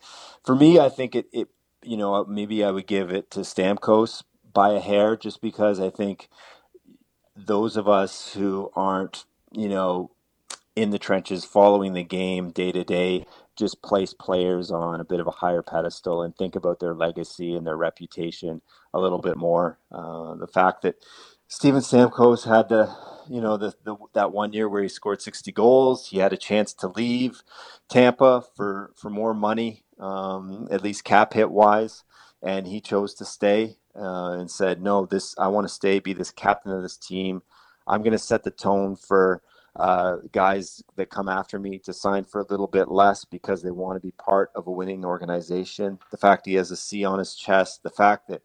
For 0.46 0.56
me, 0.56 0.80
I 0.80 0.90
think 0.90 1.16
it, 1.16 1.28
it 1.34 1.50
you 1.84 1.98
know, 1.98 2.26
maybe 2.26 2.64
I 2.64 2.72
would 2.72 2.88
give 2.88 3.12
it 3.12 3.32
to 3.32 3.42
Stamkos 3.42 4.24
by 4.54 4.72
a 4.72 4.80
hair 4.80 5.18
just 5.18 5.42
because 5.42 5.80
I 5.80 5.90
think 5.90 6.30
those 7.36 7.78
of 7.78 7.88
us 7.90 8.34
who 8.34 8.72
aren't, 8.76 9.26
you 9.52 9.70
know, 9.70 10.12
in 10.76 10.90
the 10.90 11.00
trenches 11.00 11.46
following 11.46 11.94
the 11.94 12.04
game 12.04 12.52
day 12.52 12.72
to 12.72 12.84
day 12.84 13.26
just 13.56 13.84
place 13.84 14.16
players 14.16 14.72
on 14.72 15.00
a 15.00 15.06
bit 15.06 15.20
of 15.20 15.28
a 15.28 15.32
higher 15.32 15.62
pedestal 15.62 16.24
and 16.24 16.36
think 16.36 16.56
about 16.56 16.80
their 16.80 16.96
legacy 16.96 17.56
and 17.56 17.68
their 17.68 17.78
reputation 17.78 18.62
a 18.96 19.00
little 19.00 19.20
bit 19.20 19.38
more. 19.38 19.80
Uh, 19.92 20.36
the 20.36 20.48
fact 20.48 20.82
that 20.82 20.96
Steven 21.54 21.82
Stamkos 21.82 22.46
had 22.46 22.70
the, 22.70 22.92
you 23.30 23.40
know, 23.40 23.58
the, 23.58 23.76
the, 23.84 23.96
that 24.16 24.32
one 24.32 24.54
year 24.54 24.68
where 24.68 24.82
he 24.82 24.90
scored 24.90 25.22
60 25.22 25.52
goals, 25.52 26.10
he 26.10 26.18
had 26.18 26.34
a 26.34 26.38
chance 26.38 26.74
to 26.74 26.88
leave 26.88 27.44
Tampa 27.88 28.44
for 28.56 28.92
for 28.96 29.12
more 29.12 29.36
money 29.36 29.84
um, 30.00 30.68
at 30.72 30.82
least 30.82 31.04
cap 31.04 31.34
hit 31.34 31.52
wise, 31.52 32.06
and 32.42 32.66
he 32.66 32.82
chose 32.82 33.14
to 33.14 33.24
stay 33.24 33.78
uh, 33.96 34.32
and 34.32 34.50
said, 34.50 34.82
"No, 34.82 35.06
this 35.06 35.36
I 35.38 35.48
want 35.50 35.68
to 35.68 35.74
stay, 35.74 36.00
be 36.00 36.14
this 36.14 36.32
captain 36.32 36.72
of 36.72 36.82
this 36.82 36.98
team. 36.98 37.44
I'm 37.86 38.02
going 38.02 38.14
to 38.14 38.18
set 38.20 38.44
the 38.44 38.52
tone 38.52 38.96
for." 38.96 39.44
Uh, 39.76 40.18
guys 40.32 40.84
that 40.98 41.10
come 41.10 41.28
after 41.28 41.58
me 41.58 41.80
to 41.80 41.92
sign 41.92 42.24
for 42.24 42.40
a 42.40 42.46
little 42.48 42.68
bit 42.68 42.90
less 42.90 43.26
because 43.26 43.64
they 43.64 43.72
want 43.72 43.96
to 43.96 44.08
be 44.08 44.12
part 44.12 44.52
of 44.54 44.68
a 44.68 44.72
winning 44.72 45.04
organization. 45.04 45.98
The 46.12 46.18
fact 46.18 46.46
he 46.46 46.54
has 46.54 46.70
a 46.70 46.76
C 46.76 47.04
on 47.04 47.18
his 47.18 47.34
chest, 47.34 47.82
the 47.82 47.90
fact 47.90 48.28
that, 48.28 48.44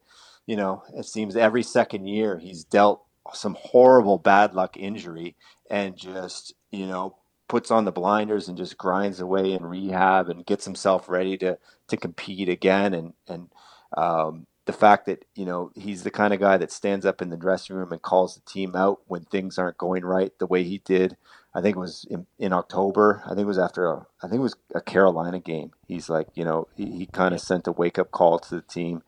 you 0.48 0.56
know, 0.56 0.84
it 0.96 1.06
seems 1.06 1.36
every 1.36 1.64
second 1.64 2.08
year 2.08 2.38
he's 2.40 2.64
dealt 2.64 3.04
some 3.34 3.56
horrible 3.60 4.18
bad 4.18 4.54
luck 4.56 4.78
injury 4.78 5.36
and 5.70 5.96
just, 5.96 6.54
you 6.72 6.88
know, 6.88 7.16
puts 7.48 7.70
on 7.72 7.86
the 7.86 7.92
blinders 7.92 8.48
and 8.48 8.58
just 8.58 8.78
grinds 8.78 9.20
away 9.20 9.52
in 9.54 9.66
rehab 9.66 10.30
and 10.30 10.46
gets 10.46 10.66
himself 10.66 11.08
ready 11.10 11.38
to 11.38 11.58
to 11.90 11.98
compete 11.98 12.50
again. 12.50 12.94
And 12.94 13.14
and 13.28 13.50
um, 13.96 14.48
the 14.66 14.74
fact 14.74 15.06
that 15.06 15.26
you 15.36 15.46
know 15.46 15.72
he's 15.76 16.04
the 16.04 16.12
kind 16.12 16.34
of 16.34 16.40
guy 16.40 16.58
that 16.58 16.72
stands 16.72 17.06
up 17.06 17.22
in 17.22 17.30
the 17.30 17.38
dressing 17.38 17.76
room 17.76 17.92
and 17.92 18.02
calls 18.02 18.36
the 18.36 18.42
team 18.42 18.76
out 18.76 19.02
when 19.08 19.24
things 19.26 19.58
aren't 19.58 19.78
going 19.78 20.04
right 20.06 20.32
the 20.40 20.48
way 20.48 20.64
he 20.64 20.80
did 20.86 21.16
I 21.54 21.60
think 21.60 21.76
it 21.76 21.80
was 21.80 22.06
in, 22.10 22.26
in 22.38 22.52
October. 22.52 23.22
I 23.26 23.30
think 23.30 23.40
it 23.40 23.46
was 23.46 23.58
after 23.58 23.86
a, 23.86 24.06
I 24.22 24.28
think 24.28 24.40
it 24.40 24.42
was 24.42 24.56
a 24.74 24.80
Carolina 24.80 25.40
game. 25.40 25.72
He's 25.88 26.08
like 26.08 26.28
you 26.34 26.44
know 26.44 26.68
he, 26.76 26.86
he 26.86 27.06
kind 27.06 27.34
of 27.34 27.40
sent 27.40 27.66
a 27.66 27.72
wake 27.72 27.98
up 27.98 28.10
call 28.12 28.38
to 28.38 28.56
the 28.56 28.62
team. 28.62 29.02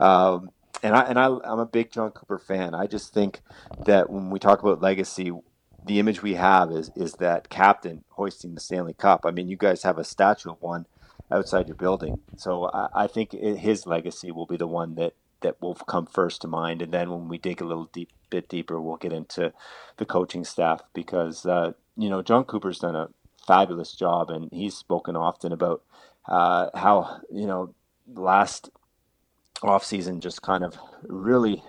Um, 0.00 0.50
and 0.84 0.94
I 0.94 1.02
and 1.02 1.18
I, 1.18 1.26
I'm 1.26 1.58
a 1.58 1.66
big 1.66 1.90
Jon 1.90 2.12
Cooper 2.12 2.38
fan 2.38 2.74
I 2.74 2.86
just 2.86 3.12
think 3.12 3.40
that 3.84 4.10
when 4.10 4.30
we 4.30 4.38
talk 4.38 4.62
about 4.62 4.80
legacy 4.80 5.32
the 5.84 5.98
image 5.98 6.22
we 6.22 6.34
have 6.34 6.70
is 6.70 6.90
is 6.96 7.14
that 7.14 7.48
captain 7.48 8.04
hoisting 8.10 8.54
the 8.54 8.60
Stanley 8.60 8.94
Cup. 8.94 9.24
I 9.24 9.30
mean, 9.30 9.48
you 9.48 9.56
guys 9.56 9.82
have 9.82 9.98
a 9.98 10.04
statue 10.04 10.50
of 10.50 10.62
one 10.62 10.86
outside 11.30 11.68
your 11.68 11.76
building, 11.76 12.20
so 12.36 12.70
I, 12.72 13.04
I 13.04 13.06
think 13.06 13.34
it, 13.34 13.58
his 13.58 13.86
legacy 13.86 14.30
will 14.30 14.46
be 14.46 14.56
the 14.56 14.66
one 14.66 14.94
that 14.94 15.14
that 15.40 15.60
will 15.60 15.74
come 15.74 16.06
first 16.06 16.40
to 16.40 16.48
mind. 16.48 16.80
And 16.80 16.92
then 16.92 17.10
when 17.10 17.28
we 17.28 17.36
dig 17.36 17.60
a 17.60 17.66
little 17.66 17.90
deep, 17.92 18.10
bit 18.30 18.48
deeper, 18.48 18.80
we'll 18.80 18.96
get 18.96 19.12
into 19.12 19.52
the 19.98 20.06
coaching 20.06 20.44
staff 20.44 20.80
because 20.94 21.44
uh, 21.44 21.72
you 21.96 22.08
know 22.08 22.22
Jon 22.22 22.44
Cooper's 22.44 22.78
done 22.78 22.96
a 22.96 23.10
fabulous 23.46 23.92
job, 23.92 24.30
and 24.30 24.48
he's 24.52 24.74
spoken 24.74 25.16
often 25.16 25.52
about 25.52 25.82
uh, 26.26 26.70
how 26.74 27.20
you 27.30 27.46
know 27.46 27.74
last 28.06 28.70
off 29.62 29.84
season 29.84 30.20
just 30.20 30.42
kind 30.42 30.64
of 30.64 30.76
really 31.02 31.62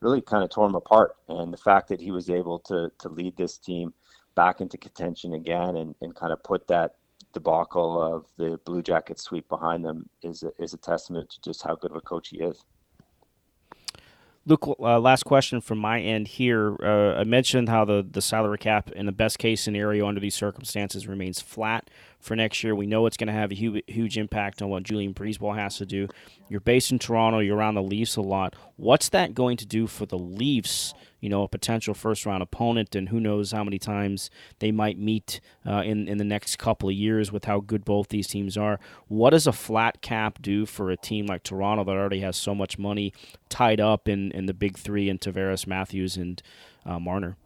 really 0.00 0.20
kind 0.20 0.44
of 0.44 0.50
tore 0.50 0.66
him 0.66 0.74
apart. 0.74 1.16
And 1.28 1.52
the 1.52 1.56
fact 1.56 1.88
that 1.88 2.00
he 2.00 2.10
was 2.10 2.28
able 2.30 2.58
to 2.60 2.90
to 2.98 3.08
lead 3.08 3.36
this 3.36 3.58
team 3.58 3.94
back 4.34 4.60
into 4.60 4.76
contention 4.76 5.34
again 5.34 5.76
and, 5.76 5.94
and 6.00 6.14
kind 6.14 6.32
of 6.32 6.42
put 6.42 6.66
that 6.68 6.96
debacle 7.32 8.00
of 8.00 8.26
the 8.36 8.58
Blue 8.64 8.82
Jackets 8.82 9.22
sweep 9.22 9.48
behind 9.48 9.84
them 9.84 10.08
is 10.22 10.42
a, 10.42 10.52
is 10.58 10.74
a 10.74 10.76
testament 10.78 11.30
to 11.30 11.40
just 11.40 11.62
how 11.62 11.74
good 11.74 11.90
of 11.90 11.96
a 11.96 12.00
coach 12.00 12.28
he 12.28 12.38
is. 12.38 12.64
Luke, 14.46 14.76
uh, 14.78 15.00
last 15.00 15.22
question 15.24 15.62
from 15.62 15.78
my 15.78 16.00
end 16.00 16.28
here. 16.28 16.76
Uh, 16.82 17.18
I 17.18 17.24
mentioned 17.24 17.70
how 17.70 17.86
the, 17.86 18.06
the 18.08 18.20
salary 18.20 18.58
cap, 18.58 18.90
in 18.90 19.06
the 19.06 19.12
best 19.12 19.38
case 19.38 19.62
scenario 19.62 20.06
under 20.06 20.20
these 20.20 20.34
circumstances, 20.34 21.06
remains 21.06 21.40
flat 21.40 21.88
for 22.24 22.34
next 22.34 22.64
year. 22.64 22.74
We 22.74 22.86
know 22.86 23.06
it's 23.06 23.16
going 23.16 23.28
to 23.28 23.32
have 23.32 23.52
a 23.52 23.54
huge, 23.54 23.82
huge 23.86 24.18
impact 24.18 24.62
on 24.62 24.68
what 24.70 24.82
Julien 24.82 25.14
BriseBois 25.14 25.56
has 25.56 25.76
to 25.78 25.86
do. 25.86 26.08
You're 26.48 26.60
based 26.60 26.90
in 26.90 26.98
Toronto. 26.98 27.38
You're 27.38 27.56
around 27.56 27.74
the 27.74 27.82
Leafs 27.82 28.16
a 28.16 28.22
lot. 28.22 28.54
What's 28.76 29.08
that 29.10 29.34
going 29.34 29.56
to 29.58 29.66
do 29.66 29.86
for 29.86 30.06
the 30.06 30.18
Leafs 30.18 30.94
you 31.24 31.30
know, 31.30 31.42
a 31.42 31.48
potential 31.48 31.94
first 31.94 32.26
round 32.26 32.42
opponent, 32.42 32.94
and 32.94 33.08
who 33.08 33.18
knows 33.18 33.52
how 33.52 33.64
many 33.64 33.78
times 33.78 34.28
they 34.58 34.70
might 34.70 34.98
meet 34.98 35.40
uh, 35.66 35.80
in 35.82 36.06
in 36.06 36.18
the 36.18 36.24
next 36.24 36.58
couple 36.58 36.90
of 36.90 36.94
years 36.94 37.32
with 37.32 37.46
how 37.46 37.60
good 37.60 37.82
both 37.82 38.08
these 38.08 38.26
teams 38.26 38.58
are. 38.58 38.78
What 39.08 39.30
does 39.30 39.46
a 39.46 39.52
flat 39.52 40.02
cap 40.02 40.42
do 40.42 40.66
for 40.66 40.90
a 40.90 40.98
team 40.98 41.24
like 41.24 41.42
Toronto 41.42 41.82
that 41.84 41.92
already 41.92 42.20
has 42.20 42.36
so 42.36 42.54
much 42.54 42.78
money 42.78 43.14
tied 43.48 43.80
up 43.80 44.06
in 44.06 44.32
in 44.32 44.44
the 44.44 44.52
big 44.52 44.76
three 44.76 45.08
and 45.08 45.18
Tavares, 45.18 45.66
Matthews, 45.66 46.18
and 46.18 46.42
uh, 46.84 46.98
Marner? 46.98 47.38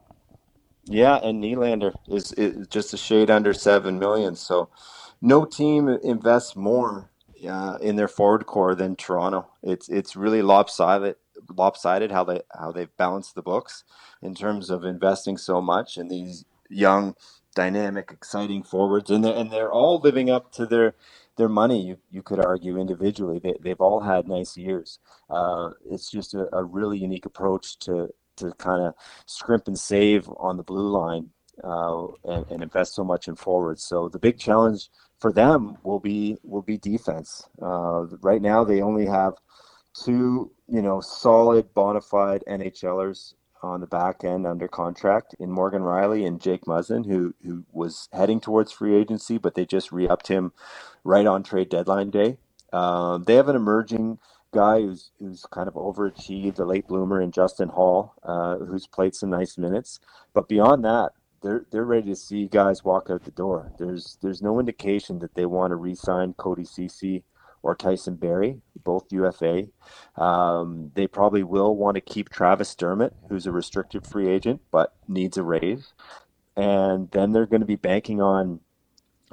Yeah, 0.85 1.17
and 1.23 1.43
Nylander 1.43 1.95
is, 2.09 2.33
is 2.33 2.67
just 2.67 2.93
a 2.93 2.97
shade 2.97 3.29
under 3.31 3.53
seven 3.53 3.99
million. 3.99 4.35
So, 4.35 4.69
no 5.21 5.45
team 5.45 5.89
invests 5.89 6.55
more 6.57 7.09
uh, 7.47 7.77
in 7.81 7.95
their 7.95 8.09
forward 8.09 8.45
core 8.45 8.75
than 8.75 8.95
Toronto. 8.97 9.47
It's 9.63 9.89
it's 9.89 10.15
really 10.17 10.41
lopsided 10.41 11.15
lopsided 11.55 12.11
how 12.11 12.25
they 12.25 12.41
how 12.59 12.71
they've 12.73 12.95
balanced 12.97 13.35
the 13.35 13.41
books 13.41 13.85
in 14.21 14.35
terms 14.35 14.69
of 14.69 14.83
investing 14.83 15.37
so 15.37 15.61
much 15.61 15.97
in 15.97 16.09
these 16.09 16.45
young, 16.69 17.15
dynamic, 17.55 18.11
exciting 18.11 18.63
forwards, 18.63 19.09
and 19.09 19.23
they're, 19.23 19.35
and 19.35 19.51
they're 19.51 19.71
all 19.71 19.99
living 20.01 20.29
up 20.29 20.51
to 20.53 20.65
their 20.65 20.95
their 21.37 21.49
money. 21.49 21.81
You 21.81 21.97
you 22.11 22.23
could 22.23 22.45
argue 22.45 22.77
individually 22.77 23.39
they 23.39 23.55
they've 23.61 23.81
all 23.81 24.01
had 24.01 24.27
nice 24.27 24.57
years. 24.57 24.99
Uh, 25.29 25.71
it's 25.89 26.11
just 26.11 26.33
a, 26.33 26.53
a 26.55 26.63
really 26.65 26.99
unique 26.99 27.25
approach 27.25 27.79
to 27.79 28.09
to 28.39 28.51
kind 28.57 28.81
of 28.83 28.93
scrimp 29.25 29.67
and 29.67 29.77
save 29.77 30.29
on 30.37 30.57
the 30.57 30.63
blue 30.63 30.89
line 30.89 31.29
uh, 31.63 32.07
and, 32.23 32.45
and, 32.49 32.63
invest 32.63 32.95
so 32.95 33.03
much 33.03 33.27
in 33.27 33.35
forwards. 33.35 33.83
So 33.83 34.09
the 34.09 34.19
big 34.19 34.39
challenge 34.39 34.89
for 35.19 35.31
them 35.31 35.77
will 35.83 35.99
be 35.99 36.37
will 36.43 36.61
be 36.61 36.77
defense. 36.77 37.47
Uh, 37.61 38.05
right 38.21 38.41
now, 38.41 38.63
they 38.63 38.81
only 38.81 39.05
have 39.05 39.33
two, 39.93 40.51
you 40.67 40.81
know, 40.81 41.01
solid 41.01 41.73
bona 41.73 42.01
fide 42.01 42.43
NHLers 42.47 43.33
on 43.61 43.81
the 43.81 43.87
back 43.87 44.23
end 44.23 44.47
under 44.47 44.67
contract 44.67 45.35
in 45.39 45.51
Morgan 45.51 45.81
Rielly 45.81 46.25
and 46.25 46.41
Jake 46.41 46.65
Muzzin, 46.65 47.05
who 47.05 47.33
who 47.45 47.65
was 47.71 48.07
heading 48.13 48.39
towards 48.39 48.71
free 48.71 48.95
agency, 48.95 49.37
but 49.37 49.55
they 49.55 49.65
just 49.65 49.91
re-upped 49.91 50.27
him 50.27 50.53
right 51.03 51.25
on 51.25 51.43
trade 51.43 51.69
deadline 51.69 52.09
day. 52.09 52.37
Um, 52.71 53.23
they 53.23 53.35
have 53.35 53.49
an 53.49 53.55
emerging 53.55 54.19
guy 54.51 54.81
who's 54.81 55.11
who's 55.19 55.45
kind 55.51 55.67
of 55.67 55.75
overachieved, 55.75 56.59
a 56.59 56.65
late 56.65 56.87
bloomer 56.87 57.21
in 57.21 57.31
Justin 57.31 57.69
Holl, 57.69 58.13
uh, 58.23 58.57
who's 58.57 58.87
played 58.87 59.15
some 59.15 59.29
nice 59.29 59.57
minutes. 59.57 59.99
But 60.33 60.47
beyond 60.47 60.83
that, 60.85 61.11
they're 61.41 61.65
they're 61.71 61.85
ready 61.85 62.09
to 62.09 62.15
see 62.15 62.47
guys 62.47 62.83
walk 62.83 63.09
out 63.09 63.23
the 63.23 63.31
door. 63.31 63.71
There's 63.77 64.17
there's 64.21 64.41
no 64.41 64.59
indication 64.59 65.19
that 65.19 65.35
they 65.35 65.45
want 65.45 65.71
to 65.71 65.75
re-sign 65.75 66.33
Cody 66.33 66.65
Ceci 66.65 67.23
or 67.61 67.75
Tyson 67.75 68.15
Barrie, 68.15 68.61
both 68.83 69.11
UFA. 69.11 69.67
Um, 70.15 70.91
they 70.95 71.07
probably 71.07 71.43
will 71.43 71.75
want 71.75 71.95
to 71.95 72.01
keep 72.01 72.29
Travis 72.29 72.73
Dermott, 72.75 73.13
who's 73.27 73.45
a 73.45 73.51
restricted 73.51 74.07
free 74.07 74.29
agent 74.29 74.61
but 74.71 74.93
needs 75.07 75.37
a 75.37 75.43
raise. 75.43 75.93
And 76.55 77.11
then 77.11 77.31
they're 77.31 77.45
going 77.45 77.61
to 77.61 77.65
be 77.65 77.75
banking 77.75 78.21
on 78.21 78.61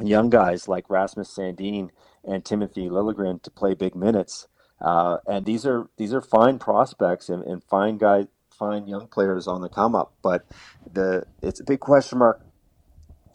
young 0.02 0.30
guys 0.30 0.68
like 0.68 0.90
Rasmus 0.90 1.34
Sandin 1.34 1.90
and 2.24 2.44
Timothy 2.44 2.88
Liljegren 2.88 3.42
to 3.42 3.50
play 3.50 3.74
big 3.74 3.94
minutes. 3.94 4.48
Uh, 4.80 5.18
and 5.28 5.46
these 5.46 5.66
are 5.66 5.88
these 5.98 6.14
are 6.14 6.22
fine 6.22 6.58
prospects 6.58 7.28
and, 7.30 7.44
and 7.44 7.64
fine 7.64 7.98
guys, 7.98 8.26
fine 8.50 8.86
young 8.86 9.08
players 9.08 9.46
on 9.48 9.62
the 9.62 9.68
come 9.70 9.94
up. 9.94 10.14
But 10.22 10.46
the 10.92 11.24
it's 11.42 11.60
a 11.60 11.64
big 11.64 11.80
question 11.80 12.18
mark 12.18 12.40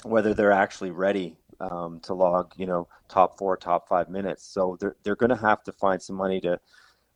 whether 0.03 0.33
they're 0.33 0.51
actually 0.51 0.91
ready 0.91 1.37
um, 1.59 1.99
to 2.01 2.13
log, 2.13 2.53
you 2.57 2.65
know, 2.65 2.87
top 3.09 3.37
four, 3.37 3.57
top 3.57 3.87
five 3.87 4.09
minutes. 4.09 4.45
So 4.45 4.77
they're 4.79 4.95
they're 5.03 5.15
going 5.15 5.31
to 5.31 5.35
have 5.37 5.63
to 5.65 5.71
find 5.71 6.01
some 6.01 6.15
money 6.15 6.41
to, 6.41 6.59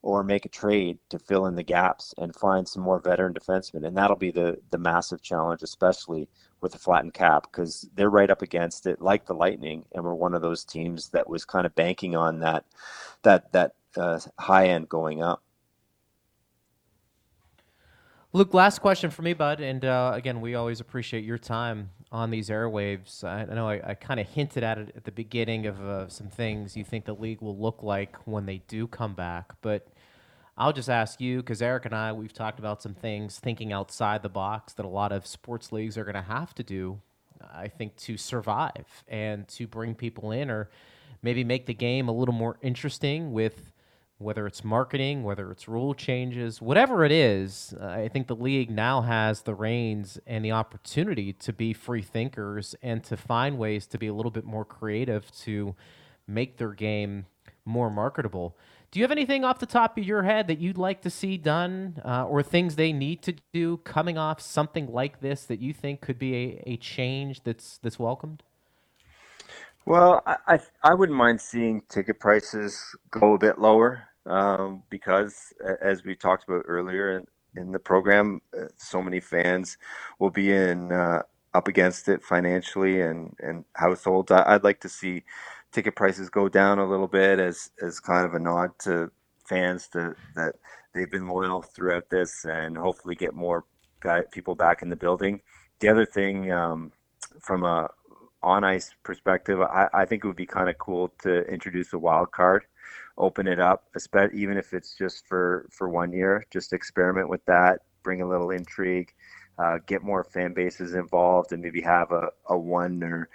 or 0.04 0.24
make 0.24 0.46
a 0.46 0.50
trade 0.50 1.00
to 1.10 1.20
fill 1.20 1.48
in 1.48 1.56
the 1.56 1.64
gaps 1.64 2.14
and 2.18 2.36
find 2.36 2.68
some 2.68 2.84
more 2.84 3.00
veteran 3.00 3.34
defensemen, 3.34 3.86
and 3.88 3.98
that'll 3.98 4.18
be 4.18 4.32
the 4.32 4.60
the 4.72 4.78
massive 4.80 5.22
challenge, 5.22 5.64
especially 5.64 6.30
with 6.62 6.74
the 6.74 6.80
flattened 6.80 7.14
cap, 7.14 7.48
because 7.52 7.90
they're 7.96 8.10
right 8.10 8.32
up 8.32 8.42
against 8.42 8.88
it, 8.88 9.02
like 9.02 9.28
the 9.28 9.36
Lightning, 9.36 9.86
and 9.94 10.04
we're 10.04 10.16
one 10.16 10.34
of 10.36 10.42
those 10.44 10.66
teams 10.66 11.10
that 11.10 11.30
was 11.30 11.46
kind 11.46 11.66
of 11.66 11.76
banking 11.76 12.16
on 12.16 12.40
that 12.42 12.66
that 13.24 13.52
that 13.54 13.76
uh, 13.98 14.20
high 14.40 14.68
end 14.68 14.90
going 14.90 15.22
up. 15.22 15.42
Luke, 18.34 18.54
last 18.54 18.80
question 18.80 19.10
for 19.10 19.22
me, 19.22 19.34
bud. 19.34 19.62
And 19.62 19.86
uh, 19.86 20.12
again, 20.14 20.42
we 20.42 20.56
always 20.56 20.82
appreciate 20.82 21.24
your 21.24 21.38
time 21.38 21.92
on 22.12 22.32
these 22.32 22.50
airwaves. 22.50 23.24
I, 23.24 23.44
I 23.50 23.56
know 23.56 23.70
I, 23.70 23.92
I 23.92 23.94
kind 23.94 24.20
of 24.20 24.28
hinted 24.28 24.62
at 24.62 24.78
it 24.78 24.92
at 24.94 25.06
the 25.06 25.12
beginning 25.12 25.68
of 25.68 25.82
uh, 25.82 26.10
some 26.10 26.28
things 26.28 26.76
you 26.76 26.84
think 26.84 27.06
the 27.06 27.16
league 27.16 27.42
will 27.42 27.58
look 27.58 27.82
like 27.82 28.18
when 28.26 28.46
they 28.46 28.58
do 28.68 28.88
come 28.88 29.14
back. 29.14 29.54
But 29.62 29.88
I'll 30.58 30.74
just 30.74 30.90
ask 30.90 31.22
you 31.22 31.38
because 31.38 31.62
Eric 31.62 31.86
and 31.86 31.96
I, 31.96 32.12
we've 32.12 32.34
talked 32.34 32.60
about 32.60 32.82
some 32.82 32.94
things 32.94 33.40
thinking 33.40 33.72
outside 33.72 34.22
the 34.22 34.30
box 34.30 34.74
that 34.74 34.86
a 34.86 34.90
lot 34.90 35.14
of 35.14 35.26
sports 35.26 35.72
leagues 35.72 35.98
are 35.98 36.04
going 36.04 36.16
to 36.16 36.22
have 36.22 36.54
to 36.56 36.64
do, 36.64 37.00
I 37.54 37.70
think, 37.70 37.96
to 37.98 38.18
survive 38.18 39.04
and 39.08 39.48
to 39.50 39.66
bring 39.66 39.96
people 39.96 40.32
in 40.32 40.50
or 40.50 40.70
maybe 41.22 41.44
make 41.44 41.66
the 41.66 41.74
game 41.74 42.10
a 42.10 42.12
little 42.12 42.34
more 42.34 42.58
interesting 42.62 43.32
with 43.32 43.72
whether 44.18 44.48
it's 44.48 44.64
marketing, 44.64 45.24
whether 45.24 45.52
it's 45.52 45.68
rule 45.68 45.94
changes, 45.94 46.62
whatever 46.62 47.04
it 47.04 47.12
is, 47.12 47.74
uh, 47.80 47.86
I 47.86 48.08
think 48.08 48.28
the 48.28 48.36
league 48.36 48.70
now 48.70 49.02
has 49.02 49.42
the 49.42 49.54
reins 49.54 50.18
and 50.26 50.44
the 50.44 50.52
opportunity 50.52 51.34
to 51.34 51.52
be 51.52 51.74
free 51.74 52.02
thinkers 52.02 52.76
and 52.82 53.04
to 53.04 53.18
find 53.18 53.58
ways 53.58 53.86
to 53.88 53.98
be 53.98 54.08
a 54.08 54.14
little 54.14 54.32
bit 54.32 54.46
more 54.46 54.64
creative 54.64 55.30
to 55.42 55.76
make 56.28 56.58
their 56.58 56.72
game 56.72 57.26
more 57.66 57.90
marketable. 57.90 58.58
Do 58.92 59.00
you 59.00 59.04
have 59.04 59.12
anything 59.12 59.44
off 59.44 59.60
the 59.60 59.66
top 59.66 59.98
of 59.98 60.06
your 60.06 60.24
head 60.24 60.48
that 60.48 60.60
you'd 60.60 60.78
like 60.78 61.02
to 61.02 61.10
see 61.10 61.36
done 61.36 62.02
uh, 62.06 62.26
or 62.26 62.42
things 62.42 62.76
they 62.78 62.94
need 62.94 63.22
to 63.24 63.36
do 63.52 63.78
coming 63.78 64.18
off 64.18 64.40
something 64.40 64.88
like 64.88 65.20
this 65.20 65.44
that 65.46 65.60
you 65.60 65.74
think 65.74 66.00
could 66.00 66.18
be 66.18 66.34
a, 66.36 66.64
a 66.66 66.78
change 66.78 67.44
that's 67.44 67.78
that's 67.80 68.00
welcomed? 68.00 68.44
Well, 69.86 70.24
I, 70.26 70.38
I, 70.48 70.60
I 70.84 70.94
wouldn't 70.96 71.18
mind 71.18 71.40
seeing 71.42 71.82
ticket 71.90 72.20
prices 72.20 72.96
go 73.12 73.36
a 73.36 73.38
bit 73.38 73.60
lower 73.60 74.04
um, 74.26 74.84
because, 74.90 75.54
as 75.82 76.04
we 76.04 76.16
talked 76.16 76.50
about 76.50 76.64
earlier 76.68 77.20
in, 77.20 77.28
in 77.62 77.72
the 77.72 77.80
program, 77.80 78.42
uh, 78.58 78.66
so 78.78 79.02
many 79.04 79.20
fans 79.20 79.78
will 80.20 80.32
be 80.32 80.52
in 80.52 80.92
uh, 80.92 81.22
up 81.54 81.68
against 81.68 82.10
it 82.10 82.24
financially 82.24 83.02
and, 83.02 83.36
and 83.40 83.64
households. 83.74 84.32
I, 84.32 84.54
would 84.54 84.64
like 84.64 84.82
to 84.82 84.90
see 84.90 85.24
ticket 85.72 85.96
prices 85.96 86.30
go 86.32 86.50
down 86.50 86.80
a 86.80 86.90
little 86.90 87.08
bit 87.08 87.40
as 87.40 87.70
as 87.82 88.00
kind 88.00 88.26
of 88.26 88.34
a 88.34 88.40
nod 88.40 88.72
to 88.80 89.12
fans 89.46 89.88
to 89.90 90.16
that 90.36 90.56
they've 90.96 91.12
been 91.12 91.28
loyal 91.28 91.62
throughout 91.62 92.10
this 92.10 92.46
and 92.46 92.76
hopefully 92.78 93.16
get 93.16 93.36
more 93.36 93.66
people 94.32 94.56
back 94.56 94.82
in 94.82 94.90
the 94.90 94.96
building. 94.96 95.42
The 95.80 95.90
other 95.90 96.06
thing 96.06 96.52
um, 96.52 96.92
from 97.40 97.64
a 97.64 97.90
on 98.46 98.64
ice 98.64 98.94
perspective, 99.04 99.60
I, 99.60 99.90
I 99.94 100.06
think 100.06 100.24
it 100.24 100.28
would 100.28 100.36
be 100.36 100.46
kind 100.46 100.70
of 100.70 100.78
cool 100.78 101.12
to 101.24 101.42
introduce 101.52 101.92
a 101.94 101.98
wild 101.98 102.32
card, 102.32 102.66
open 103.18 103.48
it 103.48 103.60
up, 103.60 103.86
even 104.34 104.58
if 104.58 104.74
it's 104.74 104.96
just 104.96 105.28
for 105.28 105.68
for 105.72 105.90
one 105.90 106.14
year. 106.14 106.46
Just 106.52 106.72
experiment 106.72 107.28
with 107.28 107.44
that, 107.46 107.82
bring 108.04 108.22
a 108.22 108.28
little 108.28 108.52
intrigue, 108.52 109.14
uh, 109.58 109.80
get 109.88 110.04
more 110.04 110.24
fan 110.24 110.54
bases 110.54 110.94
involved, 110.94 111.52
and 111.52 111.62
maybe 111.62 111.82
have 111.82 112.12
a, 112.12 112.30
a 112.48 112.58
one 112.58 113.04
or 113.04 113.30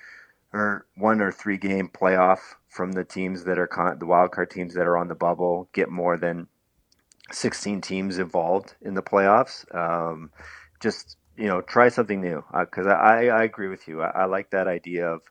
or 0.53 0.87
one 0.97 1.21
or 1.21 1.33
three 1.33 1.59
game 1.59 1.89
playoff 1.89 2.39
from 2.69 2.93
the 2.93 3.05
teams 3.05 3.45
that 3.45 3.59
are 3.59 3.67
con- 3.67 3.99
the 3.99 4.07
wild 4.07 4.31
card 4.31 4.51
teams 4.51 4.75
that 4.75 4.87
are 4.87 4.97
on 4.97 5.09
the 5.09 5.15
bubble. 5.15 5.69
Get 5.73 5.91
more 5.91 6.17
than 6.17 6.47
16 7.33 7.81
teams 7.81 8.19
involved 8.19 8.75
in 8.81 8.95
the 8.95 9.03
playoffs. 9.03 9.65
Um, 9.75 10.31
just 10.81 11.17
you 11.41 11.47
know, 11.47 11.63
try 11.63 11.89
something 11.89 12.21
new 12.21 12.45
because 12.53 12.87
uh, 12.87 12.91
I, 12.91 13.29
I 13.29 13.45
agree 13.45 13.69
with 13.69 13.89
you. 13.89 14.03
I, 14.03 14.11
I, 14.11 14.25
like 14.27 14.51
that 14.51 14.69
idea 14.69 15.09
of 15.09 15.23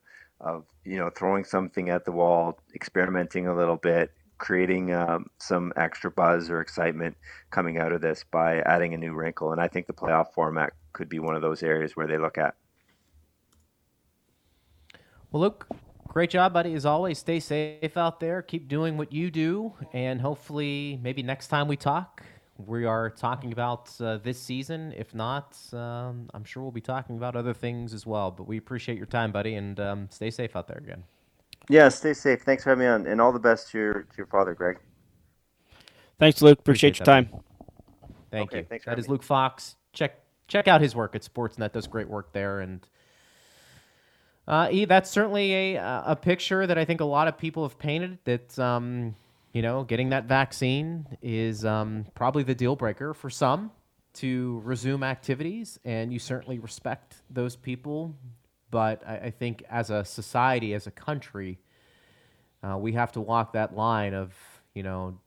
of 0.42 0.66
you 0.84 0.98
know 0.98 1.12
throwing 1.12 1.44
something 1.44 1.90
at 1.90 2.04
the 2.04 2.12
wall, 2.12 2.58
experimenting 2.74 3.46
a 3.46 3.56
little 3.56 3.76
bit, 3.76 4.12
creating 4.40 4.92
um, 4.92 5.28
some 5.38 5.72
extra 5.78 6.10
buzz 6.10 6.50
or 6.50 6.62
excitement 6.62 7.16
coming 7.52 7.78
out 7.78 7.92
of 7.92 8.02
this 8.02 8.26
by 8.32 8.60
adding 8.62 8.96
a 8.96 8.98
new 8.98 9.14
wrinkle. 9.14 9.52
And 9.52 9.62
I 9.62 9.68
think 9.68 9.86
the 9.86 9.94
playoff 9.94 10.34
format 10.34 10.74
could 10.94 11.10
be 11.10 11.20
one 11.20 11.36
of 11.36 11.44
those 11.44 11.62
areas 11.62 11.96
where 11.96 12.08
they 12.08 12.18
look 12.18 12.40
at. 12.40 12.56
Well, 15.32 15.42
Luke, 15.42 15.68
great 16.08 16.32
job, 16.32 16.54
buddy. 16.54 16.74
As 16.74 16.88
always, 16.88 17.20
stay 17.20 17.40
safe 17.40 17.98
out 17.98 18.20
there. 18.20 18.42
Keep 18.42 18.68
doing 18.68 18.98
what 18.98 19.14
you 19.14 19.30
do, 19.30 19.74
and 19.94 20.22
hopefully, 20.22 21.00
maybe 21.04 21.22
next 21.22 21.50
time 21.50 21.68
we 21.68 21.78
talk, 21.78 22.24
we 22.66 22.86
are 22.86 23.10
talking 23.10 23.52
about 23.52 23.90
uh, 24.02 24.18
this 24.18 24.40
season. 24.40 24.94
If 24.98 25.16
not, 25.16 25.58
um, 25.74 26.30
I'm 26.34 26.44
sure 26.44 26.62
we'll 26.62 26.72
be 26.72 26.82
talking 26.82 27.18
about 27.18 27.36
other 27.36 27.54
things 27.54 27.94
as 27.94 28.06
well. 28.06 28.32
But 28.32 28.48
we 28.48 28.58
appreciate 28.58 28.98
your 28.98 29.08
time, 29.08 29.32
buddy, 29.32 29.56
and 29.56 29.80
um, 29.80 30.08
stay 30.12 30.30
safe 30.30 30.56
out 30.56 30.68
there 30.68 30.78
again. 30.78 31.04
Yeah, 31.70 31.90
stay 31.90 32.14
safe. 32.14 32.42
Thanks 32.42 32.64
for 32.64 32.72
having 32.72 32.86
me 32.86 32.88
on, 32.90 33.08
and 33.08 33.22
all 33.22 33.32
the 33.32 33.40
best 33.40 33.72
to 33.72 33.78
your 33.78 33.94
to 34.04 34.18
your 34.18 34.28
father, 34.28 34.54
Greg. 34.54 34.78
Thanks, 36.20 36.42
Luke. 36.42 36.60
Appreciate, 36.60 37.00
Appreciate 37.00 37.00
your 37.00 37.06
time. 37.06 37.30
Thank 38.32 38.50
Okay, 38.50 38.60
you. 38.60 38.66
thanks 38.66 38.84
for 38.84 38.90
That 38.90 38.98
having 38.98 39.04
is 39.04 39.08
me. 39.08 39.12
Luke 39.14 39.24
Fox. 39.24 39.76
Check 39.94 40.20
check 40.48 40.68
out 40.68 40.82
his 40.82 40.96
work 40.96 41.16
at 41.16 41.22
Sportsnet. 41.22 41.72
Does 41.72 41.88
great 41.88 42.10
work 42.10 42.34
there, 42.34 42.60
and 42.60 42.86
uh, 44.48 44.68
he, 44.68 44.86
that's 44.86 45.10
certainly 45.10 45.54
a 45.54 45.76
a 46.06 46.16
picture 46.16 46.68
that 46.68 46.78
I 46.78 46.86
think 46.86 47.02
a 47.02 47.06
lot 47.06 47.28
of 47.28 47.38
people 47.38 47.64
have 47.64 47.80
painted. 47.80 48.18
That 48.26 48.58
um, 48.60 49.16
you 49.54 49.62
know, 49.62 49.84
getting 49.84 50.10
that 50.10 50.26
vaccine 50.26 51.06
is 51.22 51.66
um, 51.66 52.06
probably 52.16 52.44
the 52.44 52.56
deal 52.56 52.76
breaker 52.76 53.14
for 53.14 53.30
some 53.30 53.72
to 54.14 54.62
resume 54.64 55.04
activities, 55.04 55.80
and 55.86 56.12
you 56.12 56.20
certainly 56.20 56.60
respect 56.60 57.16
those 57.30 57.56
people. 57.56 58.16
But 58.72 59.02
I, 59.08 59.16
I 59.18 59.30
think 59.32 59.64
as 59.70 59.90
a 59.90 60.04
society, 60.04 60.74
as 60.74 60.88
a 60.88 60.92
country, 60.92 61.60
uh, 62.64 62.78
we 62.78 62.94
have 62.94 63.12
to 63.14 63.22
walk 63.22 63.54
that 63.54 63.76
line 63.76 64.14
of 64.14 64.34
you 64.74 64.84
know 64.84 65.18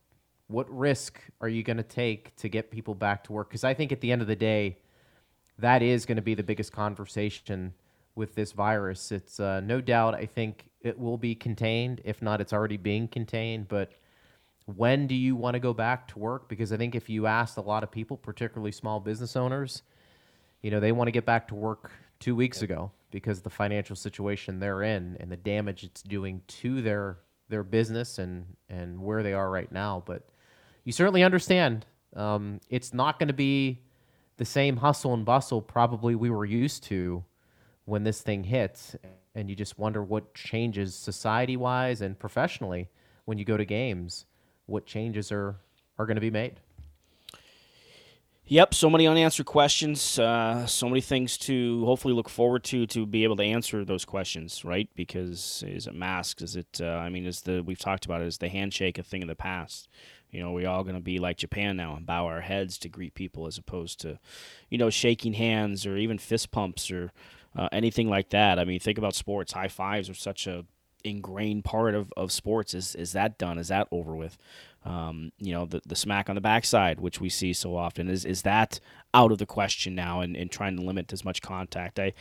what 0.49 0.70
risk 0.70 1.20
are 1.41 1.49
you 1.49 1.62
going 1.62 1.77
to 1.77 1.83
take 1.83 2.35
to 2.37 2.49
get 2.49 2.70
people 2.70 2.95
back 2.95 3.25
to 3.25 3.33
work 3.33 3.49
because 3.49 3.64
i 3.64 3.75
think 3.75 3.93
at 3.93 4.01
the 4.01 4.12
end 4.12 4.23
of 4.23 4.29
the 4.29 4.37
day 4.37 4.77
that 5.59 5.83
is 5.83 6.05
going 6.07 6.16
to 6.16 6.23
be 6.23 6.35
the 6.35 6.43
biggest 6.43 6.73
conversation 6.73 7.73
with 8.14 8.35
this 8.35 8.53
virus 8.53 9.11
it's 9.11 9.41
uh, 9.41 9.61
no 9.61 9.81
doubt 9.81 10.14
i 10.14 10.27
think 10.27 10.68
it 10.83 10.99
will 10.99 11.16
be 11.16 11.35
contained 11.35 12.01
if 12.05 12.20
not 12.23 12.41
it's 12.41 12.53
already 12.53 12.77
being 12.77 13.09
contained 13.09 13.66
but 13.68 13.93
when 14.67 15.07
do 15.07 15.15
you 15.15 15.35
want 15.35 15.55
to 15.55 15.61
go 15.61 15.73
back 15.73 16.09
to 16.09 16.19
work? 16.19 16.49
Because 16.49 16.73
i 16.73 16.77
think 16.77 16.95
if 16.95 17.09
you 17.09 17.27
asked 17.27 17.57
a 17.57 17.63
lot 17.63 17.83
of 17.83 17.91
people 17.91 18.17
particularly 18.17 18.73
small 18.73 19.01
business 19.01 19.37
owners 19.37 19.83
you 20.63 20.71
know 20.71 20.81
they 20.81 20.93
want 20.93 21.09
to 21.09 21.13
get 21.13 21.27
back 21.27 21.49
to 21.49 21.55
work 21.55 21.91
two 22.21 22.37
weeks 22.37 22.63
ago 22.63 22.91
because 23.11 23.43
the 23.43 23.51
financial 23.51 23.97
situation 23.97 24.61
they're 24.61 24.83
in 24.83 25.17
and 25.21 25.31
the 25.31 25.37
damage 25.37 25.85
it's 25.85 26.03
doing 26.03 26.41
to 26.47 26.81
their 26.81 27.19
their 27.49 27.63
business 27.63 28.19
and 28.19 28.47
and 28.69 29.01
where 29.01 29.23
they 29.23 29.33
are 29.33 29.51
right 29.51 29.71
now. 29.71 30.03
But 30.07 30.29
you 30.85 30.93
certainly 30.93 31.23
understand 31.23 31.87
um, 32.17 32.61
it's 32.69 32.95
not 32.95 33.19
going 33.19 33.29
to 33.29 33.35
be 33.35 33.81
the 34.37 34.45
same 34.45 34.79
hustle 34.79 35.15
and 35.15 35.25
bustle 35.25 35.61
probably 35.61 36.15
we 36.15 36.31
were 36.31 36.45
used 36.45 36.85
to 36.85 37.25
when 37.85 38.05
this 38.05 38.23
thing 38.23 38.45
hits. 38.45 38.97
And 39.35 39.49
you 39.49 39.57
just 39.57 39.79
wonder 39.79 40.03
what 40.03 40.35
changes 40.35 40.95
society 40.95 41.57
wise 41.57 42.03
and 42.03 42.19
professionally 42.19 42.89
when 43.25 43.39
you 43.39 43.45
go 43.45 43.57
to 43.57 43.65
games 43.65 44.27
what 44.67 44.87
changes 44.87 45.33
are 45.33 45.57
are 45.99 46.07
going 46.07 46.17
to 46.17 46.21
be 46.21 46.31
made 46.31 46.61
Yep, 48.47 48.75
so 48.75 48.91
many 48.91 49.07
unanswered 49.07 49.47
questions, 49.47 50.19
uh, 50.19 50.67
so 50.67 50.89
many 50.89 51.01
things 51.01 51.39
to 51.39 51.87
hopefully 51.87 52.13
look 52.13 52.29
forward 52.29 52.65
to 52.65 52.87
to 52.89 53.07
be 53.07 53.25
able 53.25 53.37
to 53.37 53.45
answer 53.45 53.85
those 53.85 54.05
questions, 54.05 54.65
right? 54.65 54.91
Because 54.95 55.65
is 55.67 55.87
it 55.87 55.95
masks? 55.95 56.43
Is 56.43 56.57
it? 56.57 56.81
Uh, 56.81 56.87
I 56.87 57.09
mean, 57.09 57.25
is 57.25 57.43
the 57.43 57.63
we've 57.63 57.79
talked 57.79 58.05
about 58.05 58.21
it? 58.21 58.27
Is 58.27 58.39
the 58.39 58.49
handshake 58.49 58.99
a 58.99 59.03
thing 59.03 59.23
of 59.23 59.29
the 59.29 59.37
past? 59.37 59.89
You 60.31 60.43
know, 60.43 60.53
we 60.53 60.67
all 60.67 60.83
going 60.83 60.97
to 60.97 61.01
be 61.01 61.19
like 61.19 61.37
Japan 61.37 61.77
now 61.77 61.95
and 61.95 62.05
bow 62.05 62.27
our 62.27 62.41
heads 62.41 62.79
to 62.79 62.89
greet 62.89 63.15
people 63.15 63.47
as 63.47 63.59
opposed 63.59 64.01
to, 64.01 64.19
you 64.69 64.77
know, 64.77 64.91
shaking 64.91 65.35
hands 65.35 65.87
or 65.87 65.97
even 65.97 66.19
fist 66.19 66.51
pumps 66.51 66.91
or 66.91 67.13
uh, 67.57 67.69
anything 67.71 68.09
like 68.11 68.31
that. 68.31 68.59
I 68.59 68.65
mean, 68.65 68.81
think 68.81 68.99
about 68.99 69.15
sports. 69.15 69.53
High 69.53 69.69
fives 69.69 70.11
are 70.11 70.15
such 70.15 70.47
a 70.47 70.65
ingrained 71.05 71.64
part 71.64 71.94
of, 71.94 72.12
of 72.16 72.32
sports. 72.32 72.74
Is 72.74 72.94
is 72.94 73.12
that 73.12 73.38
done? 73.38 73.59
Is 73.59 73.68
that 73.68 73.88
over 73.90 74.14
with? 74.14 74.38
Um, 74.84 75.30
you 75.38 75.53
know, 75.53 75.64
the, 75.64 75.80
the 75.86 75.94
smack 75.94 76.28
on 76.28 76.34
the 76.34 76.40
backside, 76.40 76.98
which 76.98 77.20
we 77.20 77.28
see 77.28 77.53
so 77.53 77.76
often, 77.76 78.09
is 78.09 78.24
is 78.24 78.42
that 78.42 78.80
out 79.14 79.30
of 79.30 79.38
the 79.38 79.46
question 79.46 79.94
now 79.94 80.20
and, 80.20 80.36
and 80.36 80.50
trying 80.50 80.76
to 80.76 80.82
limit 80.82 81.12
as 81.12 81.24
much 81.24 81.40
contact? 81.40 82.00
I 82.00 82.12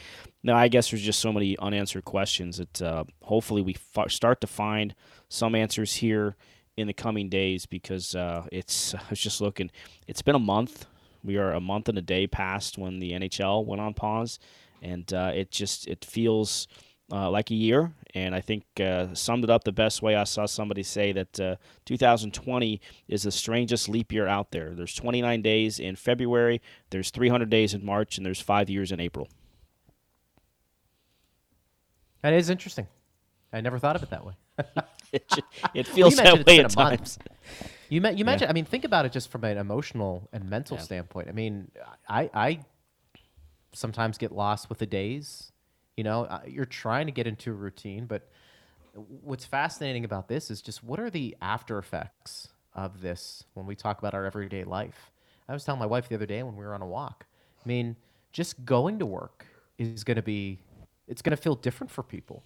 no, 0.44 0.56
I 0.56 0.68
guess 0.68 0.92
there's 0.92 1.02
just 1.02 1.20
so 1.20 1.34
many 1.34 1.58
unanswered 1.58 2.06
questions 2.06 2.58
that 2.58 2.82
uh, 2.82 3.06
hopefully 3.24 3.62
we 3.62 3.76
f- 3.96 4.12
start 4.12 4.42
to 4.42 4.48
find 4.48 4.94
some 5.28 5.56
answers 5.56 5.96
here 5.96 6.36
in 6.78 6.88
the 6.88 6.94
coming 6.94 7.30
days 7.30 7.66
because 7.66 8.16
uh, 8.16 8.46
it's 8.52 8.94
I 8.96 9.02
was 9.10 9.20
just 9.20 9.42
looking, 9.42 9.72
it's 10.08 10.22
been 10.22 10.36
a 10.36 10.40
month. 10.40 10.86
We 11.24 11.38
are 11.38 11.54
a 11.54 11.62
month 11.62 11.90
and 11.90 11.98
a 11.98 12.02
day 12.02 12.28
past 12.28 12.78
when 12.78 13.00
the 13.00 13.12
NHL 13.12 13.66
went 13.66 13.82
on 13.82 13.94
pause, 13.94 14.40
and 14.82 15.12
uh, 15.14 15.32
it 15.34 15.52
just 15.52 15.88
it 15.88 16.06
feels 16.06 16.68
uh, 17.12 17.30
like 17.30 17.52
a 17.52 17.56
year. 17.56 17.92
And 18.14 18.36
I 18.36 18.42
think 18.42 18.64
uh, 18.80 19.14
summed 19.14 19.44
it 19.46 19.50
up 19.50 19.64
the 19.64 19.72
best 19.72 20.02
way. 20.02 20.16
I 20.16 20.26
saw 20.26 20.46
somebody 20.46 20.84
say 20.84 21.12
that 21.14 21.40
uh, 21.40 21.56
2020 21.86 22.82
is 23.08 23.24
the 23.24 23.32
strangest 23.32 23.88
leap 23.88 24.12
year 24.12 24.28
out 24.28 24.52
there. 24.52 24.72
There's 24.72 24.94
29 24.96 25.42
days 25.42 25.80
in 25.80 25.96
February, 25.96 26.62
there's 26.90 27.10
300 27.12 27.50
days 27.50 27.74
in 27.74 27.86
March, 27.86 28.18
and 28.18 28.26
there's 28.26 28.42
five 28.42 28.70
years 28.70 28.92
in 28.92 29.00
April. 29.00 29.28
that 32.22 32.34
is 32.34 32.50
interesting 32.50 32.88
i 33.52 33.60
never 33.62 33.80
thought 33.80 33.96
of 33.96 34.04
it 34.04 34.10
that 34.10 34.26
way 34.26 34.34
It, 35.14 35.26
it 35.74 35.88
feels 35.88 36.16
mentioned 36.16 36.40
that 36.40 36.46
way 36.48 36.60
at 36.60 36.74
month. 36.78 37.00
times. 37.00 37.20
You, 37.90 38.00
me- 38.00 38.14
you 38.14 38.24
mentioned. 38.24 38.50
I 38.50 38.54
mean, 38.54 38.64
think 38.64 38.86
about 38.86 39.04
it 39.06 39.12
just 39.12 39.30
from 39.30 39.44
an 39.44 39.58
emotional 39.58 40.30
and 40.32 40.50
mental 40.50 40.78
Yeah. 40.78 40.84
standpoint. 40.84 41.28
I 41.28 41.34
mean, 41.34 41.70
I 42.08 42.30
I 42.34 42.60
sometimes 43.74 44.18
get 44.18 44.32
lost 44.32 44.70
with 44.70 44.78
the 44.78 44.86
days. 44.86 45.51
You 45.98 46.04
know, 46.04 46.26
uh, 46.26 46.42
you're 46.48 46.66
trying 46.66 47.06
to 47.06 47.12
get 47.12 47.28
into 47.28 47.52
a 47.52 47.54
routine, 47.54 48.06
but 48.06 48.30
what's 48.94 49.46
fascinating 49.46 50.06
about 50.06 50.28
this 50.28 50.50
is 50.52 50.62
just 50.62 50.84
what 50.84 51.00
are 51.00 51.10
the 51.10 51.36
after 51.42 51.78
effects 51.78 52.50
of 52.74 53.02
this 53.02 53.44
when 53.54 53.66
we 53.66 53.76
talk 53.76 54.00
about 54.00 54.14
our 54.14 54.26
everyday 54.26 54.64
life. 54.64 55.12
I 55.48 55.54
was 55.54 55.64
telling 55.64 55.80
my 55.80 55.86
wife 55.86 56.08
the 56.08 56.16
other 56.16 56.26
day 56.26 56.44
when 56.44 56.56
we 56.56 56.64
were 56.64 56.74
on 56.74 56.82
a 56.82 56.88
walk. 56.88 57.26
I 57.64 57.68
mean, 57.68 57.96
just 58.32 58.64
going 58.66 59.00
to 59.00 59.06
work 59.06 59.46
is 59.78 60.04
going 60.04 60.16
to 60.16 60.22
be, 60.22 60.60
it's 61.08 61.22
going 61.22 61.36
to 61.36 61.42
feel 61.42 61.56
different 61.56 61.92
for 61.92 62.04
people. 62.04 62.44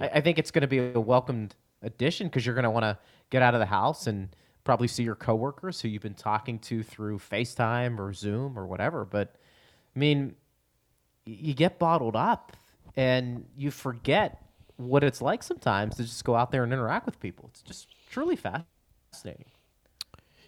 I, 0.00 0.08
I 0.08 0.20
think 0.20 0.38
it's 0.38 0.50
going 0.50 0.62
to 0.62 0.68
be 0.68 0.78
a 0.78 1.00
welcomed 1.00 1.54
addition 1.82 2.28
because 2.28 2.46
you're 2.46 2.54
going 2.54 2.64
to 2.64 2.70
want 2.70 2.84
to 2.84 2.98
get 3.30 3.42
out 3.42 3.54
of 3.54 3.60
the 3.60 3.66
house 3.66 4.06
and 4.06 4.34
probably 4.64 4.88
see 4.88 5.02
your 5.02 5.14
coworkers 5.14 5.80
who 5.80 5.88
you've 5.88 6.02
been 6.02 6.14
talking 6.14 6.58
to 6.58 6.82
through 6.82 7.18
FaceTime 7.18 7.98
or 7.98 8.12
Zoom 8.12 8.58
or 8.58 8.66
whatever. 8.66 9.04
But 9.04 9.36
I 9.94 9.98
mean, 9.98 10.34
you 11.24 11.54
get 11.54 11.78
bottled 11.78 12.16
up 12.16 12.56
and 12.96 13.44
you 13.56 13.70
forget 13.70 14.42
what 14.76 15.04
it's 15.04 15.22
like 15.22 15.42
sometimes 15.42 15.96
to 15.96 16.02
just 16.02 16.24
go 16.24 16.34
out 16.34 16.50
there 16.50 16.64
and 16.64 16.72
interact 16.72 17.06
with 17.06 17.20
people. 17.20 17.50
It's 17.52 17.62
just 17.62 17.88
truly 18.10 18.36
fascinating. 18.36 19.46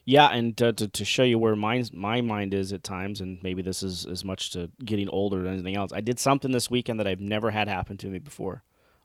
Yeah, 0.04 0.28
and 0.28 0.60
uh, 0.62 0.72
to, 0.72 0.88
to 0.88 1.04
show 1.04 1.22
you 1.22 1.38
where 1.38 1.54
mine's, 1.54 1.92
my 1.92 2.22
mind 2.22 2.54
is 2.54 2.72
at 2.72 2.82
times, 2.82 3.20
and 3.20 3.38
maybe 3.42 3.60
this 3.60 3.82
is 3.82 4.06
as 4.06 4.24
much 4.24 4.52
to 4.52 4.70
getting 4.82 5.08
older 5.10 5.42
than 5.42 5.52
anything 5.52 5.76
else. 5.76 5.92
I 5.92 6.00
did 6.00 6.18
something 6.18 6.50
this 6.50 6.70
weekend 6.70 6.98
that 6.98 7.06
I've 7.06 7.20
never 7.20 7.50
had 7.50 7.68
happen 7.68 7.98
to 7.98 8.06
me 8.06 8.18
before. 8.18 8.62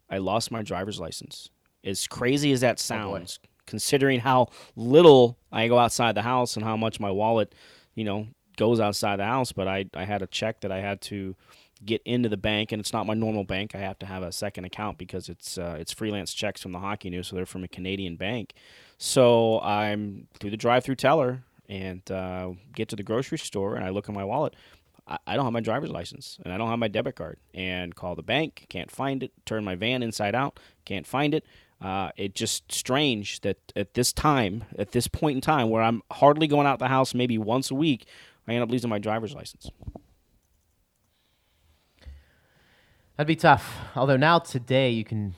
I 0.09 0.19
lost 0.19 0.49
my 0.49 0.61
driver's 0.61 1.01
license. 1.01 1.49
As 1.83 2.07
crazy 2.07 2.53
as 2.53 2.61
that 2.61 2.79
sounds, 2.79 3.39
considering 3.65 4.21
how 4.21 4.47
little 4.77 5.37
I 5.51 5.67
go 5.67 5.77
outside 5.77 6.15
the 6.15 6.21
house 6.21 6.55
and 6.55 6.63
how 6.63 6.77
much 6.77 7.01
my 7.01 7.11
wallet, 7.11 7.53
you 7.95 8.05
know, 8.05 8.27
goes 8.55 8.79
outside 8.79 9.19
the 9.19 9.25
house, 9.25 9.51
but 9.51 9.67
I, 9.67 9.85
I 9.93 10.05
had 10.05 10.21
a 10.21 10.27
check 10.27 10.61
that 10.61 10.71
I 10.71 10.79
had 10.79 11.01
to 11.01 11.35
get 11.85 12.01
into 12.05 12.29
the 12.29 12.37
bank, 12.37 12.71
and 12.71 12.79
it's 12.79 12.93
not 12.93 13.05
my 13.05 13.13
normal 13.13 13.43
bank. 13.43 13.75
I 13.75 13.79
have 13.79 13.99
to 13.99 14.05
have 14.05 14.23
a 14.23 14.31
second 14.31 14.65
account 14.65 14.97
because 14.97 15.29
it's 15.29 15.57
uh, 15.57 15.75
it's 15.79 15.91
freelance 15.91 16.33
checks 16.33 16.61
from 16.61 16.71
the 16.71 16.79
hockey 16.79 17.09
news, 17.09 17.27
so 17.27 17.35
they're 17.35 17.45
from 17.45 17.63
a 17.63 17.67
Canadian 17.67 18.15
bank. 18.15 18.53
So 18.97 19.59
I'm 19.61 20.27
through 20.39 20.51
the 20.51 20.57
drive-through 20.57 20.95
teller 20.95 21.43
and 21.67 22.09
uh, 22.11 22.51
get 22.73 22.89
to 22.89 22.95
the 22.95 23.03
grocery 23.03 23.37
store, 23.37 23.75
and 23.75 23.83
I 23.83 23.89
look 23.89 24.09
at 24.09 24.15
my 24.15 24.23
wallet. 24.23 24.55
I, 25.05 25.35
don't 25.35 25.43
have 25.43 25.53
my 25.53 25.59
driver's 25.59 25.89
license, 25.89 26.39
and 26.43 26.53
I 26.53 26.57
don't 26.57 26.69
have 26.69 26.79
my 26.79 26.87
debit 26.87 27.17
card. 27.17 27.37
And 27.53 27.93
call 27.93 28.15
the 28.15 28.23
bank, 28.23 28.67
can't 28.69 28.89
find 28.89 29.21
it. 29.21 29.33
Turn 29.45 29.65
my 29.65 29.75
van 29.75 30.01
inside 30.01 30.33
out, 30.33 30.59
can't 30.85 31.05
find 31.05 31.33
it. 31.33 31.45
Uh, 31.81 32.11
it 32.15 32.33
just 32.33 32.71
strange 32.71 33.41
that 33.41 33.57
at 33.75 33.93
this 33.95 34.13
time, 34.13 34.63
at 34.77 34.93
this 34.93 35.09
point 35.09 35.35
in 35.35 35.41
time, 35.41 35.69
where 35.69 35.83
I'm 35.83 36.01
hardly 36.11 36.47
going 36.47 36.65
out 36.65 36.79
the 36.79 36.87
house, 36.87 37.13
maybe 37.13 37.37
once 37.37 37.69
a 37.69 37.75
week, 37.75 38.05
I 38.47 38.53
end 38.53 38.63
up 38.63 38.71
losing 38.71 38.89
my 38.89 38.99
driver's 38.99 39.33
license. 39.33 39.69
That'd 43.17 43.27
be 43.27 43.35
tough. 43.35 43.75
Although 43.95 44.17
now 44.17 44.39
today 44.39 44.89
you 44.89 45.03
can 45.03 45.35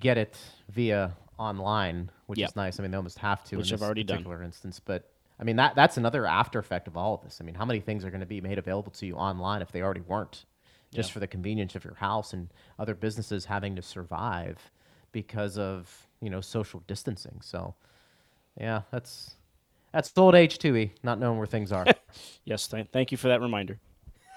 get 0.00 0.18
it 0.18 0.36
via 0.68 1.12
online, 1.38 2.10
which 2.26 2.38
Yep. 2.40 2.48
is 2.50 2.56
nice. 2.56 2.78
I 2.80 2.82
mean, 2.82 2.90
they 2.90 2.96
almost 2.96 3.18
have 3.18 3.44
to 3.44 3.56
Which 3.56 3.68
in 3.68 3.74
I've 3.74 3.80
this 3.80 3.86
already 3.86 4.04
done. 4.04 4.18
particular 4.18 4.42
instance. 4.42 4.80
But 4.80 5.08
I 5.38 5.44
mean, 5.44 5.56
that 5.56 5.74
that's 5.74 5.96
another 5.96 6.26
after 6.26 6.58
effect 6.58 6.88
of 6.88 6.96
all 6.96 7.14
of 7.14 7.22
this. 7.22 7.40
I 7.40 7.44
mean, 7.44 7.54
how 7.54 7.64
many 7.64 7.80
things 7.80 8.04
are 8.04 8.10
going 8.10 8.20
to 8.20 8.26
be 8.26 8.40
made 8.40 8.58
available 8.58 8.92
to 8.92 9.06
you 9.06 9.14
online 9.16 9.62
if 9.62 9.70
they 9.72 9.82
already 9.82 10.00
weren't, 10.02 10.44
just 10.92 11.12
for 11.12 11.20
the 11.20 11.26
convenience 11.26 11.74
of 11.74 11.84
your 11.84 11.94
house 11.94 12.32
and 12.32 12.48
other 12.78 12.94
businesses 12.94 13.44
having 13.46 13.76
to 13.76 13.82
survive 13.82 14.70
because 15.12 15.58
of 15.58 16.06
you 16.20 16.30
know 16.30 16.40
social 16.40 16.80
distancing. 16.86 17.40
So, 17.40 17.74
yeah, 18.60 18.82
that's 18.90 19.34
that's 19.92 20.12
old 20.16 20.34
age 20.34 20.58
too, 20.58 20.76
e 20.76 20.92
not 21.02 21.18
knowing 21.20 21.38
where 21.38 21.46
things 21.46 21.70
are. 21.72 21.86
Yes, 22.44 22.66
th- 22.68 22.88
thank 22.92 23.10
you 23.10 23.16
for 23.16 23.28
that 23.28 23.40
reminder. 23.40 23.78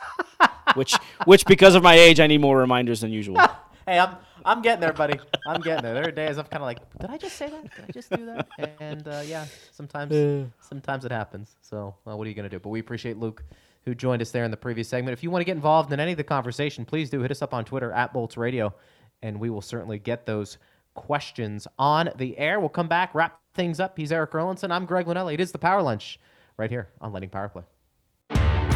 which, 0.76 0.96
which 1.26 1.46
because 1.46 1.76
of 1.76 1.84
my 1.84 1.96
age, 1.96 2.20
I 2.20 2.28
need 2.28 2.42
more 2.42 2.58
reminders 2.58 3.02
than 3.02 3.12
usual. 3.12 3.38
hey, 3.88 4.00
I'm 4.00 4.18
I'm 4.44 4.62
getting 4.62 4.82
there, 4.82 4.94
buddy. 4.94 5.20
I'm 5.48 5.62
getting 5.62 5.84
there. 5.84 5.94
There 5.94 6.08
are 6.08 6.12
days 6.12 6.38
I'm 6.38 6.46
kind 6.46 6.62
of 6.62 6.68
like, 6.68 6.78
did 7.00 7.10
I 7.10 7.18
just 7.18 7.36
say 7.36 7.50
that? 7.50 7.64
Did 7.64 7.86
I 7.88 7.92
just 7.92 8.10
do 8.12 8.26
that? 8.26 8.48
And 8.80 9.08
uh, 9.08 9.24
yeah, 9.26 9.46
sometimes 9.72 10.52
sometimes 10.60 11.06
it 11.06 11.12
happens. 11.12 11.56
So 11.62 11.96
uh, 12.06 12.16
what 12.16 12.26
are 12.26 12.30
you 12.30 12.36
gonna 12.36 12.50
do? 12.50 12.60
But 12.60 12.70
we 12.70 12.80
appreciate 12.80 13.18
Luke 13.18 13.44
who 13.86 13.94
joined 13.94 14.22
us 14.22 14.32
there 14.32 14.44
in 14.44 14.52
the 14.52 14.58
previous 14.58 14.88
segment. 14.90 15.14
If 15.14 15.24
you 15.24 15.32
want 15.32 15.42
to 15.42 15.46
get 15.46 15.56
involved 15.56 15.94
in 15.94 16.00
any 16.00 16.12
of 16.12 16.18
the 16.18 16.24
conversation, 16.24 16.86
please 16.86 17.10
do 17.10 17.22
hit 17.22 17.32
us 17.32 17.42
up 17.42 17.54
on 17.54 17.66
Twitter 17.66 17.92
at 17.92 18.12
Bolts 18.14 18.36
Radio, 18.36 18.74
and 19.22 19.40
we 19.40 19.50
will 19.50 19.62
certainly 19.62 20.00
get 20.00 20.26
those 20.26 20.58
questions 20.96 21.68
on 21.78 22.10
the 22.18 22.38
air. 22.38 22.60
We'll 22.60 22.70
come 22.70 22.88
back, 22.88 23.14
wrap 23.14 23.40
things 23.54 23.80
up. 23.80 23.98
He's 23.98 24.12
Eric 24.12 24.32
Erlendsson. 24.32 24.72
I'm 24.72 24.86
Greg 24.86 25.06
Linelli. 25.06 25.36
It 25.36 25.40
is 25.40 25.52
the 25.52 25.60
Power 25.60 25.82
Lunch 25.82 26.20
right 26.58 26.70
here 26.70 26.90
on 27.00 27.14
Lightning 27.14 27.30
Power 27.30 27.48
Play. 27.48 27.64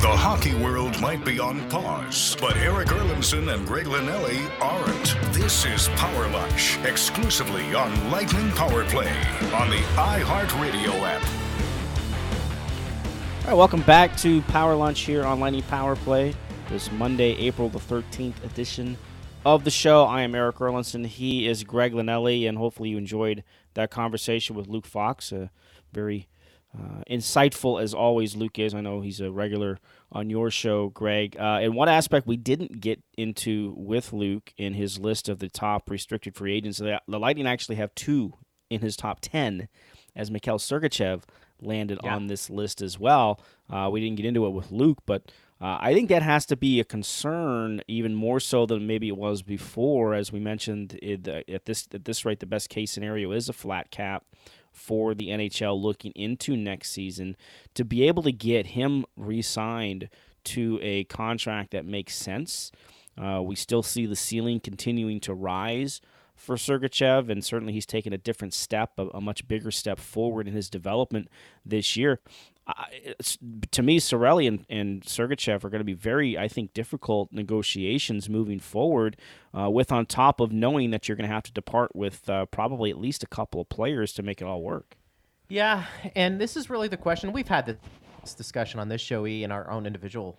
The 0.02 0.08
hockey 0.08 0.56
world 0.56 0.98
might 1.02 1.26
be 1.26 1.42
on 1.42 1.70
pause, 1.70 2.38
but 2.40 2.56
Eric 2.56 2.88
Erlendsson 2.88 3.54
and 3.54 3.68
Greg 3.68 3.86
Linelli 3.86 4.50
aren't. 4.62 5.34
This 5.34 5.66
is 5.66 5.90
Power 5.90 6.30
Lunch, 6.30 6.78
exclusively 6.86 7.76
on 7.76 8.10
Lightning 8.10 8.50
Power 8.52 8.86
Play 8.86 9.12
on 9.54 9.70
the 9.70 9.84
iHeartRadio 9.98 11.02
app. 11.02 11.22
All 13.42 13.48
right, 13.50 13.58
welcome 13.58 13.82
back 13.82 14.16
to 14.20 14.42
Power 14.44 14.74
Lunch 14.74 15.02
here 15.02 15.26
on 15.26 15.42
Lightning 15.42 15.64
Power 15.64 15.98
Play. 15.98 16.34
This 16.70 16.90
Monday, 16.94 17.36
April 17.38 17.68
the 17.68 17.80
13th 17.80 18.42
edition 18.46 18.98
of 19.46 19.66
the 19.66 19.72
show. 19.72 20.06
I 20.06 20.22
am 20.22 20.34
Eric 20.34 20.60
Erlendsson. 20.60 21.08
He 21.08 21.46
is 21.46 21.66
Greg 21.66 21.92
Linelli, 21.92 22.48
and 22.48 22.58
hopefully 22.58 22.92
you 22.92 22.98
enjoyed 22.98 23.44
that 23.74 23.92
conversation 23.92 24.56
with 24.56 24.70
Luke 24.70 24.86
Fox. 24.86 25.34
A 25.34 25.52
very 25.92 26.30
uh, 26.78 27.04
insightful 27.10 27.82
as 27.82 27.94
always, 27.94 28.36
Luke 28.36 28.60
is. 28.60 28.76
I 28.76 28.82
know 28.82 29.02
he's 29.02 29.20
a 29.20 29.32
regular 29.32 29.80
on 30.12 30.30
your 30.30 30.52
show, 30.52 30.90
Greg. 30.90 31.36
Uh, 31.40 31.60
and 31.62 31.76
one 31.76 31.90
aspect 31.90 32.28
we 32.28 32.38
didn't 32.38 32.80
get 32.80 33.02
into 33.18 33.74
with 33.76 34.14
Luke 34.14 34.54
in 34.58 34.74
his 34.74 35.00
list 35.00 35.30
of 35.30 35.40
the 35.40 35.50
top 35.50 35.90
restricted 35.90 36.36
free 36.36 36.56
agents, 36.56 36.78
the, 36.78 37.02
the 37.08 37.20
Lightning 37.20 37.48
actually 37.48 37.76
have 37.78 37.94
two 37.96 38.34
in 38.70 38.82
his 38.82 38.96
top 38.96 39.20
10 39.22 39.68
as 40.16 40.30
Mikhail 40.30 40.60
Sergachev 40.60 41.24
landed 41.62 42.00
yeah. 42.04 42.16
on 42.16 42.28
this 42.28 42.50
list 42.50 42.82
as 42.82 43.00
well. 43.00 43.42
Uh, 43.70 43.90
we 43.92 44.00
didn't 44.00 44.18
get 44.18 44.26
into 44.26 44.46
it 44.46 44.52
with 44.52 44.72
Luke, 44.72 45.00
but 45.06 45.32
uh, 45.62 45.78
I 45.82 45.94
think 45.94 46.08
that 46.10 46.22
has 46.22 46.46
to 46.48 46.56
be 46.56 46.80
a 46.80 46.86
concern 46.86 47.82
even 47.88 48.16
more 48.16 48.40
so 48.40 48.66
than 48.66 48.88
maybe 48.88 49.08
it 49.08 49.18
was 49.18 49.42
before. 49.42 50.14
As 50.14 50.32
we 50.32 50.40
mentioned, 50.40 50.98
it, 51.02 51.28
at 51.28 51.66
this 51.66 51.88
at 51.94 52.06
this 52.06 52.24
rate, 52.24 52.40
the 52.40 52.46
best 52.46 52.70
case 52.70 52.92
scenario 52.92 53.32
is 53.32 53.50
a 53.50 53.54
flat 53.54 53.92
cap 53.92 54.24
for 54.80 55.14
the 55.14 55.28
NHL 55.28 55.80
looking 55.80 56.12
into 56.14 56.56
next 56.56 56.92
season 56.92 57.36
to 57.76 57.84
be 57.84 58.08
able 58.08 58.24
to 58.24 58.32
get 58.32 58.68
him 58.68 59.06
re-signed 59.16 60.10
to 60.46 60.80
a 60.82 61.04
contract 61.06 61.72
that 61.72 61.86
makes 61.86 62.16
sense. 62.16 62.72
Uh, 63.22 63.42
we 63.44 63.56
still 63.56 63.84
see 63.84 64.06
the 64.06 64.16
ceiling 64.16 64.60
continuing 64.60 65.20
to 65.20 65.34
rise 65.34 66.02
for 66.34 66.56
Sergachev, 66.56 67.30
and 67.30 67.44
certainly 67.44 67.74
he's 67.74 67.86
taken 67.86 68.14
a 68.14 68.18
different 68.18 68.54
step, 68.54 68.92
a, 68.98 69.08
a 69.08 69.22
much 69.22 69.48
bigger 69.48 69.72
step 69.72 70.00
forward 70.00 70.48
in 70.48 70.54
his 70.54 70.70
development 70.70 71.28
this 71.66 71.98
year. 71.98 72.22
To 73.72 73.84
me, 73.84 74.00
Cirelli 74.00 74.48
and, 74.48 74.66
and 74.70 75.02
Sergachev 75.04 75.64
are 75.64 75.70
going 75.70 75.80
to 75.80 75.86
be 75.86 75.94
very, 75.94 76.38
I 76.38 76.48
think, 76.48 76.74
difficult 76.74 77.32
negotiations 77.32 78.30
moving 78.30 78.60
forward. 78.60 79.18
Uh, 79.58 79.70
with 79.70 79.92
on 79.92 80.06
top 80.06 80.40
of 80.40 80.52
knowing 80.52 80.92
that 80.92 81.08
you're 81.08 81.16
going 81.16 81.28
to 81.28 81.34
have 81.34 81.44
to 81.44 81.52
depart 81.52 81.96
with 81.96 82.30
uh, 82.30 82.46
probably 82.46 82.92
at 82.92 83.00
least 83.00 83.24
a 83.24 83.28
couple 83.28 83.60
of 83.62 83.70
players 83.70 84.14
to 84.14 84.24
make 84.24 84.42
it 84.42 84.46
all 84.46 84.62
work. 84.62 84.96
Yeah, 85.48 85.86
and 86.16 86.40
this 86.40 86.56
is 86.56 86.70
really 86.70 86.88
the 86.88 86.98
question 86.98 87.32
we've 87.32 87.48
had 87.48 87.66
this 87.66 88.36
discussion 88.36 88.80
on 88.80 88.90
this 88.90 89.02
show, 89.02 89.26
e, 89.26 89.44
in 89.44 89.52
our 89.52 89.70
own 89.72 89.88
individual 89.88 90.38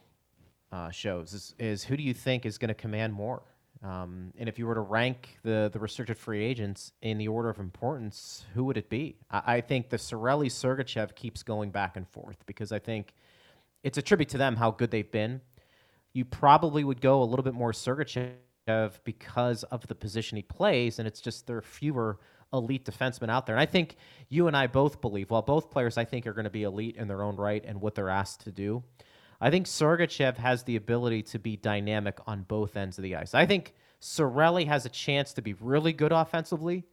uh, 0.71 0.91
shows. 0.91 1.33
Is, 1.33 1.55
is 1.59 1.83
who 1.83 1.97
do 1.97 2.03
you 2.05 2.15
think 2.15 2.47
is 2.47 2.59
going 2.59 2.69
to 2.69 2.75
command 2.75 3.13
more? 3.13 3.43
Um, 3.83 4.33
and 4.39 4.49
if 4.49 4.59
you 4.59 4.67
were 4.67 4.75
to 4.75 4.81
rank 4.81 5.39
the, 5.43 5.71
the 5.73 5.79
restricted 5.79 6.19
free 6.19 6.45
agents 6.45 6.93
in 7.01 7.17
the 7.17 7.29
order 7.29 7.49
of 7.49 7.59
importance, 7.59 8.45
who 8.53 8.65
would 8.65 8.77
it 8.77 8.91
be? 8.91 9.17
I, 9.31 9.57
I 9.57 9.61
think 9.63 9.89
the 9.89 9.97
Cirelli 9.97 10.49
Sergachev 10.49 11.15
keeps 11.15 11.43
going 11.43 11.71
back 11.71 11.97
and 11.97 12.07
forth 12.07 12.45
because 12.47 12.73
I 12.73 12.79
think 12.79 13.15
it's 13.83 13.97
a 13.97 14.03
tribute 14.03 14.29
to 14.31 14.39
them 14.39 14.57
how 14.57 14.71
good 14.71 14.91
they've 14.91 15.11
been. 15.11 15.41
You 16.13 16.25
probably 16.25 16.85
would 16.85 17.01
go 17.01 17.23
a 17.23 17.25
little 17.25 17.43
bit 17.43 17.55
more 17.55 17.73
Sergachev 17.73 18.35
because 19.05 19.63
of 19.65 19.87
the 19.87 19.95
position 19.95 20.37
he 20.37 20.43
plays, 20.43 20.99
and 20.99 21.09
it's 21.09 21.21
just 21.21 21.47
there 21.47 21.57
are 21.57 21.63
fewer 21.63 22.19
elite 22.53 22.85
defensemen 22.85 23.31
out 23.31 23.47
there. 23.47 23.55
And 23.55 23.63
I 23.63 23.67
think 23.67 23.97
you 24.29 24.47
and 24.47 24.57
I 24.57 24.67
both 24.67 25.01
believe, 25.01 25.31
while 25.31 25.43
both 25.43 25.71
players 25.71 25.97
I 25.97 26.05
think 26.05 26.27
are 26.27 26.33
going 26.33 26.45
to 26.45 26.51
be 26.51 26.65
elite 26.65 26.97
in 26.97 27.09
their 27.09 27.23
own 27.23 27.37
right 27.37 27.65
and 27.65 27.81
what 27.81 27.95
they're 27.95 28.11
asked 28.11 28.43
to 28.43 28.53
do, 28.53 28.83
I 29.41 29.51
think 29.51 29.67
Sergachev 29.67 30.37
has 30.37 30.65
the 30.65 30.77
ability 30.77 31.23
to 31.25 31.39
be 31.39 31.57
dynamic 31.57 32.19
on 32.27 32.43
both 32.43 32.77
ends 32.77 32.99
of 32.99 33.05
the 33.05 33.17
ice. 33.17 33.35
I 33.35 33.47
think 33.47 33.75
Cirelli 34.01 34.67
has 34.67 34.85
a 34.85 34.91
chance 34.91 35.33
to 35.35 35.43
be 35.43 35.55
really 35.55 35.93
good 35.93 36.13
offensively 36.13 36.85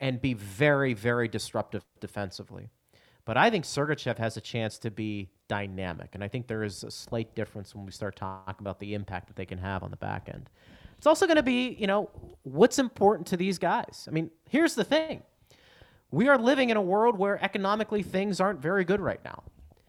and 0.00 0.20
be 0.20 0.34
very, 0.34 0.92
very 0.92 1.28
disruptive 1.28 1.84
defensively. 2.00 2.68
But 3.24 3.36
I 3.36 3.48
think 3.48 3.64
Sergachev 3.64 4.18
has 4.18 4.36
a 4.36 4.40
chance 4.40 4.76
to 4.78 4.90
be 4.90 5.30
dynamic. 5.48 6.14
And 6.14 6.22
I 6.22 6.28
think 6.28 6.46
there 6.46 6.64
is 6.64 6.84
a 6.84 6.90
slight 6.90 7.34
difference 7.34 7.74
when 7.74 7.86
we 7.86 7.92
start 7.92 8.16
talking 8.16 8.56
about 8.60 8.80
the 8.80 8.94
impact 8.94 9.28
that 9.28 9.36
they 9.36 9.46
can 9.46 9.58
have 9.58 9.82
on 9.82 9.90
the 9.90 9.96
back 9.96 10.28
end. 10.32 10.50
It's 10.98 11.06
also 11.06 11.26
going 11.26 11.36
to 11.36 11.42
be, 11.42 11.76
you 11.78 11.86
know, 11.86 12.10
what's 12.42 12.78
important 12.78 13.26
to 13.28 13.36
these 13.36 13.58
guys. 13.58 14.06
I 14.08 14.10
mean, 14.10 14.30
here's 14.50 14.74
the 14.74 14.84
thing 14.84 15.22
we 16.10 16.28
are 16.28 16.38
living 16.38 16.70
in 16.70 16.76
a 16.76 16.82
world 16.82 17.18
where 17.18 17.42
economically 17.42 18.02
things 18.02 18.40
aren't 18.40 18.60
very 18.60 18.84
good 18.84 19.00
right 19.00 19.24
now. 19.24 19.42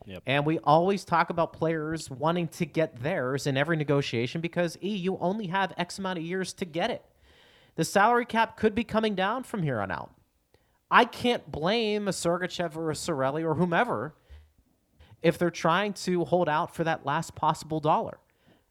Yep. 0.05 0.23
And 0.25 0.45
we 0.45 0.59
always 0.59 1.03
talk 1.03 1.29
about 1.29 1.53
players 1.53 2.09
wanting 2.09 2.47
to 2.49 2.65
get 2.65 3.01
theirs 3.01 3.47
in 3.47 3.57
every 3.57 3.75
negotiation 3.75 4.41
because 4.41 4.77
E, 4.83 4.95
you 4.95 5.17
only 5.19 5.47
have 5.47 5.73
X 5.77 5.97
amount 5.99 6.19
of 6.19 6.25
years 6.25 6.53
to 6.53 6.65
get 6.65 6.91
it. 6.91 7.03
The 7.75 7.83
salary 7.83 8.25
cap 8.25 8.57
could 8.57 8.75
be 8.75 8.83
coming 8.83 9.15
down 9.15 9.43
from 9.43 9.63
here 9.63 9.81
on 9.81 9.91
out. 9.91 10.11
I 10.89 11.05
can't 11.05 11.51
blame 11.51 12.07
a 12.07 12.11
Sergachev 12.11 12.75
or 12.75 12.91
a 12.91 12.93
Cirelli 12.93 13.43
or 13.43 13.55
whomever 13.55 14.13
if 15.21 15.37
they're 15.37 15.49
trying 15.49 15.93
to 15.93 16.23
hold 16.25 16.47
out 16.47 16.75
for 16.75 16.83
that 16.83 17.05
last 17.05 17.35
possible 17.35 17.79
dollar. 17.79 18.19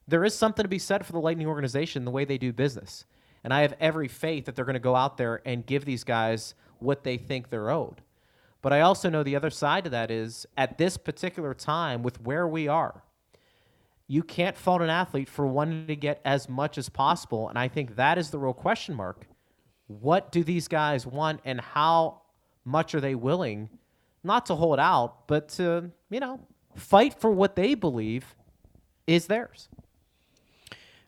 There 0.07 0.23
is 0.23 0.33
something 0.33 0.63
to 0.63 0.69
be 0.69 0.79
said 0.79 1.05
for 1.05 1.11
the 1.11 1.19
Lightning 1.19 1.47
organization, 1.47 2.05
the 2.05 2.11
way 2.11 2.25
they 2.25 2.37
do 2.37 2.53
business. 2.53 3.05
And 3.43 3.53
I 3.53 3.61
have 3.61 3.75
every 3.79 4.07
faith 4.07 4.45
that 4.45 4.55
they're 4.55 4.65
going 4.65 4.75
to 4.75 4.79
go 4.79 4.95
out 4.95 5.17
there 5.17 5.41
and 5.45 5.65
give 5.65 5.85
these 5.85 6.03
guys 6.03 6.55
what 6.79 7.03
they 7.03 7.17
think 7.17 7.49
they're 7.49 7.69
owed. 7.69 8.01
But 8.65 8.73
I 8.73 8.81
also 8.81 9.11
know 9.11 9.21
the 9.21 9.35
other 9.35 9.51
side 9.51 9.83
to 9.83 9.91
that 9.91 10.09
is 10.09 10.47
at 10.57 10.79
this 10.79 10.97
particular 10.97 11.53
time, 11.53 12.01
with 12.01 12.19
where 12.21 12.47
we 12.47 12.67
are, 12.67 13.03
you 14.07 14.23
can't 14.23 14.57
fault 14.57 14.81
an 14.81 14.89
athlete 14.89 15.29
for 15.29 15.45
wanting 15.45 15.85
to 15.85 15.95
get 15.95 16.19
as 16.25 16.49
much 16.49 16.79
as 16.79 16.89
possible. 16.89 17.47
And 17.47 17.59
I 17.59 17.67
think 17.67 17.95
that 17.95 18.17
is 18.17 18.31
the 18.31 18.39
real 18.39 18.55
question 18.55 18.95
mark. 18.95 19.27
What 19.85 20.31
do 20.31 20.43
these 20.43 20.67
guys 20.67 21.05
want, 21.05 21.41
and 21.45 21.61
how 21.61 22.23
much 22.63 22.95
are 22.95 22.99
they 22.99 23.13
willing 23.13 23.69
not 24.23 24.47
to 24.47 24.55
hold 24.55 24.79
out, 24.79 25.27
but 25.27 25.47
to, 25.49 25.91
you 26.09 26.19
know, 26.19 26.39
fight 26.73 27.13
for 27.13 27.29
what 27.29 27.55
they 27.55 27.75
believe 27.75 28.33
is 29.05 29.27
theirs? 29.27 29.69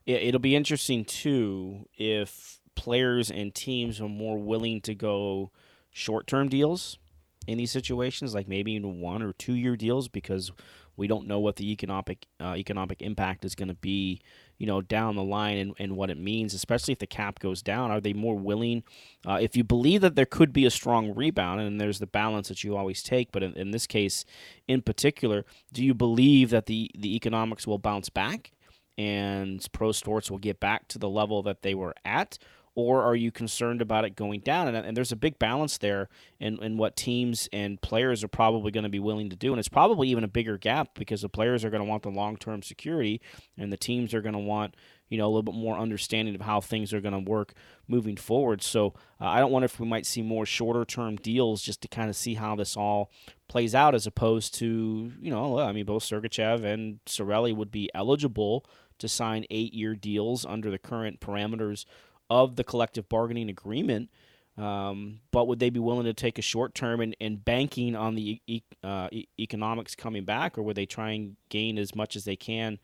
Yeah, 0.05 0.17
it'll 0.17 0.39
be 0.39 0.55
interesting, 0.55 1.05
too, 1.05 1.89
if 1.97 2.59
players 2.75 3.31
and 3.31 3.55
teams 3.55 3.99
are 3.99 4.07
more 4.07 4.37
willing 4.37 4.79
to 4.81 4.93
go 4.93 5.49
short 5.89 6.27
term 6.27 6.49
deals 6.49 6.99
in 7.47 7.57
these 7.57 7.71
situations, 7.71 8.35
like 8.35 8.47
maybe 8.47 8.73
even 8.73 8.99
one 8.99 9.23
or 9.23 9.33
two 9.33 9.53
year 9.53 9.75
deals, 9.75 10.07
because 10.07 10.51
we 10.97 11.07
don't 11.07 11.27
know 11.27 11.39
what 11.39 11.55
the 11.55 11.71
economic 11.71 12.27
uh, 12.41 12.55
economic 12.57 13.01
impact 13.01 13.45
is 13.45 13.55
going 13.55 13.67
to 13.67 13.75
be, 13.75 14.19
you 14.57 14.65
know, 14.65 14.81
down 14.81 15.15
the 15.15 15.23
line 15.23 15.57
and, 15.57 15.73
and 15.79 15.95
what 15.95 16.09
it 16.09 16.17
means, 16.17 16.53
especially 16.53 16.91
if 16.91 16.99
the 16.99 17.07
cap 17.07 17.39
goes 17.39 17.61
down. 17.61 17.91
Are 17.91 18.01
they 18.01 18.13
more 18.13 18.35
willing? 18.35 18.83
Uh, 19.25 19.37
if 19.41 19.55
you 19.55 19.63
believe 19.63 20.01
that 20.01 20.15
there 20.15 20.25
could 20.25 20.51
be 20.51 20.65
a 20.65 20.71
strong 20.71 21.13
rebound, 21.15 21.61
and 21.61 21.79
there's 21.79 21.99
the 21.99 22.07
balance 22.07 22.47
that 22.49 22.63
you 22.63 22.75
always 22.75 23.03
take, 23.03 23.31
but 23.31 23.43
in, 23.43 23.53
in 23.53 23.71
this 23.71 23.87
case, 23.87 24.25
in 24.67 24.81
particular, 24.81 25.45
do 25.71 25.83
you 25.83 25.93
believe 25.93 26.49
that 26.49 26.65
the 26.65 26.91
the 26.97 27.15
economics 27.15 27.65
will 27.65 27.79
bounce 27.79 28.09
back? 28.09 28.51
And 28.97 29.63
pro 29.71 29.91
sports 29.91 30.31
will 30.31 30.39
get 30.39 30.59
back 30.59 30.87
to 30.87 30.97
the 30.97 31.07
level 31.07 31.43
that 31.43 31.61
they 31.61 31.75
were 31.75 31.93
at, 32.03 32.39
or 32.77 33.01
are 33.01 33.15
you 33.15 33.31
concerned 33.31 33.81
about 33.81 34.05
it 34.05 34.15
going 34.15 34.39
down? 34.39 34.67
And, 34.67 34.77
and 34.77 34.95
there's 34.95 35.11
a 35.11 35.15
big 35.15 35.39
balance 35.39 35.79
there 35.79 36.09
in, 36.39 36.61
in 36.61 36.77
what 36.77 36.95
teams 36.95 37.49
and 37.51 37.81
players 37.81 38.23
are 38.23 38.27
probably 38.27 38.69
going 38.69 38.83
to 38.83 38.89
be 38.89 38.99
willing 38.99 39.31
to 39.31 39.35
do. 39.35 39.51
And 39.51 39.57
it's 39.57 39.67
probably 39.67 40.09
even 40.09 40.23
a 40.23 40.27
bigger 40.27 40.59
gap 40.59 40.89
because 40.93 41.23
the 41.23 41.27
players 41.27 41.65
are 41.65 41.71
going 41.71 41.81
to 41.81 41.89
want 41.89 42.03
the 42.03 42.11
long 42.11 42.37
term 42.37 42.61
security 42.61 43.19
and 43.57 43.73
the 43.73 43.77
teams 43.77 44.13
are 44.13 44.21
going 44.21 44.33
to 44.33 44.39
want 44.39 44.75
you 45.09 45.17
know 45.17 45.25
a 45.25 45.29
little 45.29 45.41
bit 45.41 45.55
more 45.55 45.77
understanding 45.77 46.35
of 46.35 46.41
how 46.41 46.61
things 46.61 46.93
are 46.93 47.01
going 47.01 47.13
to 47.13 47.31
work 47.31 47.53
moving 47.87 48.15
forward. 48.15 48.61
So 48.61 48.93
uh, 49.19 49.25
I 49.25 49.39
don't 49.39 49.51
wonder 49.51 49.65
if 49.65 49.79
we 49.79 49.87
might 49.87 50.05
see 50.05 50.21
more 50.21 50.45
shorter 50.45 50.85
term 50.85 51.15
deals 51.15 51.63
just 51.63 51.81
to 51.81 51.87
kind 51.87 52.09
of 52.09 52.15
see 52.15 52.35
how 52.35 52.55
this 52.55 52.77
all 52.77 53.09
plays 53.47 53.73
out, 53.73 53.95
as 53.95 54.05
opposed 54.05 54.53
to 54.55 55.13
you 55.19 55.31
know 55.31 55.59
I 55.59 55.71
mean 55.71 55.85
both 55.85 56.03
Sergachev 56.03 56.63
and 56.63 56.99
Cirelli 57.05 57.55
would 57.55 57.71
be 57.71 57.89
eligible 57.95 58.65
to 58.99 59.07
sign 59.07 59.45
eight 59.49 59.73
year 59.73 59.95
deals 59.95 60.45
under 60.45 60.69
the 60.69 60.77
current 60.77 61.21
parameters 61.21 61.85
of 62.29 62.55
the 62.55 62.63
collective 62.63 63.07
bargaining 63.09 63.49
agreement. 63.49 64.09
Um, 64.57 65.19
but 65.31 65.47
would 65.47 65.59
they 65.59 65.69
be 65.69 65.79
willing 65.79 66.05
to 66.05 66.13
take 66.13 66.39
a 66.39 66.41
short 66.41 66.73
term 66.73 66.99
and, 66.99 67.15
and 67.21 67.43
banking 67.43 67.95
on 67.95 68.15
the 68.15 68.41
e- 68.47 68.63
uh, 68.83 69.07
e- 69.11 69.27
economics 69.39 69.93
coming 69.93 70.25
back, 70.25 70.57
or 70.57 70.63
would 70.63 70.75
they 70.75 70.87
try 70.87 71.11
and 71.11 71.35
gain 71.49 71.77
as 71.77 71.93
much 71.93 72.15
as 72.15 72.25
they 72.25 72.35
can, 72.35 72.79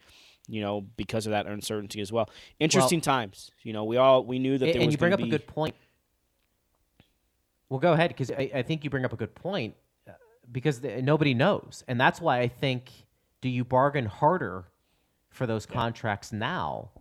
you 0.47 0.61
know, 0.61 0.81
because 0.81 1.25
of 1.25 1.31
that 1.31 1.47
uncertainty 1.47 1.99
as 1.99 2.11
well? 2.11 2.29
Interesting 2.59 2.99
well, 2.99 3.03
times. 3.03 3.49
You 3.63 3.73
know, 3.73 3.85
we 3.85 3.97
all 3.97 4.23
we 4.23 4.37
knew 4.37 4.59
that. 4.59 4.65
And, 4.65 4.73
there 4.75 4.81
and 4.81 4.87
was 4.87 4.93
you 4.93 4.99
bring 4.99 5.13
up 5.13 5.19
be... 5.19 5.25
a 5.25 5.31
good 5.31 5.47
point. 5.47 5.75
Well, 7.69 7.79
go 7.79 7.93
ahead 7.93 8.09
because 8.09 8.29
I, 8.29 8.51
I, 8.53 8.61
think 8.61 8.83
you 8.83 8.91
bring 8.91 9.03
up 9.03 9.13
a 9.13 9.15
good 9.15 9.33
point 9.33 9.73
uh, 10.07 10.11
because 10.51 10.81
the, 10.81 11.01
nobody 11.01 11.33
knows, 11.33 11.83
and 11.87 11.99
that's 11.99 12.21
why 12.21 12.39
I 12.39 12.49
think 12.49 12.91
do 13.41 13.49
you 13.49 13.65
bargain 13.65 14.05
harder 14.05 14.65
for 15.31 15.47
those 15.47 15.65
yeah. 15.67 15.73
contracts 15.73 16.31
now, 16.31 16.91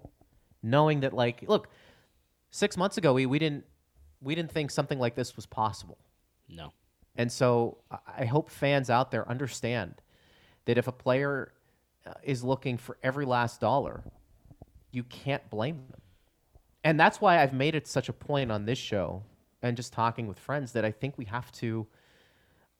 knowing 0.62 1.00
that 1.00 1.12
like 1.12 1.44
look 1.46 1.68
six 2.52 2.76
months 2.76 2.96
ago, 2.96 3.12
we, 3.14 3.26
we 3.26 3.40
didn't 3.40 3.64
we 4.20 4.36
didn't 4.36 4.52
think 4.52 4.70
something 4.70 5.00
like 5.00 5.16
this 5.16 5.34
was 5.34 5.46
possible. 5.46 5.98
No. 6.48 6.72
And 7.16 7.32
so 7.32 7.78
I 8.16 8.24
hope 8.24 8.48
fans 8.48 8.88
out 8.88 9.10
there 9.10 9.28
understand 9.28 10.00
that 10.66 10.78
if 10.78 10.86
a 10.86 10.92
player 10.92 11.52
uh, 12.06 12.12
is 12.22 12.44
looking 12.44 12.78
for 12.78 12.96
every 13.02 13.24
last 13.24 13.60
dollar, 13.60 14.04
you 14.92 15.02
can't 15.02 15.50
blame 15.50 15.82
them. 15.90 16.00
And 16.84 17.00
that's 17.00 17.20
why 17.20 17.42
I've 17.42 17.52
made 17.52 17.74
it 17.74 17.88
such 17.88 18.08
a 18.08 18.12
point 18.12 18.52
on 18.52 18.64
this 18.64 18.78
show 18.78 19.24
and 19.60 19.76
just 19.76 19.92
talking 19.92 20.28
with 20.28 20.38
friends 20.38 20.72
that 20.72 20.84
I 20.84 20.92
think 20.92 21.18
we 21.18 21.24
have 21.24 21.50
to 21.52 21.86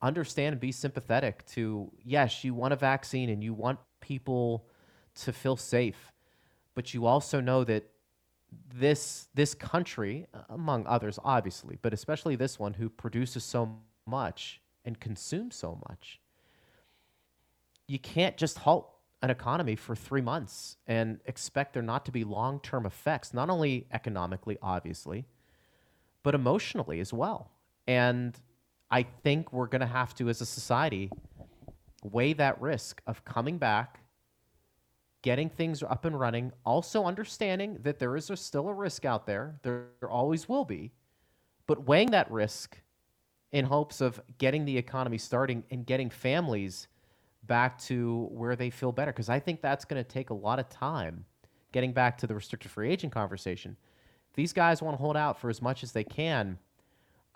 understand 0.01 0.53
and 0.53 0.61
be 0.61 0.73
sympathetic 0.73 1.45
to 1.47 1.91
yes, 2.05 2.45
you 2.45 2.55
want 2.55 2.73
a 2.73 2.77
vaccine 2.77 3.31
and 3.31 3.43
you 3.43 3.53
want 3.53 3.81
people 4.01 4.67
to 5.15 5.33
feel 5.33 5.57
safe, 5.57 6.13
but 6.75 6.95
you 6.95 7.07
also 7.07 7.41
know 7.41 7.65
that 7.65 7.92
this 8.75 9.29
this 9.35 9.55
country, 9.55 10.27
among 10.49 10.87
others, 10.87 11.19
obviously, 11.25 11.79
but 11.83 11.93
especially 11.93 12.37
this 12.37 12.59
one 12.59 12.75
who 12.75 12.89
produces 12.89 13.45
so 13.45 13.79
much 14.07 14.61
and 14.85 14.99
consumes 14.99 15.55
so 15.55 15.81
much, 15.89 16.21
you 17.87 17.99
can't 17.99 18.37
just 18.37 18.59
halt 18.59 18.89
an 19.23 19.31
economy 19.31 19.77
for 19.77 19.95
three 19.95 20.21
months 20.21 20.77
and 20.87 21.21
expect 21.27 21.75
there 21.75 21.83
not 21.83 22.05
to 22.05 22.13
be 22.13 22.25
long 22.25 22.59
term 22.61 22.87
effects, 22.87 23.33
not 23.33 23.49
only 23.49 23.87
economically, 23.93 24.59
obviously, 24.61 25.25
but 26.23 26.35
emotionally 26.35 26.99
as 27.01 27.13
well. 27.13 27.51
And 27.87 28.39
I 28.91 29.05
think 29.23 29.53
we're 29.53 29.67
going 29.67 29.81
to 29.81 29.87
have 29.87 30.15
to, 30.17 30.29
as 30.29 30.41
a 30.41 30.47
society, 30.47 31.11
weigh 32.03 32.33
that 32.35 32.61
risk 32.61 33.01
of 33.07 33.25
coming 33.25 33.59
back, 33.59 34.02
getting 35.23 35.49
things 35.49 35.83
up 35.83 36.05
and 36.05 36.19
running, 36.19 36.53
also 36.65 37.05
understanding 37.05 37.79
that 37.83 37.99
there 37.99 38.17
is 38.17 38.31
still 38.35 38.69
a 38.69 38.75
risk 38.75 39.05
out 39.05 39.27
there. 39.27 39.59
There, 39.63 39.87
there 40.01 40.11
always 40.11 40.49
will 40.49 40.65
be. 40.65 40.93
But 41.67 41.87
weighing 41.87 42.11
that 42.11 42.31
risk 42.31 42.77
in 43.53 43.65
hopes 43.65 44.01
of 44.01 44.21
getting 44.39 44.65
the 44.65 44.77
economy 44.77 45.19
starting 45.19 45.63
and 45.71 45.87
getting 45.87 46.11
families 46.11 46.89
back 47.45 47.79
to 47.83 48.29
where 48.33 48.57
they 48.57 48.71
feel 48.71 48.93
better. 48.93 49.13
Because 49.13 49.29
I 49.29 49.39
think 49.39 49.61
that's 49.61 49.85
going 49.85 50.03
to 50.03 50.09
take 50.09 50.31
a 50.31 50.35
lot 50.35 50.59
of 50.59 50.69
time 50.69 51.25
getting 51.73 51.93
back 51.93 52.19
to 52.19 52.27
the 52.27 52.35
restricted 52.35 52.71
free 52.71 52.91
agent 52.91 53.13
conversation. 53.13 53.77
These 54.35 54.53
guys 54.53 54.83
want 54.83 54.97
to 54.97 55.03
hold 55.03 55.17
out 55.17 55.39
for 55.39 55.51
as 55.51 55.63
much 55.63 55.83
as 55.83 55.93
they 55.93 56.05
can, 56.05 56.59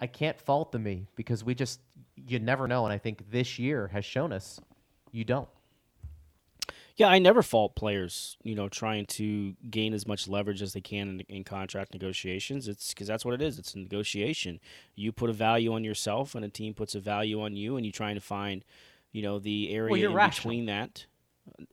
I 0.01 0.07
can't 0.07 0.39
fault 0.39 0.73
them 0.73 0.83
me 0.83 1.07
because 1.15 1.43
we 1.43 1.55
just, 1.55 1.81
you 2.27 2.39
never 2.39 2.69
know. 2.69 2.85
And 2.85 2.93
I 2.93 2.99
think 2.99 3.31
this 3.31 3.59
year 3.59 3.89
has 3.89 4.05
shown 4.05 4.33
us 4.33 4.61
you 5.13 5.25
don't. 5.25 5.49
Yeah, 6.97 7.09
I 7.09 7.19
never 7.19 7.43
fault 7.43 7.75
players, 7.77 8.39
you 8.43 8.55
know, 8.55 8.69
trying 8.71 9.05
to 9.07 9.55
gain 9.71 9.93
as 9.93 10.07
much 10.07 10.27
leverage 10.29 10.63
as 10.63 10.73
they 10.73 10.81
can 10.81 11.09
in, 11.09 11.21
in 11.37 11.45
contract 11.45 11.93
negotiations. 11.93 12.69
It's 12.69 12.95
because 12.95 13.07
that's 13.07 13.23
what 13.25 13.35
it 13.35 13.43
is. 13.43 13.59
It's 13.59 13.75
a 13.75 13.79
negotiation. 13.79 14.61
You 14.95 15.13
put 15.13 15.29
a 15.29 15.35
value 15.35 15.75
on 15.75 15.85
yourself, 15.85 16.35
and 16.35 16.43
a 16.45 16.49
team 16.49 16.73
puts 16.73 16.95
a 16.95 17.01
value 17.01 17.43
on 17.43 17.55
you, 17.55 17.77
and 17.77 17.85
you're 17.85 17.93
trying 17.93 18.15
to 18.15 18.21
find, 18.23 18.65
you 19.13 19.21
know, 19.23 19.39
the 19.39 19.75
area 19.75 19.93
Well, 19.93 20.03
in 20.11 20.15
rational. 20.15 20.51
between 20.53 20.67
that. 20.67 21.05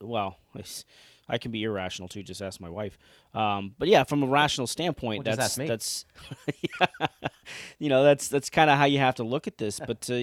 Well, 0.01 0.38
it's- 0.55 0.84
I 1.30 1.38
can 1.38 1.51
be 1.51 1.63
irrational 1.63 2.09
too. 2.09 2.21
Just 2.21 2.41
ask 2.41 2.59
my 2.59 2.69
wife. 2.69 2.97
Um, 3.34 3.76
but 3.80 3.88
yeah, 3.88 4.03
from 4.03 4.24
a 4.24 4.28
rational 4.28 4.67
standpoint, 4.67 5.26
Well, 5.26 5.38
that's 5.38 5.55
that's, 5.55 6.05
you 7.80 7.88
know, 7.88 8.03
that's 8.03 8.28
that's 8.28 8.49
kind 8.49 8.69
of 8.69 8.78
how 8.78 8.84
you 8.86 8.99
have 8.99 9.15
to 9.15 9.24
look 9.24 9.47
at 9.47 9.57
this. 9.57 9.80
But 9.80 10.09
uh, 10.11 10.15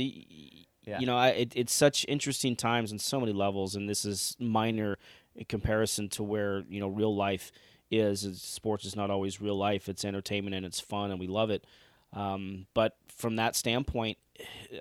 Yeah. 0.90 1.00
you 1.00 1.06
know, 1.06 1.16
I, 1.16 1.28
it, 1.28 1.52
it's 1.56 1.72
such 1.72 2.04
interesting 2.08 2.56
times 2.56 2.92
on 2.92 2.98
so 2.98 3.18
many 3.20 3.32
levels, 3.32 3.74
and 3.76 3.88
this 3.88 4.04
is 4.04 4.36
minor 4.38 4.98
in 5.36 5.44
comparison 5.44 6.08
to 6.10 6.22
where 6.22 6.64
you 6.68 6.80
know 6.80 6.88
real 6.88 7.14
life 7.14 7.52
is. 7.90 8.24
It's- 8.24 8.42
Sports 8.42 8.84
is 8.84 8.96
not 8.96 9.10
always 9.10 9.40
real 9.40 9.56
life; 9.56 9.88
it's 9.88 10.04
entertainment 10.04 10.54
and 10.54 10.66
it's 10.66 10.80
fun, 10.80 11.10
and 11.10 11.20
we 11.20 11.26
love 11.26 11.50
it. 11.50 11.64
Um, 12.12 12.66
but 12.74 12.96
from 13.08 13.36
that 13.36 13.54
standpoint, 13.54 14.18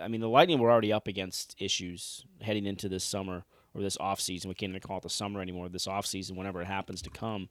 I 0.02 0.08
mean, 0.08 0.22
the 0.22 0.30
Lightning 0.30 0.60
were 0.60 0.72
already 0.72 0.92
up 0.92 1.08
against 1.08 1.56
issues 1.60 2.26
heading 2.42 2.66
into 2.66 2.90
this 2.90 3.04
summer 3.04 3.44
or 3.76 3.82
this 3.82 3.98
off 4.00 4.20
season. 4.20 4.50
We 4.50 4.56
can't 4.56 4.72
even 4.72 4.82
call 4.82 4.98
it 4.98 5.04
the 5.04 5.10
summer 5.10 5.42
anymore. 5.42 5.70
This 5.70 5.86
off 5.88 6.06
season, 6.08 6.36
whenever 6.36 6.62
it 6.62 6.66
happens 6.66 7.02
to 7.04 7.10
come, 7.12 7.50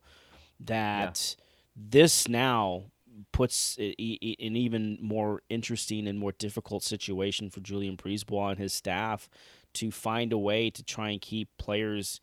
that 0.60 1.36
this 1.76 2.26
now 2.28 2.84
puts 3.32 3.76
an 3.78 3.94
even 3.98 4.98
more 5.00 5.42
interesting 5.48 6.06
and 6.06 6.18
more 6.18 6.32
difficult 6.32 6.82
situation 6.82 7.50
for 7.50 7.60
Julien 7.60 7.96
Brisebois 7.96 8.50
and 8.50 8.58
his 8.58 8.72
staff 8.72 9.28
to 9.74 9.90
find 9.90 10.32
a 10.32 10.38
way 10.38 10.70
to 10.70 10.82
try 10.82 11.10
and 11.10 11.20
keep 11.20 11.48
players 11.58 12.20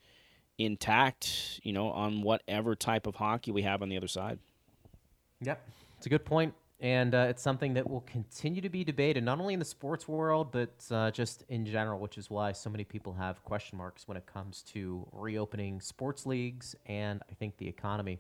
intact, 0.58 1.60
you 1.64 1.74
know, 1.74 1.90
on 1.92 2.22
whatever 2.22 2.76
type 2.76 3.08
of 3.08 3.16
hockey 3.16 3.52
we 3.52 3.62
have 3.64 3.82
on 3.82 3.90
the 3.90 3.98
other 3.98 4.08
side. 4.08 4.40
Yep, 5.42 5.68
it's 5.98 6.06
a 6.06 6.10
good 6.10 6.26
point, 6.26 6.54
and 6.80 7.14
uh, 7.14 7.28
it's 7.30 7.42
something 7.42 7.74
that 7.74 7.90
will 7.90 8.02
continue 8.02 8.62
to 8.62 8.70
be 8.70 8.84
debated 8.84 9.24
not 9.24 9.40
only 9.40 9.54
in 9.54 9.60
the 9.60 9.66
sports 9.66 10.08
world 10.08 10.52
but 10.52 10.74
uh, 10.92 11.12
just 11.12 11.44
in 11.50 11.66
general, 11.66 12.00
which 12.00 12.18
is 12.18 12.30
why 12.30 12.52
so 12.52 12.70
many 12.70 12.84
people 12.84 13.14
have 13.14 13.44
question 13.44 13.78
marks 13.78 14.08
when 14.08 14.18
it 14.18 14.26
comes 14.26 14.62
to 14.62 15.06
reopening 15.12 15.82
sports 15.82 16.26
leagues 16.26 16.76
and 16.86 17.22
I 17.30 17.34
think 17.36 17.58
the 17.58 17.68
economy 17.68 18.20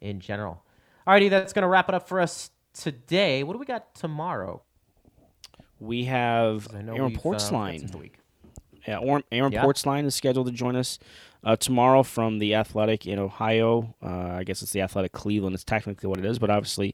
in 0.00 0.20
general. 0.20 0.64
Alrighty, 1.06 1.30
that's 1.30 1.52
going 1.52 1.62
to 1.62 1.68
wrap 1.68 1.88
it 1.88 1.94
up 1.94 2.08
for 2.08 2.20
us 2.20 2.50
today. 2.74 3.42
What 3.42 3.52
do 3.52 3.58
we 3.58 3.64
got 3.66 3.94
tomorrow? 3.94 4.62
We 5.78 6.04
have 6.04 6.66
'Cause 6.66 6.74
I 6.76 6.82
know 6.82 6.94
Aaron 6.94 7.08
we've, 7.10 7.18
uh, 7.18 7.20
Portzline. 7.22 7.80
some 7.80 7.88
to 7.90 7.98
week. 7.98 8.18
Yeah, 8.88 9.00
Aaron, 9.00 9.22
Aaron 9.30 9.52
Yeah. 9.52 9.64
Portzline 9.64 10.04
is 10.04 10.14
scheduled 10.14 10.46
to 10.46 10.52
join 10.52 10.74
us 10.76 10.98
uh, 11.44 11.54
tomorrow 11.54 12.02
from 12.02 12.38
the 12.38 12.54
Athletic 12.56 13.06
in 13.06 13.18
Ohio. 13.20 13.94
Uh, 14.02 14.08
I 14.38 14.42
guess 14.44 14.62
it's 14.62 14.72
the 14.72 14.80
Athletic 14.80 15.12
Cleveland. 15.12 15.54
It's 15.54 15.62
technically 15.64 16.08
what 16.08 16.18
it 16.18 16.24
is, 16.24 16.38
but 16.40 16.50
obviously, 16.50 16.92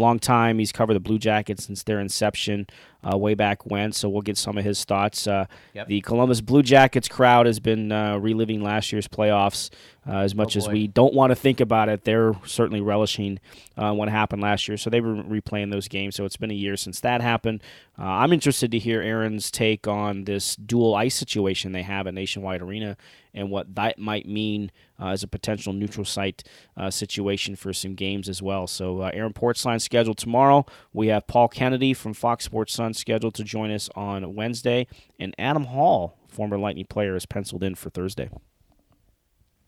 long 0.00 0.18
time. 0.18 0.58
He's 0.58 0.72
covered 0.72 0.94
the 0.94 1.00
Blue 1.00 1.18
Jackets 1.18 1.64
since 1.64 1.82
their 1.82 2.00
inception 2.00 2.66
uh, 3.02 3.16
way 3.16 3.34
back 3.34 3.64
when. 3.66 3.92
So 3.92 4.08
we'll 4.08 4.22
get 4.22 4.36
some 4.36 4.58
of 4.58 4.64
his 4.64 4.84
thoughts. 4.84 5.26
Uh, 5.26 5.46
Yep. 5.72 5.86
The 5.86 6.00
Columbus 6.00 6.40
Blue 6.40 6.62
Jackets 6.62 7.06
crowd 7.08 7.46
has 7.46 7.60
been 7.60 7.92
uh, 7.92 8.18
reliving 8.18 8.62
last 8.62 8.90
year's 8.92 9.06
playoffs 9.06 9.70
uh, 10.06 10.18
as 10.18 10.34
much 10.34 10.56
as 10.56 10.66
we 10.68 10.86
don't 10.88 11.14
want 11.14 11.30
to 11.30 11.36
think 11.36 11.60
about 11.60 11.88
it. 11.88 12.04
They're 12.04 12.34
certainly 12.44 12.80
relishing 12.80 13.38
uh, 13.76 13.92
what 13.92 14.08
happened 14.08 14.42
last 14.42 14.66
year. 14.66 14.76
So 14.76 14.90
they 14.90 15.00
were 15.00 15.14
replaying 15.22 15.70
those 15.70 15.86
games. 15.88 16.16
So 16.16 16.24
it's 16.24 16.36
been 16.36 16.50
a 16.50 16.54
year 16.54 16.76
since 16.76 17.00
that 17.00 17.20
happened. 17.20 17.62
Uh, 17.98 18.04
I'm 18.04 18.32
interested 18.32 18.70
to 18.72 18.78
hear 18.78 19.00
Aaron's 19.00 19.50
take 19.50 19.86
on 19.86 20.24
this 20.24 20.56
dual 20.56 20.94
ice 20.94 21.14
situation 21.14 21.72
they 21.72 21.82
have 21.82 22.06
at 22.06 22.14
Nationwide 22.14 22.62
Arena 22.62 22.96
and 23.34 23.50
what 23.50 23.74
that 23.74 23.98
might 23.98 24.26
mean 24.26 24.70
uh, 25.00 25.08
as 25.08 25.22
a 25.22 25.28
potential 25.28 25.72
neutral 25.72 26.04
site 26.04 26.42
uh, 26.76 26.90
situation 26.90 27.56
for 27.56 27.72
some 27.72 27.94
games 27.94 28.28
as 28.28 28.42
well. 28.42 28.66
So 28.66 29.02
uh, 29.02 29.10
Aaron 29.12 29.32
Portzline 29.32 29.80
scheduled 29.80 30.18
tomorrow. 30.18 30.66
We 30.92 31.08
have 31.08 31.26
Paul 31.26 31.48
Kennedy 31.48 31.94
from 31.94 32.14
Fox 32.14 32.44
Sports 32.44 32.74
Sun 32.74 32.94
scheduled 32.94 33.34
to 33.34 33.44
join 33.44 33.70
us 33.70 33.88
on 33.94 34.34
Wednesday, 34.34 34.86
and 35.18 35.34
Adam 35.38 35.64
Hall, 35.64 36.18
former 36.28 36.58
Lightning 36.58 36.86
player, 36.86 37.16
is 37.16 37.26
penciled 37.26 37.62
in 37.62 37.74
for 37.74 37.90
Thursday. 37.90 38.30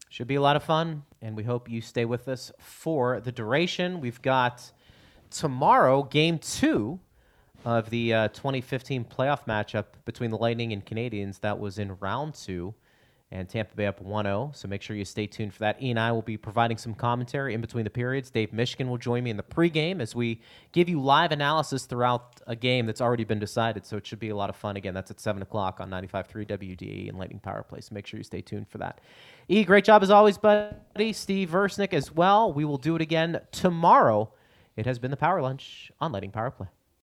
Should 0.09 0.27
be 0.27 0.35
a 0.35 0.43
lot 0.43 0.57
of 0.57 0.63
fun, 0.63 1.05
and 1.23 1.37
we 1.37 1.45
hope 1.45 1.71
you 1.71 1.81
stay 1.81 2.05
with 2.05 2.29
us 2.29 2.53
for 2.59 3.21
the 3.21 3.33
duration. 3.33 4.01
We've 4.01 4.21
got 4.21 4.71
tomorrow 5.31 6.03
game 6.03 6.39
two 6.39 7.01
of 7.65 7.91
the 7.91 8.13
uh, 8.13 8.29
2015 8.29 9.05
playoff 9.05 9.47
matchup 9.47 9.87
between 10.05 10.31
the 10.31 10.37
Lightning 10.37 10.73
and 10.73 10.85
Canadiens. 10.85 11.41
That 11.41 11.59
was 11.59 11.79
in 11.79 11.97
round 11.99 12.35
two, 12.35 12.75
and 13.33 13.49
Tampa 13.49 13.75
Bay 13.75 13.87
up 13.87 14.01
1 14.01 14.25
0. 14.27 14.53
So 14.55 14.69
make 14.69 14.83
sure 14.83 14.95
you 14.95 15.07
stay 15.07 15.27
tuned 15.27 15.55
for 15.55 15.61
that. 15.61 15.83
E 15.83 15.91
and 15.91 15.99
I 15.99 16.13
will 16.13 16.23
be 16.23 16.37
providing 16.37 16.77
some 16.77 16.95
commentary 16.95 17.55
in 17.55 17.63
between 17.63 17.85
the 17.85 17.91
periods. 17.91 18.31
Dave 18.31 18.51
Mishkin 18.51 18.89
will 18.89 18.99
join 18.99 19.25
me 19.25 19.31
in 19.31 19.39
the 19.39 19.43
pregame 19.43 20.01
as 20.01 20.15
we 20.15 20.41
give 20.73 20.89
you 20.89 21.01
live 21.01 21.33
analysis 21.33 21.87
throughout 21.87 22.41
a 22.47 22.55
game 22.55 22.85
that's 22.85 23.01
already 23.01 23.25
been 23.25 23.39
decided. 23.39 23.87
So 23.87 23.97
it 23.97 24.07
should 24.07 24.21
be 24.21 24.29
a 24.29 24.37
lot 24.37 24.51
of 24.51 24.57
fun. 24.57 24.77
Again, 24.77 24.93
that's 24.93 25.11
at 25.11 25.19
7 25.19 25.41
o'clock 25.41 25.81
on 25.81 25.89
95.3 25.91 26.47
WDE 26.47 27.09
and 27.09 27.19
Lightning 27.19 27.41
Power 27.41 27.63
Play. 27.63 27.81
So 27.81 27.95
make 27.95 28.07
sure 28.07 28.19
you 28.19 28.25
stay 28.25 28.43
tuned 28.43 28.69
for 28.69 28.79
that. 28.79 29.01
E, 29.49 29.65
great 29.65 29.85
job 29.85 30.03
as 30.03 30.11
always, 30.11 30.37
buddy. 30.37 31.13
Steve 31.15 31.49
Versnick 31.51 31.95
as 31.95 32.13
well. 32.13 32.53
We 32.53 32.67
will 32.67 32.79
do 32.79 32.95
it 32.97 33.03
again 33.03 33.41
tomorrow. 33.51 34.31
It 34.77 34.85
has 34.85 34.99
been 34.99 35.11
the 35.11 35.17
Power 35.17 35.41
Lunch 35.41 35.91
on 36.01 36.13
Lightning 36.13 36.33
Power 36.33 36.51
Play. 36.51 36.69